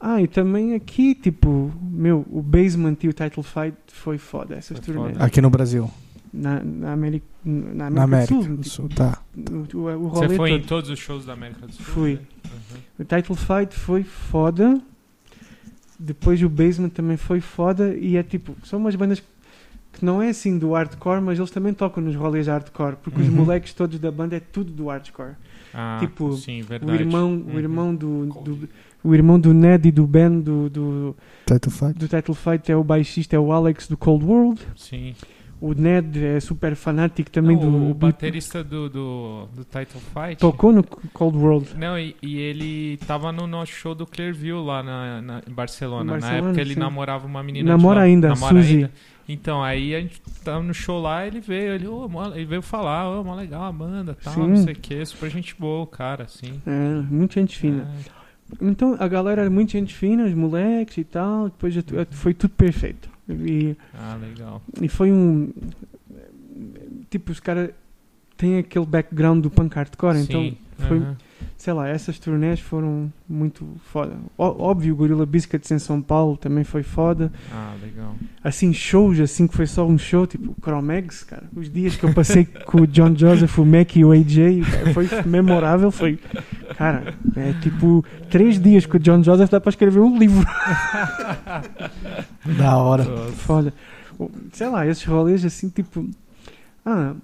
[0.00, 4.78] Ah, e também aqui, tipo, meu, o Basement e o Title Fight foi foda, essas
[4.78, 5.12] Foi turnês.
[5.12, 5.24] foda.
[5.24, 5.88] Aqui no Brasil.
[6.32, 8.56] Na, na América, na América, Na América do Sul.
[8.56, 9.22] do Sul, tá.
[9.36, 10.68] o, o, o Você foi em todo.
[10.68, 11.84] todos os shows da América do Sul?
[11.84, 12.12] Fui.
[12.14, 12.78] Uhum.
[13.00, 14.80] O Title Fight foi foda.
[15.98, 17.94] Depois o Basement também foi foda.
[17.94, 19.22] E é tipo, são umas bandas
[19.92, 22.96] que não é assim do hardcore, mas eles também tocam nos rolês hardcore.
[23.02, 23.34] Porque os Uhum.
[23.34, 25.34] moleques todos da banda é tudo do hardcore.
[25.74, 26.90] Ah, Tipo, sim, verdade.
[26.92, 27.58] O irmão, o Uhum.
[27.58, 28.68] irmão do, do-
[29.04, 31.92] o irmão do Ned e do Ben do, do, Title Fight.
[31.98, 34.60] do Title Fight é o baixista, é o Alex do Cold World.
[34.76, 35.14] Sim.
[35.64, 40.36] O Ned é super fanático também Não, do, o baterista do, do, do Title Fight.
[40.40, 41.76] Tocou no Cold World.
[41.78, 46.02] Não, e, e ele tava no nosso show do Clearview lá na, na- em Barcelona.
[46.02, 46.80] Em Na Barcelona, época ele sim.
[46.80, 47.70] namorava uma menina.
[47.70, 48.06] Namora lá.
[48.06, 48.74] ainda, Namora Suzy.
[48.78, 48.90] ainda.
[49.28, 52.60] Então, aí a gente tava no show lá, ele veio, ele, "Ô, mó- ele veio
[52.60, 54.48] falar, ô, mó legal a banda, tal, Sim.
[54.48, 56.60] não sei o que, super gente boa, cara, assim.
[56.66, 57.88] É, muita gente fina.
[58.60, 61.44] É, Então a galera era muito gente fina, os moleques e tal.
[61.50, 63.11] Depois já foi tudo perfeito.
[63.28, 64.62] E, ah, legal.
[64.80, 65.52] e foi um.
[67.08, 67.70] Tipo, os caras
[68.36, 70.56] têm aquele background do punk hardcore, então Sim.
[70.78, 71.16] foi- aham.
[71.56, 74.12] Sei lá, essas turnés foram muito foda.
[74.36, 77.32] Ó- óbvio, o Gorilla Biscuits em São Paulo também foi foda.
[77.52, 78.14] Ah, legal.
[78.42, 81.44] Assim, shows, assim que foi só um show, tipo o Chromex, cara.
[81.54, 84.92] Os dias que eu passei com o John Joseph, o Mac e o AJ, cara,
[84.94, 85.90] foi memorável.
[85.90, 86.18] Foi,
[86.76, 90.46] cara, é tipo, três dias com o John Joseph dá para escrever um livro.
[92.58, 93.04] Da hora.
[93.36, 93.72] Foda.
[94.18, 96.08] O- Sei lá, esses rolês assim, tipo.
[96.84, 97.14] Ah,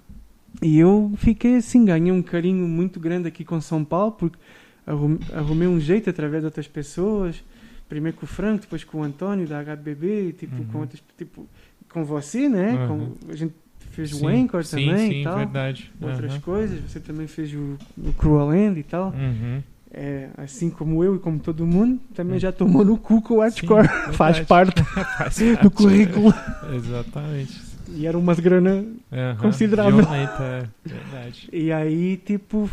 [0.61, 4.37] e eu fiquei assim, ganhei um carinho muito grande aqui com São Paulo, porque
[4.85, 7.43] arrum- arrumei um jeito através de outras pessoas.
[7.87, 10.65] Primeiro com o Franco, depois com o Antônio da HBB, tipo, Uhum.
[10.65, 11.01] com outras.
[11.17, 11.47] Tipo,
[11.91, 12.73] com você, né?
[12.73, 12.87] Aham.
[12.87, 13.53] Com- a gente
[13.91, 15.37] fez Sim, o Anchor sim, também sim, e tal.
[15.37, 15.91] verdade.
[15.99, 16.41] Outras Aham.
[16.41, 16.79] coisas.
[16.87, 19.09] Você também fez o, o Cruel End e tal.
[19.17, 19.63] Uhum.
[19.91, 22.39] É, assim como eu e como todo mundo, também Hum.
[22.39, 23.87] já tomou no cu com o hardcore.
[24.13, 24.83] Faz parte
[25.17, 25.69] Faz do parte.
[25.71, 26.31] currículo.
[26.75, 27.68] Exatamente.
[27.95, 28.85] E era umas grana.
[29.11, 30.01] Aham, Considerável.
[30.01, 31.49] violenta, é verdade.
[31.53, 32.69] E aí, tipo,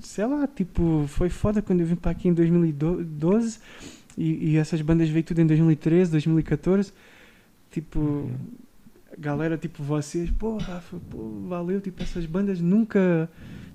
[0.00, 3.58] sei lá, tipo, foi foda quando eu vim pra aqui em 2012
[4.16, 6.92] e, e essas bandas veio tudo em 2013, 2014.
[7.70, 8.30] Tipo, Uhum.
[9.18, 13.28] galera, tipo, vocês, pô, Rafa, pô, valeu, tipo, essas bandas nunca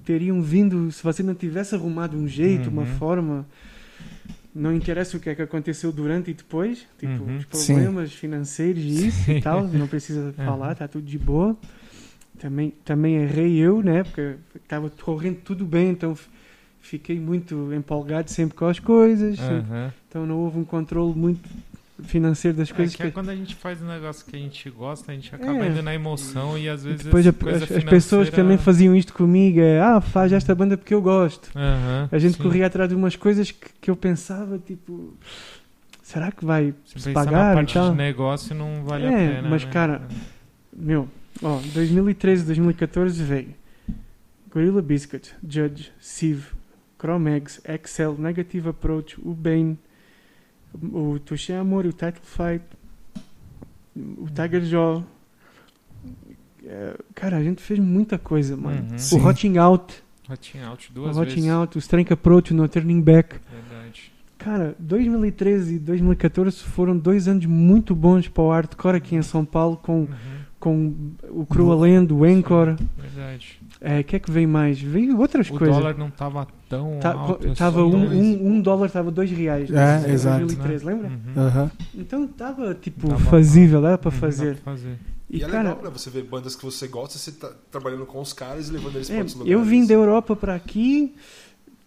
[0.04, 2.88] teriam vindo se você não tivesse arrumado um jeito, uma Uhum.
[2.88, 3.46] forma.
[4.56, 7.38] Não interessa o que é que aconteceu durante e depois, tipo, Uhum.
[7.38, 9.38] os problemas financeiros e isso Sim.
[9.38, 10.34] e tal, não precisa Uhum.
[10.46, 11.58] falar, tá tudo de boa.
[12.40, 14.04] Também, também errei eu, né?
[14.04, 16.16] Porque estava correndo tudo bem, então
[16.82, 19.94] fiquei muito empolgado sempre com as coisas, sempre- Aham.
[20.10, 21.50] então não houve um controle muito
[22.04, 24.70] financeiro das É, coisas que é quando a gente faz um negócio que a gente
[24.70, 25.70] gosta, a gente acaba É.
[25.70, 28.96] indo na emoção e às vezes depois a- coisa as, as pessoas financeira- também faziam
[28.96, 31.50] isto comigo, é, ah, faz esta banda porque eu gosto.
[32.12, 32.44] A gente sim.
[32.44, 35.14] corria atrás de umas coisas que, que eu pensava, tipo,
[36.02, 37.92] será que vai Se se na pagar e parte tal?
[37.92, 39.50] de negócio não vale a É, pena.
[39.50, 39.72] mas, né?
[39.72, 40.02] cara,
[40.76, 41.08] Meu,
[41.42, 43.54] ó, 2013, 2014 veio
[44.52, 46.46] Gorilla Biscuit, Judge, Sieve,
[47.00, 49.78] Chromex, Excel, Negative Approach, o Bane,
[50.82, 52.64] o Touché Amor, o Title Fight,
[53.96, 55.04] o Tiger Jaw.
[56.66, 58.88] É, Cara, a gente fez muita coisa, mano.
[58.92, 59.20] Uhum.
[59.20, 61.50] O Hotting Out, Hotting Out o duas Hotting vezes.
[61.50, 63.36] Out, o Strength Approach, o No Turning Back.
[63.52, 64.12] Verdade.
[64.38, 69.46] Cara, 2013 e 2014 foram dois anos muito bons para o hardcore aqui em São
[69.46, 70.08] Paulo, com, Uhum.
[70.60, 70.94] com
[71.30, 72.76] o Cruel End, o Encore.
[72.98, 73.60] Verdade.
[73.86, 74.80] É, o que é que veio mais?
[74.82, 75.76] Veio outras O coisas.
[75.76, 77.46] dólar não tava tão Tá- alto.
[77.46, 79.70] é tava um, um, um dólar estava dois reais.
[79.70, 80.40] É, em exato.
[80.40, 81.08] 2013, lembra?
[81.10, 81.70] Uhum.
[81.94, 84.56] Então estava tipo Tava- fazível, dava para Uhum, fazer.
[84.58, 84.98] fazer.
[85.30, 85.90] E, E, é cara, legal, né?
[85.94, 89.10] Você ver bandas que você gosta, você tá trabalhando com os caras e levando eles
[89.10, 89.52] é, pra outros lugares.
[89.60, 91.14] eu vim da Europa para aqui,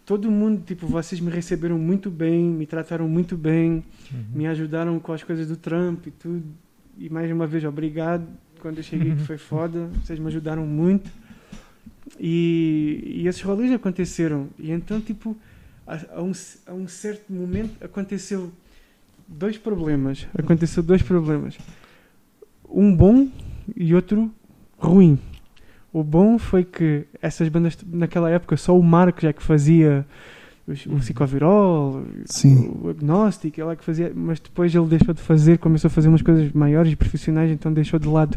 [0.05, 3.82] todo mundo, tipo, vocês me receberam muito bem, me trataram muito bem,
[4.12, 4.18] Uhum.
[4.35, 6.43] me ajudaram com as coisas do Trump e tudo.
[6.98, 8.27] E mais uma vez, obrigado.
[8.60, 11.10] Quando eu cheguei, que foi foda, vocês me ajudaram muito.
[12.19, 14.49] E, e esses rolês aconteceram.
[14.59, 15.37] E então, tipo,
[15.87, 16.33] a, a um,
[16.66, 18.51] a um certo momento aconteceu
[19.27, 20.27] dois problemas.
[20.37, 21.59] Aconteceu dois problemas.
[22.69, 23.28] Um bom
[23.74, 24.31] e outro
[24.78, 25.19] ruim.
[25.93, 30.07] O bom foi que essas bandas, naquela época, só o Marcos é que fazia
[30.66, 30.99] os- o Uhum.
[30.99, 32.70] Psicovirol, Sim.
[32.83, 36.09] o Agnostic, ele é que fazia, mas depois ele deixou de fazer, começou a fazer
[36.09, 38.37] umas coisas maiores e profissionais, então deixou de lado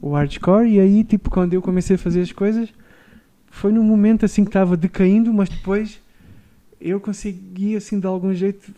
[0.00, 0.68] o hardcore.
[0.68, 2.68] E aí, tipo, quando eu comecei a fazer as coisas,
[3.52, 6.00] foi num momento assim que estava decaindo, mas depois
[6.80, 8.72] eu consegui, assim, de algum jeito,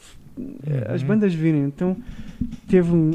[0.66, 1.08] eh, as Uhum.
[1.08, 1.62] bandas virem.
[1.64, 1.96] Então
[2.68, 3.14] teve um-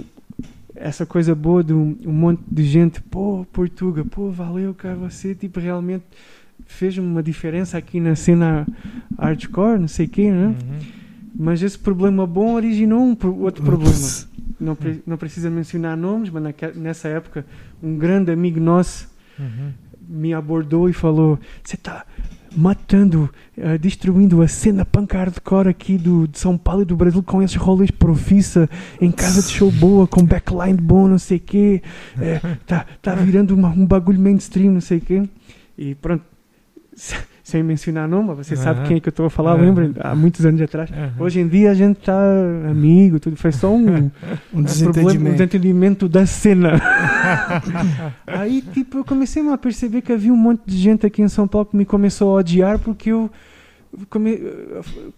[0.73, 5.35] essa coisa boa de um, um monte de gente, pô, Portuga, pô, valeu, cara, você,
[5.35, 6.05] tipo, realmente
[6.65, 8.65] fez uma diferença aqui na cena
[9.17, 10.47] hardcore, não sei o quê, né?
[10.47, 10.79] Uhum.
[11.35, 13.95] Mas esse problema bom originou um outro problema.
[14.59, 16.43] Não, pre- não precisa mencionar nomes, mas
[16.75, 17.45] nessa época
[17.83, 19.07] um grande amigo nosso
[19.37, 19.71] Uhum.
[20.09, 22.03] Me abordou e falou: Você está
[22.55, 27.21] matando, eh, destruindo a cena punk hardcore aqui do, de São Paulo e do Brasil
[27.21, 28.67] com esses rolês profissa
[28.99, 31.83] em casa de show boa, com backline bom, não sei o quê.
[32.19, 35.29] Eh, tá, tá virando uma- um bagulho mainstream, não sei o quê.
[35.77, 36.23] E pronto,
[37.49, 38.87] sem mencionar nome, você sabe Aham.
[38.87, 39.61] quem é que eu estou a falar, Aham.
[39.61, 39.91] lembra?
[40.01, 40.89] Há muitos anos atrás.
[40.91, 41.11] Aham.
[41.19, 42.17] Hoje em dia a gente está
[42.69, 43.35] amigo, tudo.
[43.35, 44.11] Foi só um, Um um problema,
[44.53, 45.31] um desentendimento.
[45.31, 46.73] desentendimento da cena.
[48.27, 51.47] Aí, tipo, eu comecei a perceber que havia um monte de gente aqui em São
[51.47, 53.29] Paulo que me começou a odiar porque eu
[54.09, 54.39] come-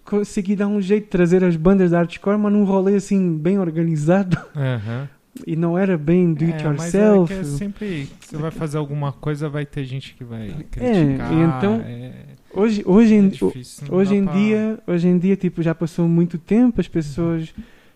[0.06, 3.60] consegui dar um jeito de trazer as bandas da hardcore, mas num rolê assim, bem
[3.60, 4.38] organizado.
[4.56, 5.08] Aham.
[5.48, 7.34] E não era bem do it É, mas é yourself.
[7.34, 11.34] que é sempre que você vai fazer alguma coisa, vai ter gente que vai criticar.
[11.34, 12.12] e então, é,
[12.54, 16.06] Hoje, hoje, é em, difícil, Hoje em pra- dia, hoje em dia, tipo, já passou
[16.06, 17.54] muito tempo, as pessoas,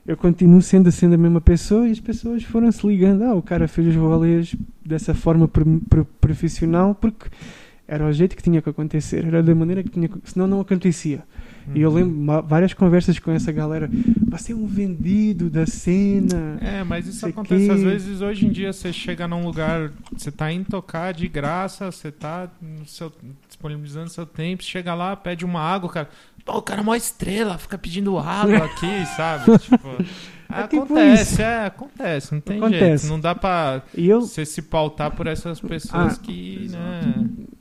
[0.07, 3.41] eu continuo sendo sendo a mesma pessoa e as pessoas foram se ligando, ah, o
[3.41, 4.55] cara fez os rolês
[4.85, 7.27] dessa forma pro- pro- profissional porque
[7.85, 10.61] era o jeito que tinha que acontecer, era da maneira que tinha que, senão não
[10.61, 11.21] acontecia.
[11.73, 13.89] E eu lembro várias conversas com essa galera,
[14.29, 16.57] você é um vendido da cena.
[16.61, 20.31] É, mas isso acontece que- às vezes hoje em dia você chega num lugar, você
[20.31, 22.49] tá indo tocar de graça, você tá
[22.85, 23.11] seu-
[23.47, 26.09] disponibilizando seu tempo, chega lá, pede uma água, cara.
[26.43, 29.57] Pô, o cara é uma estrela, fica pedindo água aqui, sabe?
[29.57, 29.87] Tipo,
[30.47, 31.41] É tipo acontece, isso.
[31.41, 33.03] é, acontece, não tem Acontece.
[33.03, 33.07] jeito.
[33.07, 37.54] Não dá pra eu, você se pautar por essas pessoas Ah, que, né, e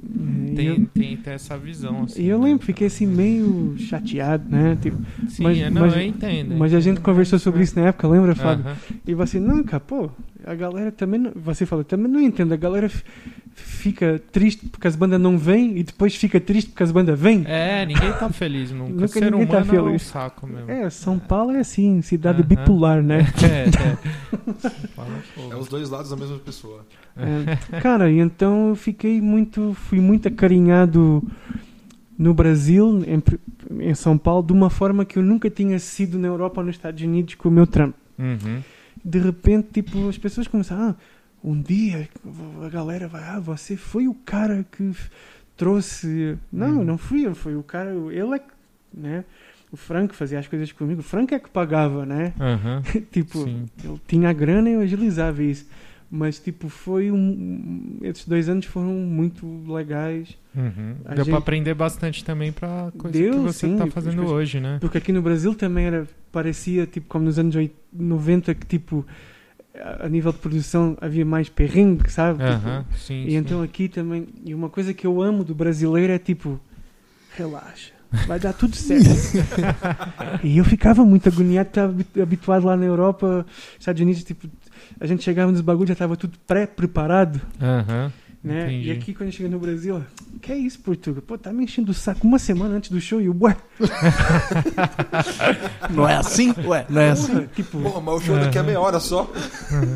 [0.55, 2.03] tem, eu, tem, tem essa visão.
[2.05, 2.45] Assim, e eu né?
[2.47, 4.77] lembro, fiquei assim meio chateado, né?
[4.81, 4.97] Tipo,
[5.29, 6.55] Sim, mas- é, não, mas- eu entendo.
[6.57, 8.65] mas a gente entendo, conversou sobre isso na época, lembra, Fábio?
[8.67, 8.77] Aham.
[9.07, 10.11] E você, não, cara, pô,
[10.47, 12.91] a galera também, não- você fala, também não entende, a galera
[13.57, 17.45] fica triste porque as bandas não vêm e depois fica triste porque as bandas vêm.
[17.47, 18.93] É, ninguém tá feliz nunca.
[18.93, 20.03] Nunca Ser ninguém tá humano é um feliz.
[20.03, 20.71] saco mesmo.
[20.71, 22.49] É, São Paulo é assim, cidade Aham.
[22.49, 23.19] bipolar, né?
[23.45, 24.75] É, é.
[25.51, 26.85] É os dois lados da mesma pessoa.
[27.17, 31.23] É, cara, então eu fiquei muito, fui muito acarinhado
[32.19, 33.23] no Brasil, em,
[33.91, 36.77] em São Paulo, de uma forma que eu nunca tinha sido na Europa ou nos
[36.77, 37.97] Estados Unidos com o meu trampo.
[38.19, 38.63] Uhum.
[39.05, 40.95] De repente, tipo, as pessoas começaram, ah,
[41.43, 42.09] um dia
[42.65, 44.93] a galera vai, ah, você foi o cara que
[45.57, 46.37] trouxe.
[46.53, 46.85] Não, Uhum.
[46.85, 48.45] não fui eu, foi o cara, ele é que,
[48.93, 49.25] né?
[49.73, 52.33] O Frank fazia as coisas comigo, o Frank é que pagava, né?
[52.41, 52.81] Aham.
[53.11, 53.67] tipo, Sim.
[53.83, 55.67] ele tinha a grana e eu agilizava isso.
[56.11, 57.99] Mas, tipo, foi um.
[58.03, 60.37] Esses dois anos foram muito legais.
[60.55, 60.95] Uhum.
[61.09, 64.17] Deu gente- pra aprender bastante também pra coisa Deu, que você sim, tá as fazendo
[64.17, 64.79] coisas- hoje, né?
[64.81, 66.07] Porque aqui no Brasil também era.
[66.31, 69.05] Parecia, tipo, como nos anos 80, 90, que, tipo,
[70.01, 72.43] a nível de produção havia mais perrengue, sabe?
[72.45, 73.25] Aham, Tipo, sim.
[73.25, 73.37] e sim.
[73.37, 74.29] então aqui também.
[74.45, 76.61] E uma coisa que eu amo do brasileiro é, tipo,
[77.37, 77.93] relaxa.
[78.29, 79.09] Vai dar tudo certo.
[80.45, 83.45] e eu ficava muito agoniado, estava habi- habituado lá na Europa,
[83.79, 84.49] Estados Unidos, tipo,
[85.01, 87.41] a gente chegava nos bagulhos, já estava tudo pré-preparado.
[87.61, 88.13] Aham.
[88.43, 88.65] Né?
[88.67, 88.89] Entendi.
[88.89, 90.03] E aqui quando eu cheguei no Brasil,
[90.43, 91.23] que é isso, Portugal?
[91.27, 93.57] Pô, tá me enchendo o saco uma semana antes do show e o ué,
[95.89, 96.53] Não é assim?
[96.67, 97.33] Ué, não é assim?
[97.33, 99.31] porra, tipo, Porra, mas o show daqui a meia hora só.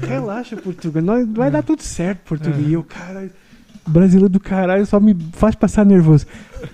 [0.07, 2.59] relaxa, Portugal, nós, vai dar tudo certo, Portugal.
[2.61, 3.31] E eu, cara,
[3.87, 6.25] brasileiro do caralho, só me faz passar nervoso.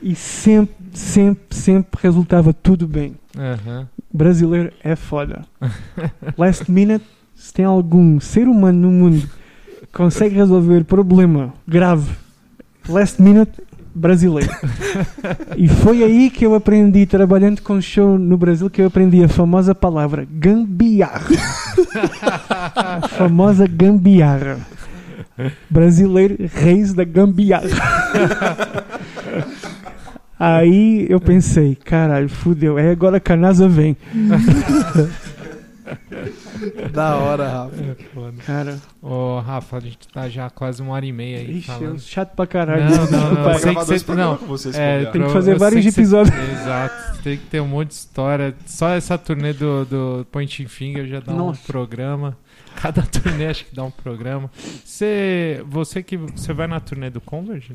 [0.01, 3.17] E sempre, sempre, sempre resultava tudo bem.
[3.37, 3.89] Aham.
[4.13, 5.45] Brasileiro é foda.
[6.39, 7.05] Last minute,
[7.45, 9.29] se tem algum ser humano no mundo
[9.81, 12.11] que consegue resolver problema grave,
[12.89, 13.53] last minute,
[13.95, 14.51] brasileiro.
[15.55, 19.29] E foi aí que eu aprendi, trabalhando com show no Brasil, que eu aprendi a
[19.29, 21.37] famosa palavra gambiarra.
[22.75, 24.59] A famosa gambiarra.
[25.69, 27.69] Brasileiro, reis da gambiarra.
[30.39, 33.97] Aí eu pensei, caralho, fudeu, é agora que a NASA vem.
[36.93, 37.77] Da hora, Rafa.
[37.83, 37.97] É.
[38.47, 42.01] Cara, Ô, Rafa, a gente tá já quase uma hora e meia aí ixi, falando.
[42.01, 42.85] chato pra caralho.
[42.85, 43.59] Não, não, não, eu aí.
[43.59, 46.35] sei que não, vocês, É, tem que fazer eu vários episódios.
[46.35, 46.53] Você...
[46.53, 48.55] Exato, tem que ter um monte de história.
[48.67, 51.61] Só essa turnê do, do Point Finger já dá Nossa.
[51.61, 52.37] um programa.
[52.77, 54.51] Cada turnê acho que dá um programa.
[54.85, 57.73] Você, você que você vai na turnê do Converge?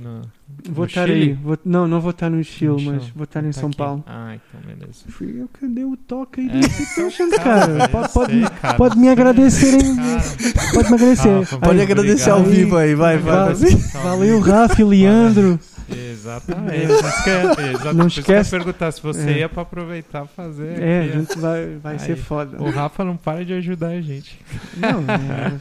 [0.87, 1.11] Chile?
[1.11, 1.33] aí.
[1.33, 3.13] Vou- não, não vou estar no Chile, No mas Chile.
[3.15, 3.77] vou estar em Tá São aqui.
[3.77, 4.03] Paulo.
[4.07, 5.05] Ah, então beleza.
[5.09, 7.71] Fui eu que dei o toque aí É, do Institutions, cara.
[7.83, 8.73] eu Pode, pode, sei, cara.
[8.77, 9.95] pode me agradecer, hein?
[9.95, 11.29] Cara, Pode me agradecer.
[11.29, 12.57] Aí, Pode agradecer ao obrigado.
[12.57, 13.53] vivo aí, vai, vai.
[13.53, 15.59] Valeu, valeu Rafa e Leandro.
[15.95, 16.75] Exatamente.
[16.75, 17.83] É- exatamente.
[17.85, 19.37] Não eu ia esquece- perguntar se você É.
[19.39, 20.79] ia pra aproveitar fazer.
[20.81, 21.99] É, a gente vai, vai Aí.
[21.99, 22.61] ser foda.
[22.61, 24.39] O Rafa não para de ajudar a gente.
[24.77, 25.59] Não, é,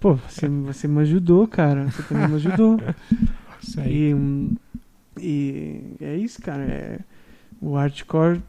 [0.00, 1.86] pô, você, você me ajudou, cara.
[1.90, 2.80] Você também me ajudou.
[3.62, 4.14] Isso aí.
[5.20, 6.62] E, e é isso, cara.
[6.62, 6.98] É,
[7.60, 8.40] o hardcore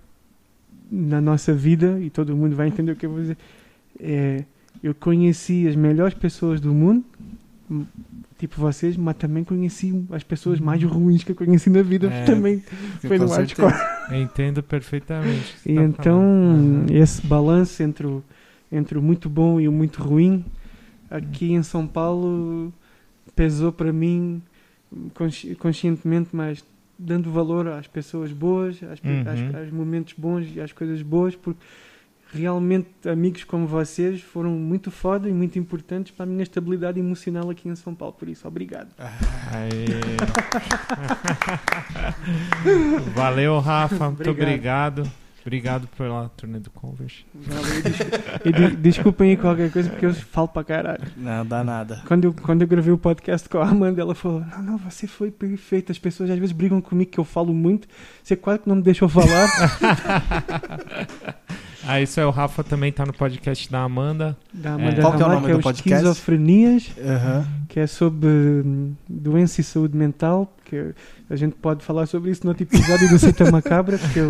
[0.91, 3.37] na nossa vida, e todo mundo vai entender o que eu vou dizer.
[3.99, 4.43] É,
[4.83, 7.03] eu conheci as melhores pessoas do mundo,
[8.37, 12.07] tipo vocês, mas também conheci as pessoas mais ruins que eu conheci na vida.
[12.07, 12.61] É, também
[13.01, 13.73] foi Com no hardcore.
[14.11, 15.55] Entendo perfeitamente.
[15.57, 16.21] você E tá então.
[16.21, 16.85] Uhum.
[16.89, 18.23] esse balanço entre o,
[18.71, 20.43] entre o muito bom e o muito ruim,
[21.09, 22.73] aqui em São Paulo,
[23.35, 24.41] pesou para mim
[25.13, 26.63] consci- conscientemente, mas
[26.99, 29.23] dando valor às pessoas boas, às, Uhum.
[29.49, 31.59] às- aos momentos bons e às coisas boas, porque
[32.33, 37.49] realmente amigos como vocês foram muito foda e muito importantes para a minha estabilidade emocional
[37.49, 38.13] aqui em São Paulo.
[38.13, 38.89] Por isso, obrigado.
[43.15, 44.09] Valeu, Rafa.
[44.09, 44.99] Muito Obrigado.
[44.99, 45.23] obrigado.
[45.45, 47.25] Obrigado pela turnê do Converse.
[47.35, 51.03] Valeu, descul- de- desculpem aí qualquer coisa, porque eu falo para caralho.
[51.17, 52.01] Não, dá nada.
[52.07, 55.05] Quando eu, quando eu gravei o podcast com a Amanda, ela falou: Não, não, você
[55.05, 55.91] foi perfeito.
[55.91, 57.89] As pessoas às vezes brigam comigo que eu falo muito.
[58.23, 59.49] Você quase que não me deixou falar.
[61.85, 64.37] Ah, isso é o Rafa também tá no podcast da Amanda.
[64.53, 65.93] da Amanda Qual que é o nome do os podcast?
[65.93, 67.45] Esquizofrenias, Aham.
[67.67, 70.51] que é sobre hum, doença e saúde mental.
[70.73, 74.29] Que a gente pode falar sobre isso no outro episódio do Seita Macabra, porque eu,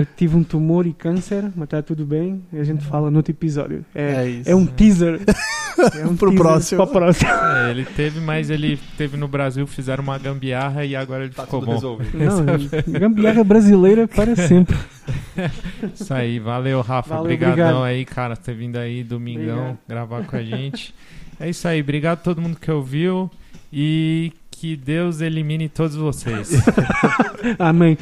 [0.00, 2.42] eu tive um tumor e câncer, mas está tudo bem.
[2.52, 3.84] E a gente fala no outro episódio.
[3.94, 4.50] É, É isso.
[4.50, 5.20] é um teaser.
[5.94, 6.82] É um Pro teaser próximo.
[6.86, 7.30] pro próximo.
[7.58, 11.44] É, ele teve, mas ele teve no Brasil, fizeram uma gambiarra e agora ele Tá
[11.44, 11.74] ficou tudo bom.
[11.76, 12.18] resolvido.
[12.86, 14.76] Não, gambiarra brasileira para sempre.
[15.94, 17.10] Isso aí, valeu, Rafa.
[17.10, 17.82] Valeu, Obrigadão obrigado.
[17.84, 19.78] aí, cara, por ter vindo aí domingão Obrigado.
[19.88, 20.94] gravar com a gente.
[21.40, 23.30] É isso aí, obrigado a todo mundo que ouviu
[23.72, 26.50] e que Deus elimine todos vocês.
[27.58, 27.96] Amém.